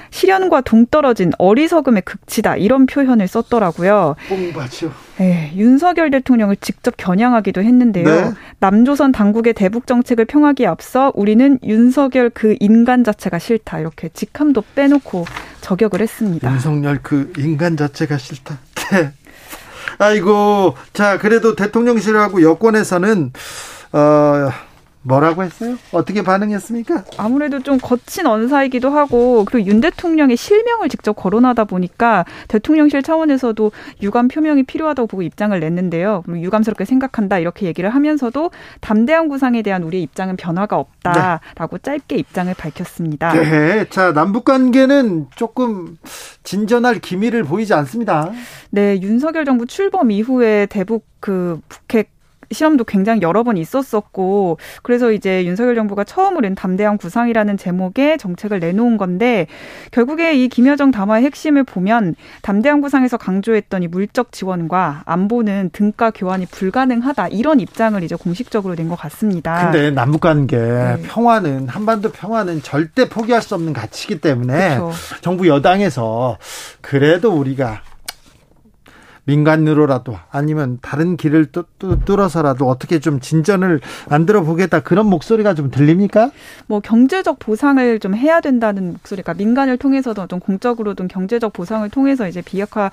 [0.09, 4.15] 실현과 동떨어진 어리석음의 극치다 이런 표현을 썼더라고요.
[4.30, 4.91] 뽕받이요.
[5.18, 8.06] 네, 윤석열 대통령을 직접 겨냥하기도 했는데요.
[8.06, 8.34] 네.
[8.60, 15.26] 남조선 당국의 대북 정책을 평하기에 앞서 우리는 윤석열 그 인간 자체가 싫다 이렇게 직함도 빼놓고
[15.62, 16.52] 저격을 했습니다.
[16.52, 18.58] 윤석열 그 인간 자체가 싫다.
[18.91, 19.12] 네.
[19.99, 23.32] 아이고, 자, 그래도 대통령실하고 여권에서는,
[23.94, 24.49] 어,
[25.08, 25.78] 뭐라고 했어요?
[25.92, 27.06] 어떻게 반응했습니까?
[27.18, 33.72] 아무래도 좀 거친 언사이기도 하고 그리고 윤 대통령의 실명을 직접 거론하다 보니까 대통령실 차원에서도
[34.02, 36.24] 유감 표명이 필요하다고 보고 입장을 냈는데요.
[36.28, 38.52] 유감스럽게 생각한다 이렇게 얘기를 하면서도
[38.82, 43.32] 담대한 구상에 대한 우리의 입장은 변화가 없다라고 짧게 입장을 밝혔습니다.
[43.32, 43.86] 네.
[43.90, 45.98] 자, 남북 관계는 조금
[46.44, 48.32] 진전할 기미를 보이지 않습니다.
[48.72, 52.16] 네, 윤석열 정부 출범 이후에 대북 그 북핵
[52.52, 58.60] 실험도 굉장히 여러 번 있었었고 그래서 이제 윤석열 정부가 처음으로 낸 담대한 구상이라는 제목의 정책을
[58.60, 59.48] 내놓은 건데
[59.91, 66.45] 결국에 이 김여정 담화의 핵심을 보면 담대한 구상에서 강조했던 이 물적 지원과 안보는 등가 교환이
[66.48, 69.69] 불가능하다 이런 입장을 이제 공식적으로 낸 것 같습니다.
[69.69, 71.02] 근데 남북 관계 네.
[71.07, 74.94] 평화는 한반도 평화는 절대 포기할 수 없는 가치이기 때문에 그렇죠.
[75.22, 76.38] 정부 여당에서
[76.82, 77.82] 그래도 우리가
[79.28, 85.70] 민간으로라도 아니면 다른 길을 뚫- 뚫- 뚫어서라도 어떻게 좀 진전을 만들어 보겠다 그런 목소리가 좀
[85.70, 86.32] 들립니까?
[86.66, 92.41] 뭐 경제적 보상을 좀 해야 된다는 목소리가 민간을 통해서도 어떤 공적으로든 경제적 보상을 통해서 이제
[92.41, 92.90] 비핵화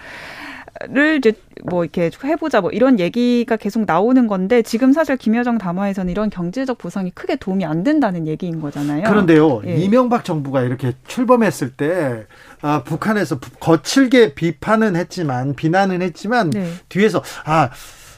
[0.88, 1.32] 를 이제
[1.62, 6.78] 뭐 이렇게 해보자 뭐 이런 얘기가 계속 나오는 건데 지금 사실 김여정 담화에서는 이런 경제적
[6.78, 9.04] 보상이 크게 도움이 안 된다는 얘기인 거잖아요.
[9.04, 9.76] 그런데요, 예.
[9.76, 12.26] 이명박 정부가 이렇게 출범했을 때
[12.66, 16.66] 아, 북한에서 부- 거칠게 비판은 했지만 비난은 했지만 네.
[16.88, 17.68] 뒤에서 아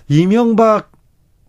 [0.09, 0.93] 이명박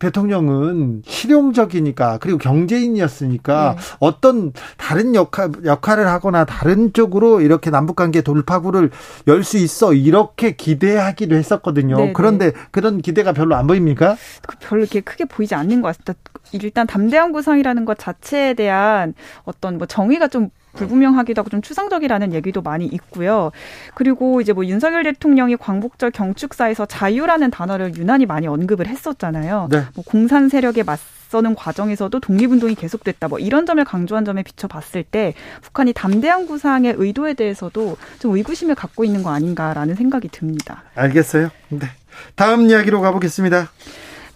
[0.00, 3.82] 대통령은 실용적이니까 그리고 경제인이었으니까 네.
[4.00, 8.90] 어떤 다른 역할 역할을 하거나 다른 쪽으로 이렇게 남북 관계 돌파구를
[9.28, 11.96] 열 수 있어 이렇게 기대하기도 했었거든요.
[11.96, 14.16] 네, 그런데 그런 기대가 별로 안 보입니까?
[14.46, 16.14] 그 별로 이렇게 크게 보이지 않는 것 같습니다.
[16.52, 19.14] 일단 담대한 구상이라는 것 자체에 대한
[19.44, 23.50] 어떤 뭐 정의가 좀 불분명하기도 하고 좀 추상적이라는 얘기도 많이 있고요.
[23.94, 29.68] 그리고 이제 뭐 윤석열 대통령이 광복절 경축사에서 자유라는 단어를 유난히 많이 언급을 했었잖아요.
[29.70, 29.84] 네.
[29.94, 33.28] 뭐 공산 세력에 맞 서는 과정에서도 독립운동이 계속됐다.
[33.28, 39.04] 뭐 이런 점을 강조한 점에 비춰봤을 때 북한이 담대한 구상의 의도에 대해서도 좀 의구심을 갖고
[39.04, 40.84] 있는 거 아닌가라는 생각이 듭니다.
[40.94, 41.50] 알겠어요.
[41.68, 41.86] 네.
[42.34, 43.68] 다음 이야기로 가보겠습니다.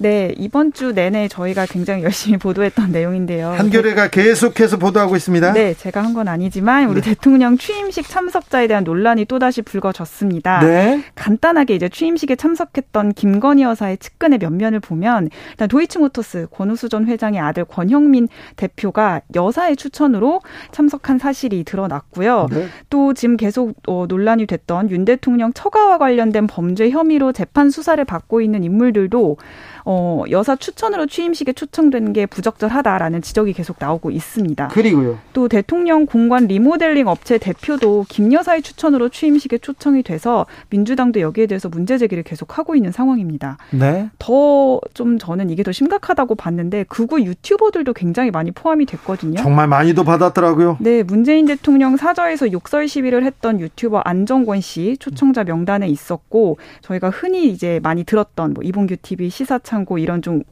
[0.03, 3.51] 네, 이번 주 내내 저희가 굉장히 열심히 보도했던 내용인데요.
[3.51, 5.53] 한겨레가 계속해서 보도하고 있습니다.
[5.53, 10.61] 네, 제가 한 건 아니지만 우리 대통령 취임식 참석자에 대한 논란이 또다시 불거졌습니다.
[10.61, 11.03] 네.
[11.15, 17.65] 간단하게 이제 취임식에 참석했던 김건희 여사의 측근의 면면을 보면 일단 도이치모터스 권우수 전 회장의 아들
[17.65, 22.49] 권형민 대표가 여사의 추천으로 참석한 사실이 드러났고요.
[22.51, 22.66] 네.
[22.91, 28.43] 또 지금 계속 어, 논란이 됐던 윤 대통령 처가와 관련된 범죄 혐의로 재판 수사를 받고
[28.43, 29.39] 있는 인물들도
[29.85, 34.69] 어, 여사 추천으로 취임식에 초청된 게 부적절하다라는 지적이 계속 나오고 있습니다.
[34.69, 35.19] 그리고요.
[35.33, 41.69] 또 대통령 공관 리모델링 업체 대표도 김 여사의 추천으로 취임식에 초청이 돼서 민주당도 여기에 대해서
[41.69, 43.59] 문제 제기를 계속 하고 있는 상황입니다.
[43.71, 44.09] 네.
[44.19, 49.37] 더 좀 저는 이게 더 심각하다고 봤는데 극우 유튜버들도 굉장히 많이 포함이 됐거든요.
[49.41, 50.79] 정말 많이도 받았더라고요.
[50.81, 57.49] 네, 문재인 대통령 사저에서 욕설 시위를 했던 유튜버 안정권 씨 초청자 명단에 있었고 저희가 흔히
[57.49, 60.43] 이제 많이 들었던 뭐 이봉규 TV 시사 창고 이런 좀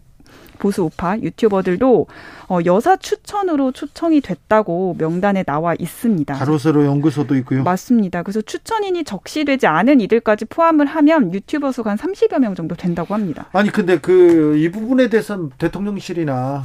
[0.58, 2.06] 보수 우파 유튜버들도
[2.48, 6.34] 어, 여사 추천으로 초청이 됐다고 명단에 나와 있습니다.
[6.34, 7.62] 가로세로 연구소도 있고요.
[7.62, 8.22] 맞습니다.
[8.22, 13.46] 그래서 추천인이 적시되지 않은 이들까지 포함을 하면 유튜버 수가 한 30여 명 정도 된다고 합니다.
[13.52, 16.64] 아니 근데 그 이 부분에 대해서는 대통령실이나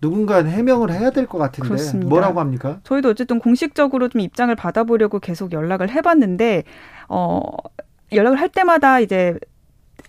[0.00, 2.08] 누군가 해명을 해야 될 것 같은데 그렇습니다.
[2.08, 2.78] 뭐라고 합니까?
[2.84, 6.62] 저희도 어쨌든 공식적으로 좀 입장을 받아보려고 계속 연락을 해봤는데
[7.08, 7.40] 어
[8.12, 9.36] 연락을 할 때마다 이제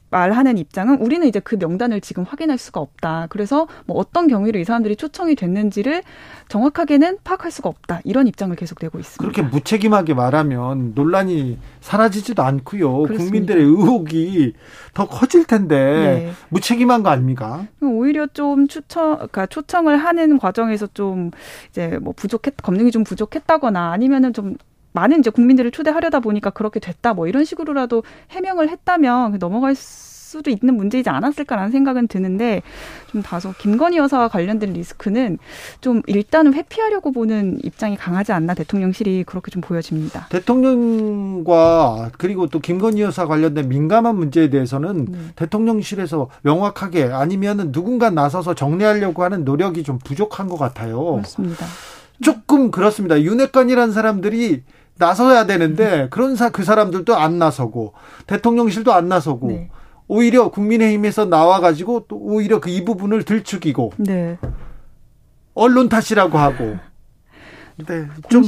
[0.10, 3.28] 말하는 입장은 우리는 이제 그 명단을 지금 확인할 수가 없다.
[3.30, 6.04] 그래서 뭐 어떤 경위로 이 사람들이 초청이 됐는지를
[6.48, 8.02] 정확하게는 파악할 수가 없다.
[8.06, 9.22] 이런 입장을 계속 내고 있습니다.
[9.22, 13.04] 그렇게 무책임하게 말하면 논란이 사라지지도 않고요.
[13.04, 13.24] 그렇습니다.
[13.24, 14.54] 국민들의 의혹이
[14.94, 16.32] 더 커질 텐데 네.
[16.50, 17.68] 무책임한 거 아닙니까?
[17.82, 21.32] 오히려 좀 추천, 그러니까 초청을 하는 과정에서 좀
[21.70, 24.56] 이제 뭐 부족했, 검증이 좀 부족했다거나 아니면은 좀
[24.98, 28.02] 많은 이제 국민들을 초대하려다 보니까 그렇게 됐다 뭐 이런 식으로라도
[28.32, 32.64] 해명을 했다면 넘어갈 수도 있는 문제이지 않았을까라는 생각은 드는데
[33.12, 35.38] 좀 다소 김건희 여사와 관련된 리스크는
[35.82, 40.28] 좀 일단은 회피하려고 보는 입장이 강하지 않나 대통령실이 그렇게 좀 보여집니다.
[40.30, 45.18] 대통령과 그리고 또 김건희 여사 관련된 민감한 문제에 대해서는 네.
[45.36, 51.18] 대통령실에서 명확하게 아니면은 누군가 나서서 정리하려고 하는 노력이 좀 부족한 것 같아요.
[51.18, 51.66] 맞습니다.
[52.22, 53.22] 조금 그렇습니다.
[53.22, 54.64] 윤핵관이라는 사람들이
[54.98, 57.94] 나서야 되는데 그런 사, 그 사람들도 안 나서고
[58.28, 59.70] 대통령실도 안 나서고 네.
[60.08, 64.38] 오히려 국민의힘에서 나와가지고 또 오히려 그 이 부분을 들추기고 네.
[65.54, 66.78] 언론 탓이라고 하고
[67.88, 68.44] 네, 좀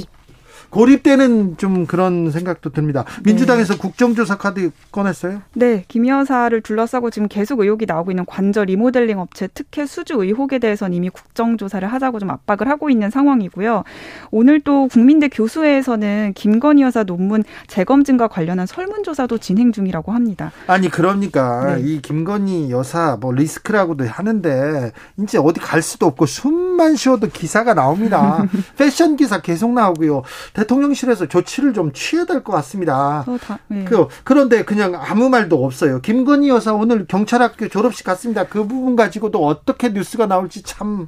[0.69, 3.05] 고립되는 좀 그런 생각도 듭니다.
[3.23, 5.41] 민주당에서 국정조사 카드 꺼냈어요?
[5.53, 10.59] 네, 김 여사를 둘러싸고 지금 계속 의혹이 나오고 있는 관저 리모델링 업체 특혜 수주 의혹에
[10.59, 13.83] 대해서는 이미 국정조사를 하자고 좀 압박을 하고 있는 상황이고요.
[14.31, 20.51] 오늘 또 국민대 교수회에서는 김건희 여사 논문 재검증과 관련한 설문조사도 진행 중이라고 합니다.
[20.67, 21.81] 아니 그러니까 네.
[21.81, 28.45] 이 김건희 여사 뭐 리스크라고도 하는데 이제 어디 갈 수도 없고 숨만 쉬어도 기사가 나옵니다.
[28.77, 30.23] 패션 기사 계속 나오고요.
[30.59, 33.23] 대통령실에서 조치를 좀 취해야 될 것 같습니다.
[33.25, 33.83] 또 다, 네.
[33.85, 36.01] 그, 그런데 그냥 아무 말도 없어요.
[36.01, 38.45] 김건희 여사 오늘 경찰학교 졸업식 갔습니다.
[38.47, 41.07] 그 부분 가지고도 어떻게 뉴스가 나올지 참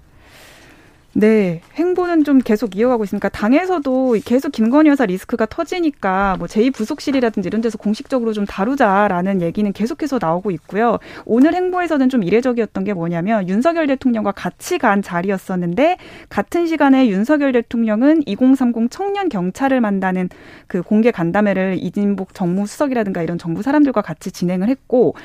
[1.14, 7.60] 네, 행보는 좀 계속 이어가고 있으니까 당에서도 계속 김건희 여사 리스크가 터지니까 뭐 제2부속실이라든지 이런
[7.60, 11.00] 데서 공식적으로 좀 다루자라는 얘기는 계속해서 나오고 있고요.
[11.26, 15.98] 오늘 행보에서는 좀 이례적이었던 게 뭐냐면 윤석열 대통령과 같이 간 자리였었는데
[16.30, 20.30] 같은 시간에 윤석열 대통령은 2030 청년 경찰을 만나는
[20.68, 25.16] 그 공개 간담회를 이진복 정무수석이라든가 이런 정부 사람들과 같이 진행을 했고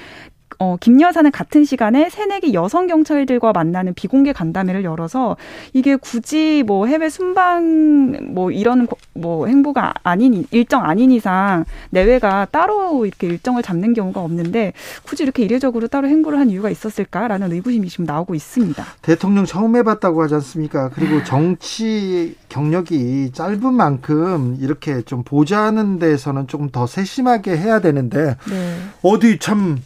[0.58, 5.36] 어, 김 여사는 같은 시간에 새내기 여성 경찰들과 만나는 비공개 간담회를 열어서
[5.74, 11.64] 이게 굳이 뭐 해외 순방 뭐 이런 고- 뭐 행보가 아닌 이- 일정 아닌 이상
[11.90, 14.72] 내외가 따로 이렇게 일정을 잡는 경우가 없는데
[15.04, 18.82] 굳이 이렇게 이례적으로 따로 행보를 한 이유가 있었을까라는 의구심이 지금 나오고 있습니다.
[19.02, 20.88] 대통령 처음 해봤다고 하지 않습니까?
[20.90, 28.76] 그리고 정치 경력이 짧은 만큼 이렇게 좀 보좌하는 데서는 조금 더 세심하게 해야 되는데 네.
[29.02, 29.78] 어디 참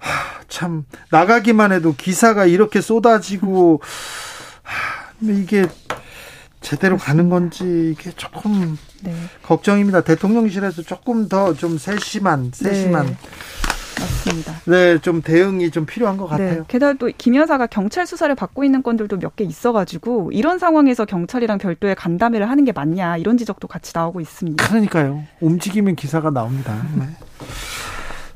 [0.00, 3.80] 하, 참 나가기만 해도 기사가 이렇게 쏟아지고
[4.62, 5.66] 하, 이게
[6.60, 9.14] 제대로 가는 건지 이게 조금 네.
[9.42, 10.02] 걱정입니다.
[10.02, 13.16] 대통령실에서 조금 더 좀 세심한 세심한 네.
[13.98, 14.54] 맞습니다.
[14.64, 16.30] 네, 좀 대응이 좀 필요한 것 네.
[16.30, 16.50] 같아요.
[16.60, 21.04] 네, 게다가 또 김 여사가 경찰 수사를 받고 있는 건들도 몇 개 있어가지고 이런 상황에서
[21.04, 24.66] 경찰이랑 별도의 간담회를 하는 게 맞냐 이런 지적도 같이 나오고 있습니다.
[24.66, 25.22] 그러니까요.
[25.40, 26.74] 움직이면 기사가 나옵니다.
[26.96, 27.06] 네.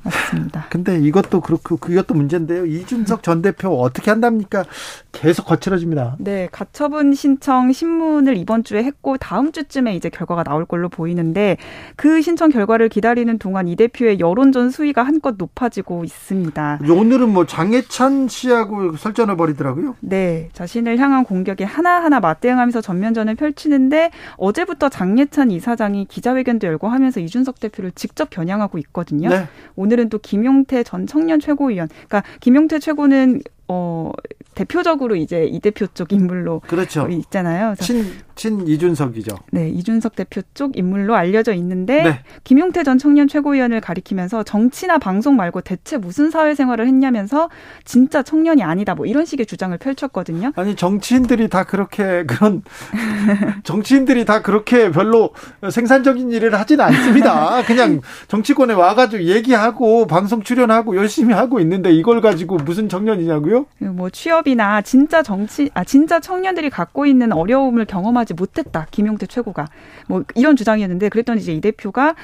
[0.05, 0.67] 맞습니다.
[0.71, 2.67] 근데 이것도 그렇고 그것도 문제인데요.
[2.67, 4.65] 이준석 전 대표 어떻게 한답니까?
[5.13, 6.17] 계속 거칠어집니다.
[6.19, 11.57] 네, 가처분 신청 신문을 이번 주에 했고 다음 주쯤에 이제 결과가 나올 걸로 보이는데
[11.97, 16.81] 그 신청 결과를 기다리는 동안 이 대표의 여론전 수위가 한껏 높아지고 있습니다.
[16.89, 19.97] 오늘은 뭐 장해찬 씨하고 설전을 벌이더라고요.
[20.01, 27.61] 네, 자신을 향한 공격에 하나하나 맞대응하면서 전면전을 펼치는데 어제부터 장예찬 이사장이 기자회견도 열고 하면서 이준석
[27.61, 29.29] 대표를 직접 겨냥하고 있거든요.
[29.29, 29.49] 네.
[29.77, 31.89] 오늘 오늘은 또 김용태 전 청년 최고위원.
[31.89, 34.11] 그러니까 김용태 최고는 어
[34.55, 37.07] 대표적으로 이제 이 대표 쪽 인물로 그렇죠.
[37.09, 37.75] 있잖아요.
[37.81, 38.05] 친,
[38.37, 39.37] 친 이준석이죠.
[39.51, 42.21] 네, 이준석 대표 쪽 인물로 알려져 있는데 네.
[42.45, 47.49] 김용태 전 청년 최고위원을 가리키면서 정치나 방송 말고 대체 무슨 사회생활을 했냐면서
[47.85, 50.53] 진짜 청년이 아니다 뭐 이런 식의 주장을 펼쳤거든요.
[50.57, 52.63] 아니 정치인들이 다 그렇게 그런
[53.65, 55.31] 정치인들이 다 그렇게 별로
[55.69, 57.63] 생산적인 일을 하지는 않습니다.
[57.67, 63.67] 그냥 정치권에 와가지고 얘기하고 방송 출연하고 열심히 하고 있는데 이걸 가지고 무슨 청년이냐고요?
[63.79, 68.87] 뭐 취업 기업이나 진짜 정치 아 진짜 청년들이 갖고 있는 어려움을 경험하 지 못했다.
[68.91, 69.67] 김용태 최고가
[70.09, 72.15] 뭐 이런 주장이었는데 그랬더니 이제 이 대표가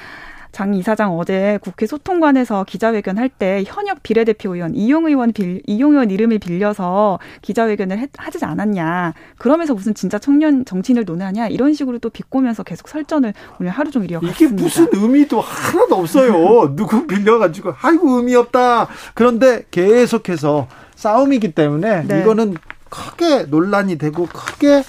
[0.53, 5.93] 장 이사장 어제 국회 소통관에서 기자회견 할 때 현역 비례대표 의원 이용 의원 빌 이용
[5.93, 9.15] 의원 이름을 빌려서 기자회견을 했, 하지 않았냐.
[9.39, 14.11] 그러면서 무슨 진짜 청년 정치인을 논하냐 이런 식으로 또 비꼬면서 계속 설전을 오늘 하루 종일
[14.11, 14.45] 이어갔습니다.
[14.45, 16.75] 이게 무슨 의미도 하나도 없어요.
[16.75, 18.89] 누구 빌려가지고 아이고 의미 없다.
[19.15, 20.67] 그런데 계속해서
[20.97, 22.21] 싸움이기 때문에 네.
[22.21, 22.57] 이거는
[22.91, 24.85] 크게 논란이 되고 크게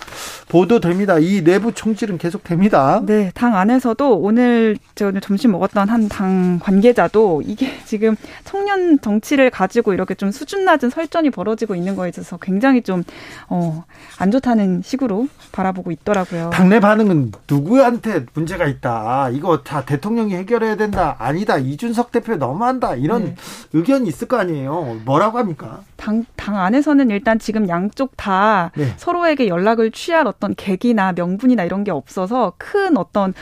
[0.49, 1.17] 보도됩니다.
[1.19, 3.01] 이 내부 총질은 계속됩니다.
[3.05, 9.49] 네, 당 안에서도 오늘 제가 오늘 점심 먹었던 한 당 관계자도 이게 지금 청년 정치를
[9.49, 13.03] 가지고 이렇게 좀 수준 낮은 설전이 벌어지고 있는 거에 있어서 굉장히 좀
[13.47, 13.85] 어,
[14.17, 16.49] 안 좋다는 식으로 바라보고 있더라고요.
[16.51, 19.29] 당내 반응은 누구한테 문제가 있다.
[19.29, 21.15] 이거 다 대통령이 해결해야 된다.
[21.19, 21.57] 아니다.
[21.57, 22.95] 이준석 대표 너무한다.
[22.95, 23.35] 이런 네.
[23.73, 25.01] 의견이 있을 거 아니에요.
[25.05, 25.81] 뭐라고 합니까?
[25.97, 28.93] 당, 당 안에서는 일단 지금 양쪽 다 네.
[28.97, 33.33] 서로에게 연락을 취할 어떤 계기나 명분이나 이런 게 없어서 큰 어떤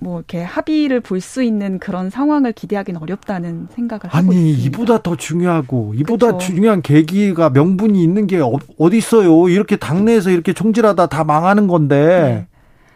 [0.00, 4.66] 뭐 이렇게 합의를 볼 수 있는 그런 상황을 기대하기는 어렵다는 생각을 하고 아니, 있습니다.
[4.66, 6.38] 이보다 더 중요하고 이보다 그쵸.
[6.38, 9.48] 중요한 계기가 명분이 있는 게 어, 어디 있어요?
[9.48, 12.46] 이렇게 당내에서 이렇게 총질하다 다 망하는 건데.
[12.50, 12.53] 네.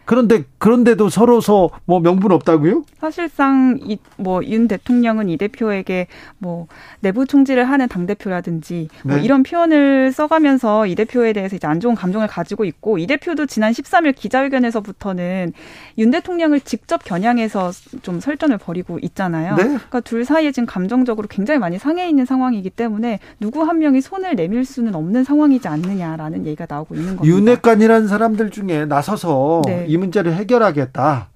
[0.08, 2.82] 그런데 그런데도 서로서 뭐 명분 없다고요?
[2.98, 6.06] 사실상 이 뭐 윤 대통령은 이 대표에게
[6.38, 6.66] 뭐
[7.00, 9.18] 내부 총질을 하는 당 대표라든지 뭐 네.
[9.18, 13.46] 뭐 이런 표현을 써가면서 이 대표에 대해서 이제 안 좋은 감정을 가지고 있고 이 대표도
[13.46, 15.52] 지난 13일 기자회견에서부터는
[15.98, 17.70] 윤 대통령을 직접 겨냥해서
[18.02, 19.56] 좀 설전을 벌이고 있잖아요.
[19.56, 19.64] 네.
[19.64, 24.36] 그러니까 둘 사이에 지금 감정적으로 굉장히 많이 상해 있는 상황이기 때문에 누구 한 명이 손을
[24.36, 27.36] 내밀 수는 없는 상황이지 않느냐라는 얘기가 나오고 있는 겁니다.
[27.36, 29.86] 윤핵관이라는 사람들 중에 나서서 네.
[29.98, 31.28] 이 문제를 해결하겠다.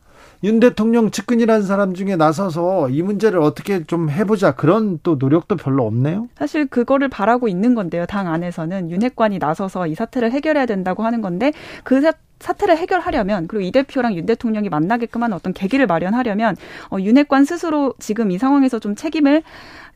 [0.45, 5.85] 윤 대통령 측근이라는 사람 중에 나서서 이 문제를 어떻게 좀 해보자 그런 또 노력도 별로
[5.87, 6.29] 없네요.
[6.37, 8.07] 사실 그거를 바라고 있는 건데요.
[8.07, 11.53] 당 안에서는 윤핵관이 나서서 이 사태를 해결해야 된다고 하는 건데
[11.85, 12.01] 그
[12.41, 16.57] 사태를 해결하려면 그리고 이 대표랑 윤 대통령이 만나게끔 하는 어떤 계기를 마련하려면
[16.91, 19.43] 어, 윤핵관 스스로 지금 이 상황에서 좀 책임을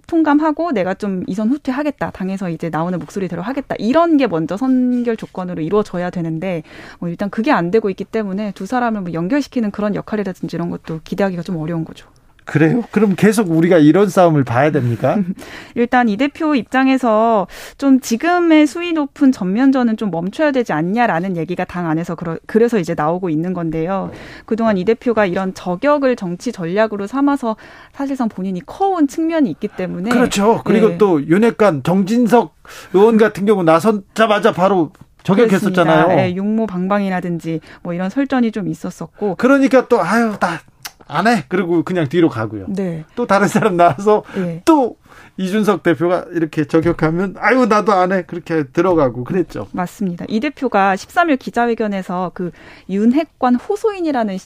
[0.06, 2.10] 통감하고 내가 좀 이선 후퇴하겠다.
[2.10, 3.74] 당에서 이제 나오는 목소리대로 하겠다.
[3.78, 6.62] 이런 게 먼저 선결 조건으로 이루어져야 되는데
[6.98, 11.00] 뭐 일단 그게 안 되고 있기 때문에 두 사람을 뭐 연결시키는 그런 역할이라든지 이런 것도
[11.04, 12.08] 기대하기가 좀 어려운 거죠.
[12.47, 12.85] 그래요?
[12.93, 15.18] 그럼 계속 우리가 이런 싸움을 봐야 됩니까?
[15.74, 21.89] 일단 이 대표 입장에서 좀 지금의 수위 높은 전면전은 좀 멈춰야 되지 않냐라는 얘기가 당
[21.90, 24.12] 안에서 그러, 그래서 이제 나오고 있는 건데요.
[24.47, 27.56] 그동안 이 대표가 이런 저격을 정치 전략으로 삼아서
[27.93, 30.62] 사실상 본인이 커온 측면이 있기 때문에 그렇죠.
[30.64, 30.98] 그리고 네.
[30.98, 32.55] 또 윤핵관 정진석
[32.94, 34.93] 의원 같은 경우 나선자마자 바로
[35.24, 36.09] 저격했었잖아요.
[36.09, 39.35] 네, 육모 방방이라든지 뭐 이런 설전이 좀 있었었고.
[39.36, 40.60] 그러니까 또 아유 나
[41.06, 41.44] 안 해.
[41.48, 42.66] 그리고 그냥 뒤로 가고요.
[42.68, 43.04] 네.
[43.14, 44.62] 또 다른 사람 나와서 네.
[44.64, 44.96] 또
[45.36, 48.22] 이준석 대표가 이렇게 저격하면 아유 나도 안 해.
[48.22, 49.68] 그렇게 들어가고 그랬죠.
[49.72, 50.24] 맞습니다.
[50.28, 52.50] 이 대표가 13일 기자회견에서 그
[52.88, 54.38] 윤핵관 호소인이라는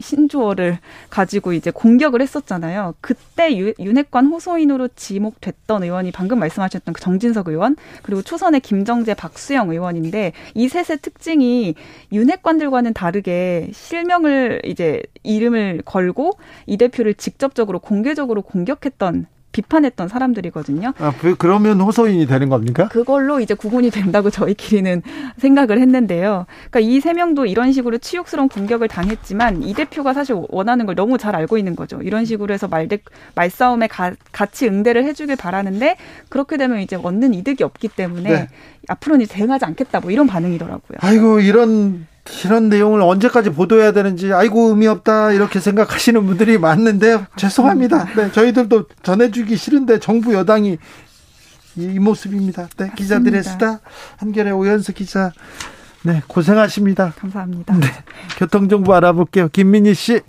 [0.00, 0.78] 신조어를
[1.10, 2.94] 가지고 이제 공격을 했었잖아요.
[3.00, 9.70] 그때 유, 윤핵관 호소인으로 지목됐던 의원이 방금 말씀하셨던 그 정진석 의원 그리고 초선의 김정재 박수영
[9.70, 11.74] 의원인데 이 셋의 특징이
[12.12, 19.26] 윤핵관들과는 다르게 실명을 이제 이름을 걸고 이 대표를 직접적으로 공개적으로 공격했던
[19.56, 20.92] 비판했던 사람들이거든요.
[20.98, 22.88] 아, 그- 그러면 호소인이 되는 겁니까?
[22.88, 25.02] 그걸로 이제 구분이 된다고 저희끼리는
[25.38, 26.44] 생각을 했는데요.
[26.70, 31.16] 그러니까 이 세 명도 이런 식으로 치욕스러운 공격을 당했지만 이 대표가 사실 원하는 걸 너무
[31.18, 32.00] 잘 알고 있는 거죠.
[32.02, 32.98] 이런 식으로 해서 말대,
[33.34, 35.96] 말싸움에 가, 같이 응대를 해주길 바라는데
[36.28, 38.48] 그렇게 되면 이제 얻는 이득이 없기 때문에 네.
[38.88, 40.98] 앞으로는 이제 대응하지 않겠다 뭐 이런 반응이더라고요.
[41.00, 42.06] 아이고 이런
[42.44, 47.26] 이런 내용을 언제까지 보도해야 되는지 아이고 의미 없다 이렇게 생각하시는 분들이 많는데요.
[47.36, 48.06] 죄송합니다.
[48.14, 50.78] 네, 저희들도 전해주기 싫은데 정부 여당이
[51.76, 52.68] 이, 이 모습입니다.
[52.76, 53.80] 네, 기자들의 수다
[54.16, 55.32] 한결의 오연수 기자.
[56.02, 57.14] 네, 고생하십니다.
[57.18, 57.74] 감사합니다.
[57.78, 57.88] 네,
[58.38, 59.48] 교통 정보 알아볼게요.
[59.48, 60.20] 김민희 씨.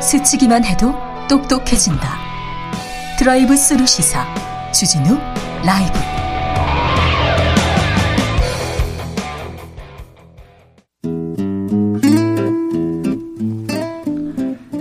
[0.00, 0.94] 스치기만 해도
[1.28, 2.18] 똑똑해진다.
[3.18, 4.24] 드라이브 스루 시사
[4.72, 5.18] 주진우
[5.64, 6.17] 라이브.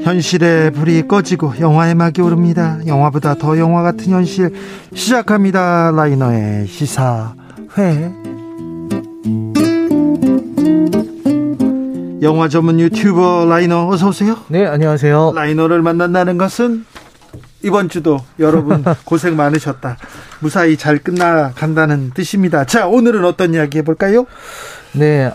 [0.07, 2.79] 현실의 불이 꺼지고 영화의 막이 오릅니다.
[2.87, 4.53] 영화보다 더 영화 같은 현실
[4.95, 5.91] 시작합니다.
[5.91, 8.13] 라이너의 시사회.
[12.21, 14.37] 영화 전문 유튜버 라이너 어서 오세요.
[14.47, 15.33] 네, 안녕하세요.
[15.35, 16.85] 라이너를 만난다는 것은
[17.61, 19.97] 이번 주도 여러분 고생 많으셨다.
[20.39, 22.63] 무사히 잘 끝나간다는 뜻입니다.
[22.63, 24.25] 자, 오늘은 어떤 이야기 해볼까요?
[24.93, 25.33] 네,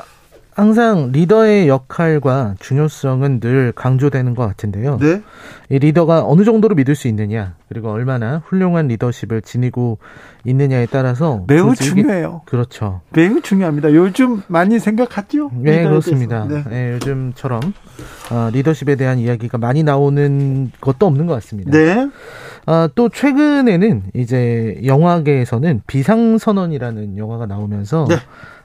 [0.55, 4.99] 항상 리더의 역할과 중요성은 늘 강조되는 것 같은데요.
[4.99, 5.23] 네.
[5.71, 9.99] 이 리더가 어느 정도로 믿을 수 있느냐, 그리고 얼마나 훌륭한 리더십을 지니고
[10.45, 12.43] 있느냐에 따라서 매우 중요해요.
[12.45, 13.01] 그렇죠.
[13.11, 13.95] 매우 중요합니다.
[13.95, 15.51] 요즘 많이 생각하죠?
[15.55, 16.47] 네, 그렇습니다.
[16.47, 16.63] 네.
[16.69, 17.61] 네, 요즘처럼
[18.31, 21.71] 어, 리더십에 대한 이야기가 많이 나오는 것도 없는 것 같습니다.
[21.71, 22.11] 네.
[22.67, 28.17] 아, 또 최근에는 이제 영화계에서는 비상선언이라는 영화가 나오면서 네.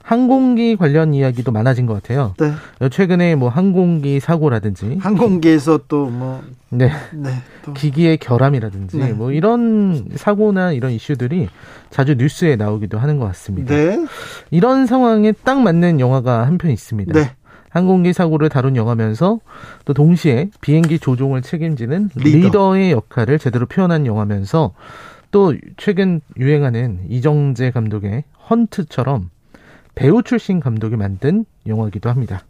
[0.07, 2.33] 항공기 관련 이야기도 많아진 것 같아요.
[2.39, 2.53] 네.
[2.89, 6.89] 최근에 뭐 항공기 사고라든지 항공기에서 또 뭐, 네.
[7.13, 7.29] 네.
[7.65, 7.73] 또.
[7.73, 9.11] 기기의 결함이라든지 네.
[9.11, 11.49] 뭐 이런 사고나 이런 이슈들이
[11.89, 13.75] 자주 뉴스에 나오기도 하는 것 같습니다.
[13.75, 14.05] 네.
[14.49, 17.11] 이런 상황에 딱 맞는 영화가 한 편 있습니다.
[17.11, 17.31] 네.
[17.67, 19.41] 항공기 사고를 다룬 영화면서
[19.83, 22.37] 또 동시에 비행기 조종을 책임지는 리더.
[22.37, 22.77] 리더.
[22.77, 24.71] 의 역할을 제대로 표현한 영화면서
[25.31, 29.31] 또 최근 유행하는 이정재 감독의 헌트처럼
[29.97, 32.43] 배우 출신 감독이 만든 영화이기도 합니다.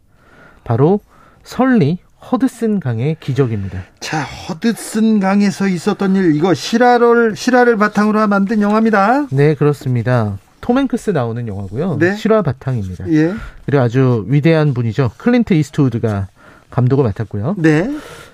[0.64, 1.00] 바로
[1.42, 1.96] 설리
[2.30, 3.84] 허드슨 강의 기적입니다.
[4.00, 9.28] 자, 허드슨 강에서 있었던 일, 이거 실화를, 실화를 바탕으로 만든 영화입니다.
[9.30, 10.36] 네, 그렇습니다.
[10.60, 11.96] 톰 행크스 나오는 영화고요.
[11.98, 12.14] 네.
[12.16, 13.10] 실화 바탕입니다.
[13.12, 13.32] 예.
[13.64, 15.12] 그리고 아주 위대한 분이죠.
[15.16, 16.26] 클린트 이스트우드가
[16.70, 17.54] 감독을 맡았고요.
[17.56, 17.90] 네.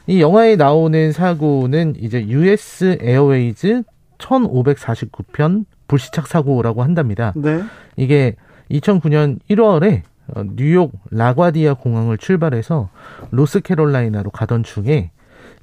[0.08, 3.84] 이 영화에 나오는 사고는 이제 US 에어웨이즈
[4.18, 7.32] 1549편 불시착 사고라고 한답니다.
[7.36, 7.62] 네.
[7.96, 8.34] 이게
[8.70, 12.88] 2009년 1월에 어, 뉴욕 라과디아 공항을 출발해서
[13.30, 15.10] 노스캐롤라이나로 가던 중에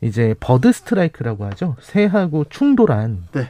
[0.01, 1.75] 이제 bird strike라고 하죠.
[1.81, 3.49] 새하고 충돌한 네.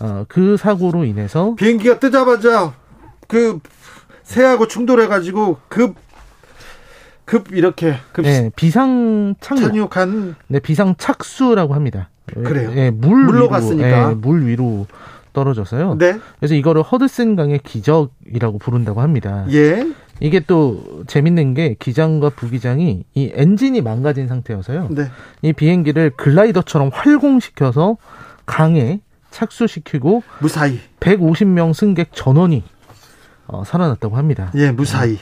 [0.00, 2.74] 어, 그 사고로 인해서 비행기가 뜨자마자
[3.26, 3.60] 그
[4.22, 5.96] 새하고 충돌해가지고 급,
[7.24, 12.08] 급 이렇게 급 네, 비상 착륙, 착륙한 네, 비상 착수라고 합니다.
[12.26, 12.72] 그래요?
[12.76, 14.10] 예, 물 물로 위로, 갔으니까.
[14.10, 14.86] 예, 물 위로
[15.32, 15.96] 떨어져서요.
[15.98, 16.18] 네.
[16.38, 19.46] 그래서 이거를 허드슨 강의 기적이라고 부른다고 합니다.
[19.50, 19.86] 예.
[20.20, 24.88] 이게 또 재밌는 게 기장과 부기장이 이 엔진이 망가진 상태여서요.
[24.90, 25.06] 네.
[25.42, 27.96] 이 비행기를 글라이더처럼 활공시켜서
[28.44, 29.00] 강에
[29.30, 30.78] 착수시키고 무사히.
[31.00, 32.62] 150명 승객 전원이
[33.46, 34.50] 어, 살아났다고 합니다.
[34.54, 35.18] 예, 무사히.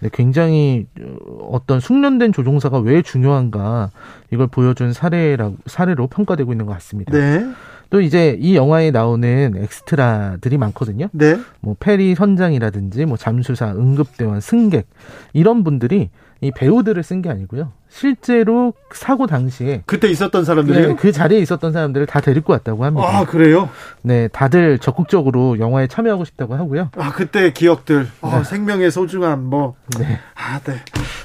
[0.00, 3.90] 네, 굉장히 어, 어떤 숙련된 조종사가 왜 중요한가
[4.32, 7.12] 이걸 보여준 사례라 사례로 평가되고 있는 것 같습니다.
[7.12, 7.46] 네.
[7.90, 11.08] 또 이제 이 영화에 나오는 엑스트라들이 많거든요.
[11.12, 11.38] 네.
[11.60, 14.88] 뭐 페리 선장이라든지 뭐 잠수사, 응급대원, 승객
[15.32, 16.10] 이런 분들이
[16.40, 17.72] 이 배우들을 쓴 게 아니고요.
[17.90, 20.88] 실제로 사고 당시에 그때 있었던 사람들이요?
[20.88, 23.06] 네, 그 자리에 있었던 사람들을 다 데리고 왔다고 합니다.
[23.06, 23.68] 아, 그래요?
[24.02, 26.90] 네, 다들 적극적으로 영화에 참여하고 싶다고 하고요.
[26.96, 28.06] 아, 그때 기억들.
[28.22, 29.74] 아, 생명의 소중함, 뭐.
[29.98, 30.18] 네.
[30.34, 30.76] 아, 네.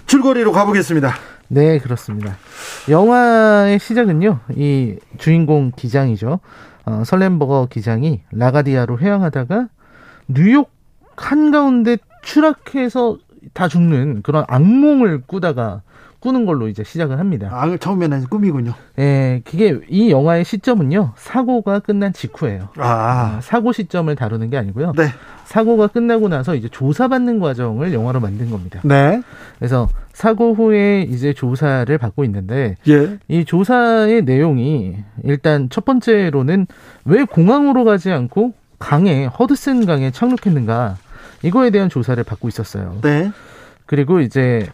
[0.08, 1.14] 줄거리로 가보겠습니다.
[1.48, 2.38] 네, 그렇습니다.
[2.90, 6.40] 영화의 시작은요, 이 주인공 기장이죠.
[6.86, 9.68] 어, 설렘버거 기장이 라가디아로 회항하다가
[10.28, 10.72] 뉴욕
[11.16, 13.18] 한가운데 추락해서
[13.54, 15.82] 다 죽는 그런 악몽을 꾸다가
[16.20, 17.50] 꾸는 걸로 이제 시작을 합니다.
[17.52, 18.74] 아, 처음에는 꿈이군요.
[19.00, 22.70] 예, 그게 이 영화의 시점은요, 사고가 끝난 직후예요.
[22.78, 24.94] 아, 사고 시점을 다루는 게 아니고요.
[24.96, 25.08] 네.
[25.46, 28.82] 사고가 끝나고 나서 이제 조사받는 과정을 영화로 만든 겁니다.
[28.84, 29.22] 네.
[29.60, 33.18] 그래서 사고 후에 이제 조사를 받고 있는데 예.
[33.28, 36.68] 이 조사의 내용이 일단 첫 번째로는
[37.06, 40.98] 왜 공항으로 가지 않고 강에 허드슨 강에 착륙했는가
[41.44, 42.98] 이거에 대한 조사를 받고 있었어요.
[43.02, 43.32] 네.
[43.86, 44.68] 그리고 이제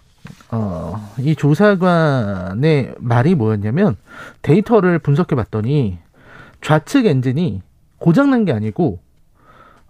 [0.51, 3.95] 어, 이 조사관의 말이 뭐였냐면
[4.41, 5.97] 데이터를 분석해 봤더니
[6.61, 7.61] 좌측 엔진이
[7.97, 8.99] 고장난 게 아니고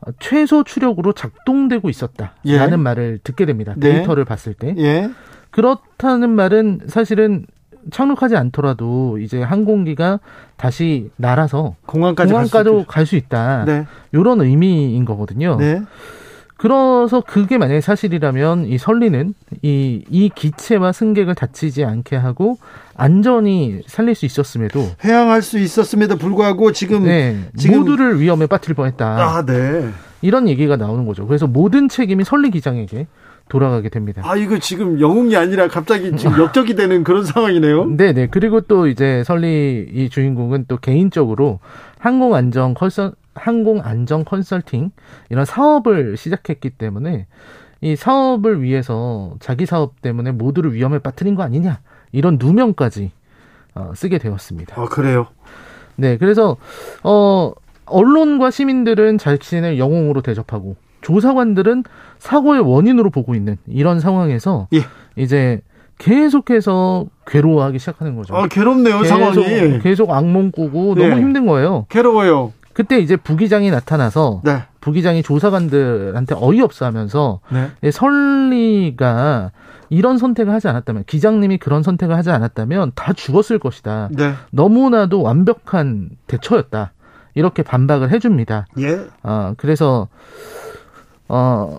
[0.02, 2.76] 어, 최소 추력으로 작동되고 있었다라는 예.
[2.76, 3.74] 말을 듣게 됩니다.
[3.78, 3.94] 네.
[3.94, 4.76] 데이터를 봤을 때.
[4.78, 5.10] 예.
[5.50, 7.46] 그렇다는 말은 사실은
[7.90, 10.20] 착륙하지 않더라도 이제 항공기가
[10.56, 12.86] 다시 날아서 공항까지 갈수 공항까지 있게.
[12.88, 13.66] 갈수 있다.
[13.66, 13.86] 네.
[14.12, 15.58] 이런 의미인 거거든요.
[15.58, 15.82] 네.
[16.62, 19.34] 그래서 그게 만약에 사실이라면 이 설리는
[19.64, 22.60] 이, 이 기체와 승객을 다치지 않게 하고
[22.96, 29.06] 안전히 살릴 수 있었음에도 회항할 수 있었음에도 불구하고 지금 네, 지금- 모두를 위험에 빠뜨릴 뻔했다.
[29.06, 29.90] 아, 네.
[30.22, 31.26] 이런 얘기가 나오는 거죠.
[31.26, 33.08] 그래서 모든 책임이 설리 기장에게
[33.50, 34.22] 돌아가게 됩니다.
[34.24, 37.86] 아, 이거 지금 영웅이 아니라 갑자기 지금 역적이 되는 그런 상황이네요.
[37.98, 38.28] 네네.
[38.30, 41.60] 그리고 또 이제 설리 이 주인공은 또 개인적으로
[41.98, 44.92] 항공 안전 컨설 항공 안전 컨설팅
[45.30, 47.28] 이런 사업을 시작했기 때문에
[47.82, 51.80] 이 사업을 위해서 자기 사업 때문에 모두를 위험에 빠뜨린 거 아니냐
[52.12, 53.12] 이런 누명까지
[53.74, 54.80] 어, 쓰게 되었습니다.
[54.80, 55.28] 아, 그래요.
[55.96, 56.58] 네, 그래서
[57.04, 57.54] 어
[57.86, 61.84] 언론과 시민들은 자신을 영웅으로 대접하고 조사관들은
[62.20, 64.82] 사고의 원인으로 보고 있는 이런 상황에서 예.
[65.16, 65.62] 이제
[65.98, 68.36] 계속해서 괴로워하기 시작하는 거죠.
[68.36, 69.80] 아, 괴롭네요, 계속, 상황이.
[69.80, 71.08] 계속 악몽 꾸고 네.
[71.10, 71.86] 너무 힘든 거예요.
[71.90, 72.54] 괴로워요.
[72.82, 74.64] 그때 이제 부기장이 나타나서 네.
[74.80, 77.92] 부기장이 조사관들한테 어이없어 하면서 네.
[77.92, 79.52] 설리가
[79.90, 84.10] 이런 선택을 하지 않았다면 기장님이 그런 선택을 하지 않았다면 다 죽었을 것이다.
[84.14, 84.34] 네.
[84.52, 86.94] 너무나도 완벽한 대처였다.
[87.36, 88.66] 이렇게 반박을 해줍니다.
[88.80, 89.00] 예.
[89.22, 90.08] 아, 그래서,
[91.34, 91.78] 어,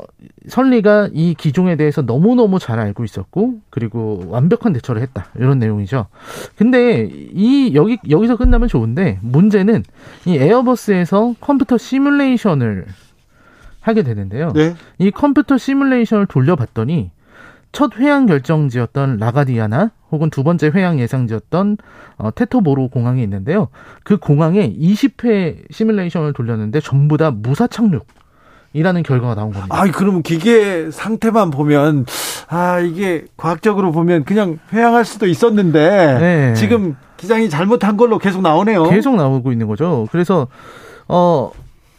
[0.48, 5.26] 설리가 이 기종에 대해서 너무너무 잘 알고 있었고, 그리고 완벽한 대처를 했다.
[5.36, 6.06] 이런 내용이죠.
[6.56, 9.84] 근데, 이, 여기, 여기서 끝나면 좋은데, 문제는
[10.24, 12.86] 이 에어버스에서 컴퓨터 시뮬레이션을
[13.80, 14.54] 하게 되는데요.
[14.54, 14.74] 네.
[14.98, 17.10] 이 컴퓨터 시뮬레이션을 돌려봤더니,
[17.72, 21.76] 첫 회항 결정지였던 라가디아나 혹은 두 번째 회항 예상지였던
[22.16, 23.68] 어, 테토보로 공항이 있는데요.
[24.02, 28.06] 그 공항에 20회 시뮬레이션을 돌렸는데 전부 다 무사 착륙
[28.74, 29.74] 이라는 결과가 나온 겁니다.
[29.77, 32.07] 아, 그러면 기계 상태만 보면
[32.49, 36.55] 아, 이게 과학적으로 보면 그냥 회항할 수도 있었는데 네.
[36.55, 38.85] 지금 기장이 잘못한 걸로 계속 나오네요.
[38.90, 40.09] 계속 나오고 있는 거죠.
[40.11, 40.49] 그래서
[41.09, 41.51] 어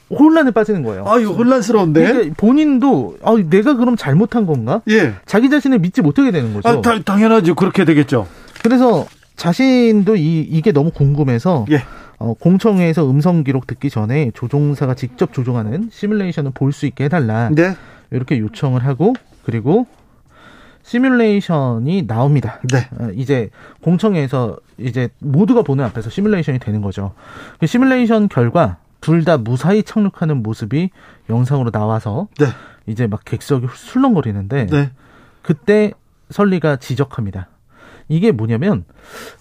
[0.10, 1.06] 혼란에 빠지는 거예요.
[1.08, 2.04] 아, 이거 혼란스러운데.
[2.06, 4.82] 그러니까 본인도 아, 내가 그럼 잘못한 건가?
[4.90, 5.14] 예.
[5.26, 6.68] 자기 자신을 믿지 못하게 되는 거죠.
[6.70, 7.56] 아, 다- 당연하죠.
[7.56, 8.28] 그렇게 되겠죠.
[8.64, 11.84] 그래서 자신도 이, 이게 너무 궁금해서 예.
[12.20, 17.76] 어, 공청회에서 음성 기록 듣기 전에 조종사가 직접 조종하는 시뮬레이션을 볼 수 있게 해달라 네.
[18.12, 19.88] 이렇게 요청을 하고 그리고
[20.84, 22.60] 시뮬레이션이 나옵니다.
[22.72, 22.88] 네.
[23.00, 23.50] 어, 이제
[23.82, 27.14] 공청회에서 이제 모두가 보는 앞에서 시뮬레이션이 되는 거죠.
[27.60, 30.90] 그 시뮬레이션 결과 둘 다 무사히 착륙하는 모습이
[31.30, 32.48] 영상으로 나와서 네.
[32.88, 34.92] 이제 막 객석이 술렁거리는데 네.
[35.42, 35.92] 그때
[36.30, 37.48] 설리가 지적합니다.
[38.16, 38.86] 이게 뭐냐면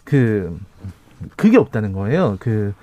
[0.04, 0.58] 그
[1.36, 2.36] 그게 없다는 거예요.
[2.40, 2.74] 그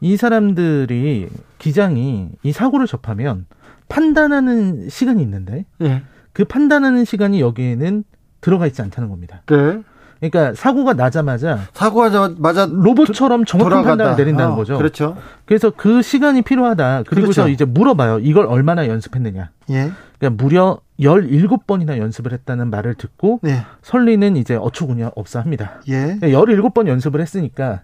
[0.00, 3.46] 이 사람들이 기장이 이 사고를 접하면
[3.88, 6.02] 판단하는 시간이 있는데 예.
[6.32, 8.04] 그 판단하는 시간이 여기에는
[8.40, 9.42] 들어가 있지 않다는 겁니다.
[9.46, 9.82] 네.
[10.20, 13.88] 그러니까 사고가 나자마자 사고하자마자 로봇처럼 정확한 돌아간다.
[14.04, 14.76] 판단을 내린다는 아, 거죠.
[14.76, 15.16] 그렇죠.
[15.46, 17.04] 그래서 그 시간이 필요하다.
[17.06, 17.48] 그리고서 그렇죠.
[17.48, 18.18] 이제 물어봐요.
[18.20, 19.50] 이걸 얼마나 연습했느냐.
[19.70, 19.90] 예.
[20.18, 23.64] 그러니까 무려 17번이나 연습을 했다는 말을 듣고 네.
[23.82, 25.80] 설리는 이제 어처구니 없어 합니다.
[25.88, 26.18] 예.
[26.20, 27.80] 17번 연습을 했으니까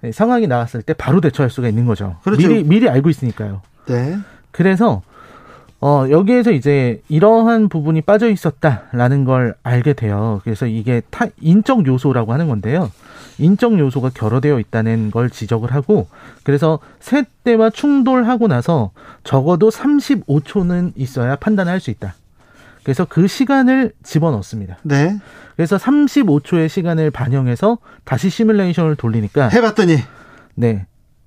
[0.00, 2.16] 네, 상황이 나왔을 때 바로 대처할 수가 있는 거죠.
[2.24, 2.46] 그렇죠.
[2.46, 3.62] 미리 미리 알고 있으니까요.
[3.86, 4.18] 네.
[4.50, 5.02] 그래서
[5.80, 10.40] 어 여기에서 이제 이러한 부분이 빠져 있었다라는 걸 알게 돼요.
[10.42, 12.90] 그래서 이게 타, 인적 요소라고 하는 건데요.
[13.38, 16.08] 인적 요소가 결여되어 있다는 걸 지적을 하고
[16.42, 18.90] 그래서 세 대와 충돌하고 나서
[19.22, 22.14] 적어도 35초는 있어야 판단을 할수 있다.
[22.82, 24.78] 그래서 그 시간을 집어넣습니다.
[24.82, 25.16] 네.
[25.54, 29.98] 그래서 35초의 시간을 반영해서 다시 시뮬레이션을 돌리니까 해봤더니
[30.54, 30.86] 네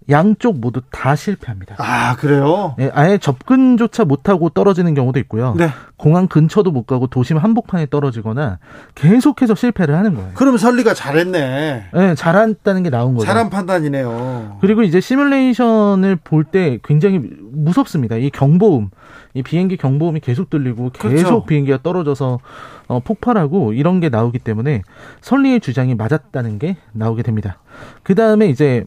[0.09, 1.75] 양쪽 모두 다 실패합니다.
[1.77, 2.75] 아 그래요.
[2.79, 5.53] 예, 아예 접근조차 못하고 떨어지는 경우도 있고요.
[5.57, 5.69] 네.
[5.95, 8.57] 공항 근처도 못 가고 도심 한복판에 떨어지거나
[8.95, 10.31] 계속해서 실패를 하는 거예요.
[10.33, 11.85] 그럼 설리가 잘했네.
[11.95, 13.27] 예, 잘한다는 게 나온 거죠.
[13.27, 14.57] 잘한 판단이네요.
[14.61, 17.21] 그리고 이제 시뮬레이션을 볼 때 굉장히
[17.53, 18.17] 무섭습니다.
[18.17, 18.89] 이 경보음,
[19.35, 21.45] 이 비행기 경보음이 계속 들리고 계속 그렇죠.
[21.45, 22.39] 비행기가 떨어져서
[22.87, 24.81] 어, 폭발하고 이런 게 나오기 때문에
[25.21, 27.59] 설리의 주장이 맞았다는 게 나오게 됩니다.
[28.03, 28.83] 그 다음에 이제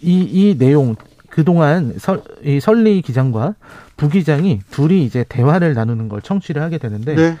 [0.00, 0.96] 이, 이 내용
[1.30, 3.54] 그동안 설, 이 설리 기장과
[3.96, 7.36] 부기장이 둘이 이제 대화를 나누는 걸 청취를 하게 되는데 네.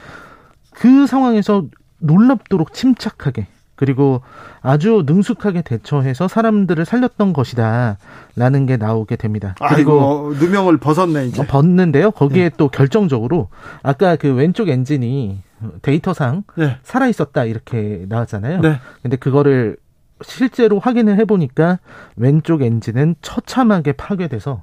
[0.72, 1.64] 그 상황에서
[1.98, 4.22] 놀랍도록 침착하게 그리고
[4.62, 9.54] 아주 능숙하게 대처해서 사람들을 살렸던 것이다라는 게 나오게 됩니다.
[9.68, 11.46] 그리고 누명을 벗었네 이제.
[11.46, 12.10] 벗는데요.
[12.10, 12.56] 거기에 네.
[12.56, 13.48] 또 결정적으로
[13.82, 15.38] 아까 그 왼쪽 엔진이
[15.82, 16.78] 데이터상 네.
[16.82, 18.60] 살아 있었다 이렇게 나왔잖아요.
[18.60, 18.80] 네.
[19.02, 19.76] 근데 그거를
[20.22, 21.78] 실제로 확인을 해보니까
[22.16, 24.62] 왼쪽 엔진은 처참하게 파괴돼서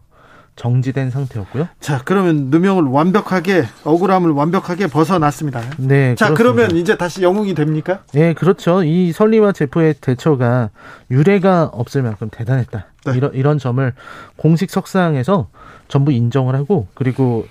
[0.55, 1.67] 정지된 상태였고요.
[1.79, 5.61] 자, 그러면 누명을 완벽하게 억울함을 완벽하게 벗어났습니다.
[5.77, 6.13] 네.
[6.15, 6.33] 자, 그렇습니다.
[6.37, 8.03] 그러면 이제 다시 영웅이 됩니까?
[8.13, 8.83] 네, 그렇죠.
[8.83, 10.69] 이 설리와 제프의 대처가
[11.09, 12.85] 유례가 없을 만큼 대단했다.
[13.05, 13.17] 네.
[13.17, 13.93] 이런 이런 점을
[14.35, 15.49] 공식 석상에서
[15.87, 17.45] 전부 인정을 하고 그리고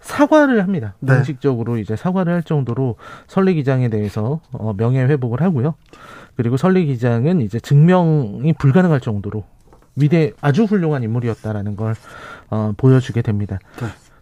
[0.00, 0.94] 사과를 합니다.
[1.00, 1.14] 네.
[1.14, 2.96] 공식적으로 이제 사과를 할 정도로
[3.26, 5.74] 설리 기장에 대해서 어, 명예 회복을 하고요.
[6.38, 9.42] 그리고 설리 기장은 이제 증명이 불가능할 정도로
[9.96, 11.96] 위대 아주 훌륭한 인물이었다라는 걸
[12.48, 13.58] 어, 보여주게 됩니다.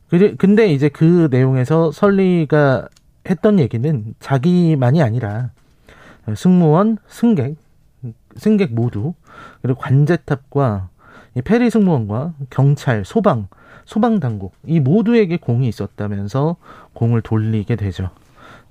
[0.09, 0.35] 네.
[0.37, 2.89] 근데 이제 그 내용에서 설리가
[3.29, 5.51] 했던 얘기는 자기만이 아니라
[6.35, 7.57] 승무원, 승객,
[8.37, 9.13] 승객 모두
[9.61, 10.89] 그리고 관제탑과
[11.45, 13.49] 페리 승무원과 경찰, 소방,
[13.85, 16.57] 소방 당국 이 모두에게 공이 있었다면서
[16.95, 18.09] 공을 돌리게 되죠.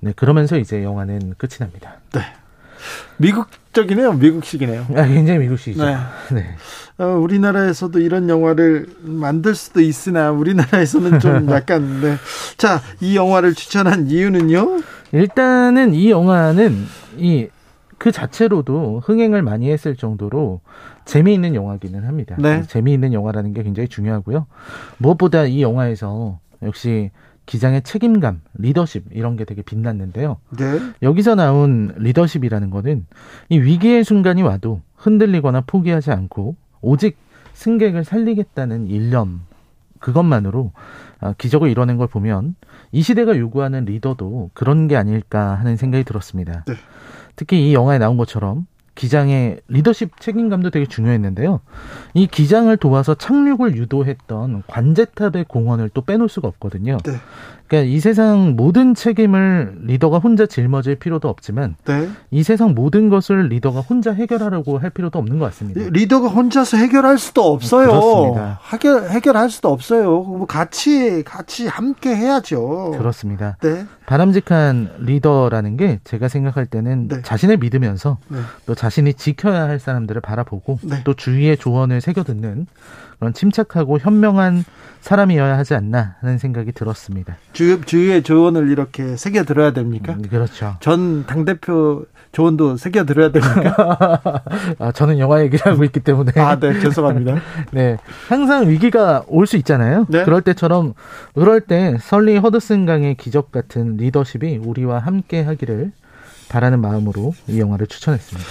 [0.00, 1.98] 네, 그러면서 이제 영화는 끝이 납니다.
[2.12, 2.22] 네.
[3.18, 4.12] 미국적이네요.
[4.14, 4.86] 미국식이네요.
[4.96, 5.84] 아, 굉장히 미국식이죠.
[5.84, 5.96] 네.
[6.32, 6.46] 네.
[6.98, 12.16] 어, 우리나라에서도 이런 영화를 만들 수도 있으나 우리나라에서는 좀 약간 네.
[12.56, 14.80] 자, 이 영화를 추천한 이유는요?
[15.12, 16.86] 일단은 이 영화는
[17.18, 17.48] 이
[17.98, 20.60] 그 자체로도 흥행을 많이 했을 정도로
[21.04, 22.36] 재미있는 영화기는 합니다.
[22.38, 22.62] 네.
[22.66, 24.46] 재미있는 영화라는 게 굉장히 중요하고요.
[24.98, 27.10] 무엇보다 이 영화에서 역시
[27.46, 30.38] 기장의 책임감, 리더십 이런 게 되게 빛났는데요.
[30.58, 30.80] 네.
[31.02, 33.06] 여기서 나온 리더십이라는 거는
[33.48, 37.16] 이 위기의 순간이 와도 흔들리거나 포기하지 않고 오직
[37.54, 39.42] 승객을 살리겠다는 일념
[40.00, 40.72] 그것만으로
[41.20, 42.54] 아, 기적을 이뤄낸 걸 보면
[42.92, 46.64] 이 시대가 요구하는 리더도 그런 게 아닐까 하는 생각이 들었습니다.
[46.66, 46.74] 네.
[47.36, 48.66] 특히 이 영화에 나온 것처럼
[48.96, 51.60] 기장의 리더십 책임감도 되게 중요했는데요.
[52.14, 56.96] 이 기장을 도와서 착륙을 유도했던 관제탑의 공헌을 또 빼놓을 수가 없거든요.
[57.04, 57.12] 네.
[57.68, 62.08] 그러니까 이 세상 모든 책임을 리더가 혼자 짊어질 필요도 없지만 네.
[62.30, 65.80] 이 세상 모든 것을 리더가 혼자 해결하려고 할 필요도 없는 것 같습니다.
[65.90, 67.88] 리더가 혼자서 해결할 수도 없어요.
[67.88, 68.60] 그렇습니다.
[68.72, 70.22] 해결 해결할 수도 없어요.
[70.22, 72.94] 뭐 같이 같이 함께 해야죠.
[72.96, 73.56] 그렇습니다.
[73.60, 73.84] 네.
[74.06, 77.22] 바람직한 리더라는 게 제가 생각할 때는 네.
[77.22, 78.38] 자신을 믿으면서 네.
[78.66, 81.02] 또 자신 이 지켜야 할 사람들을 바라보고 네.
[81.04, 82.66] 또 주위의 조언을 새겨 듣는
[83.18, 84.64] 그런 침착하고 현명한
[85.00, 87.36] 사람이어야 하지 않나 하는 생각이 들었습니다.
[87.52, 90.14] 주, 주위의 조언을 이렇게 새겨 들어야 됩니까?
[90.14, 90.76] 음, 그렇죠.
[90.80, 94.20] 전 당대표 조언도 새겨 들어야 됩니까?
[94.78, 96.32] 아, 저는 영화 얘기를 하고 있기 때문에.
[96.36, 97.36] 아, 네, 죄송합니다.
[97.72, 97.96] 네.
[98.28, 100.06] 항상 위기가 올 수 있잖아요.
[100.10, 100.24] 네?
[100.24, 100.92] 그럴 때처럼,
[101.34, 105.92] 그럴 때 설리 허드슨 강의 기적 같은 리더십이 우리와 함께 하기를
[106.48, 108.48] 바라는 마음으로 이 영화를 추천했습니다.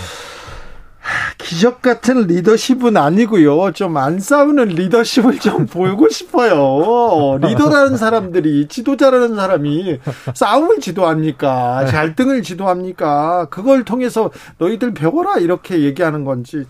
[1.37, 3.71] 기적 같은 리더십은 아니고요.
[3.73, 7.37] 좀 안 싸우는 리더십을 좀 보고 싶어요.
[7.39, 9.99] 리더라는 사람들이 지도자라는 사람이
[10.33, 11.85] 싸움을 지도합니까?
[11.85, 13.47] 갈등을 지도합니까?
[13.51, 16.65] 그걸 통해서 너희들 배워라 이렇게 얘기하는 건지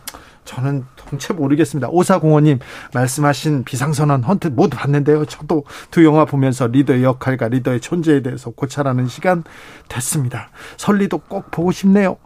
[0.46, 1.90] 저는 통채 모르겠습니다.
[1.90, 2.60] 오사공원님
[2.94, 5.26] 말씀하신 비상선언 헌트 모두 봤는데요.
[5.26, 9.44] 저도 두 영화 보면서 리더의 역할과 리더의 존재에 대해서 고찰하는 시간
[9.90, 10.50] 됐습니다.
[10.78, 12.18] 설리도 꼭 보고 싶네요.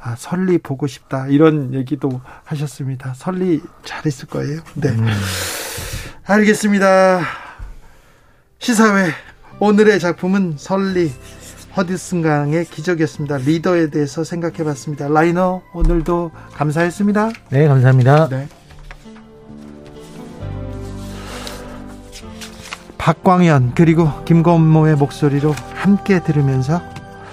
[0.00, 1.28] 아, 설리 보고 싶다.
[1.28, 3.14] 이런 얘기도 하셨습니다.
[3.14, 4.60] 설리 잘했을 거예요.
[4.74, 4.90] 네.
[4.90, 5.06] 음.
[6.24, 7.22] 알겠습니다.
[8.58, 9.10] 시사회
[9.58, 11.12] 오늘의 작품은 설리
[11.76, 13.38] 허디슨강의 기적이었습니다.
[13.38, 15.08] 리더에 대해서 생각해 봤습니다.
[15.08, 17.30] 라이너 오늘도 감사했습니다.
[17.50, 18.28] 네, 감사합니다.
[18.28, 18.48] 네.
[22.98, 26.80] 박광현 그리고 김건모의 목소리로 함께 들으면서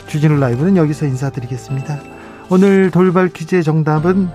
[0.08, 2.00] 주진우 라이브는 여기서 인사드리겠습니다.
[2.50, 4.30] 오늘 돌발 퀴즈의 정답은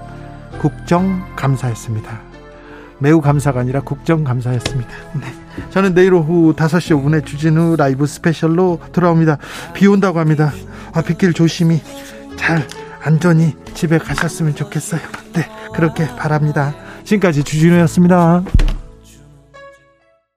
[0.60, 2.33] 국정감사였습니다.
[3.04, 4.90] 매우 감사가 아니라 국정감사였습니다.
[5.20, 5.26] 네.
[5.68, 9.36] 저는 내일 오후 5시 5분에 주진우 라이브 스페셜로 돌아옵니다.
[9.74, 10.54] 비 온다고 합니다.
[10.94, 11.82] 아, 빗길 조심히
[12.36, 12.66] 잘
[13.02, 15.02] 안전히 집에 가셨으면 좋겠어요.
[15.34, 16.74] 네, 그렇게 바랍니다.
[17.04, 18.42] 지금까지 주진우였습니다.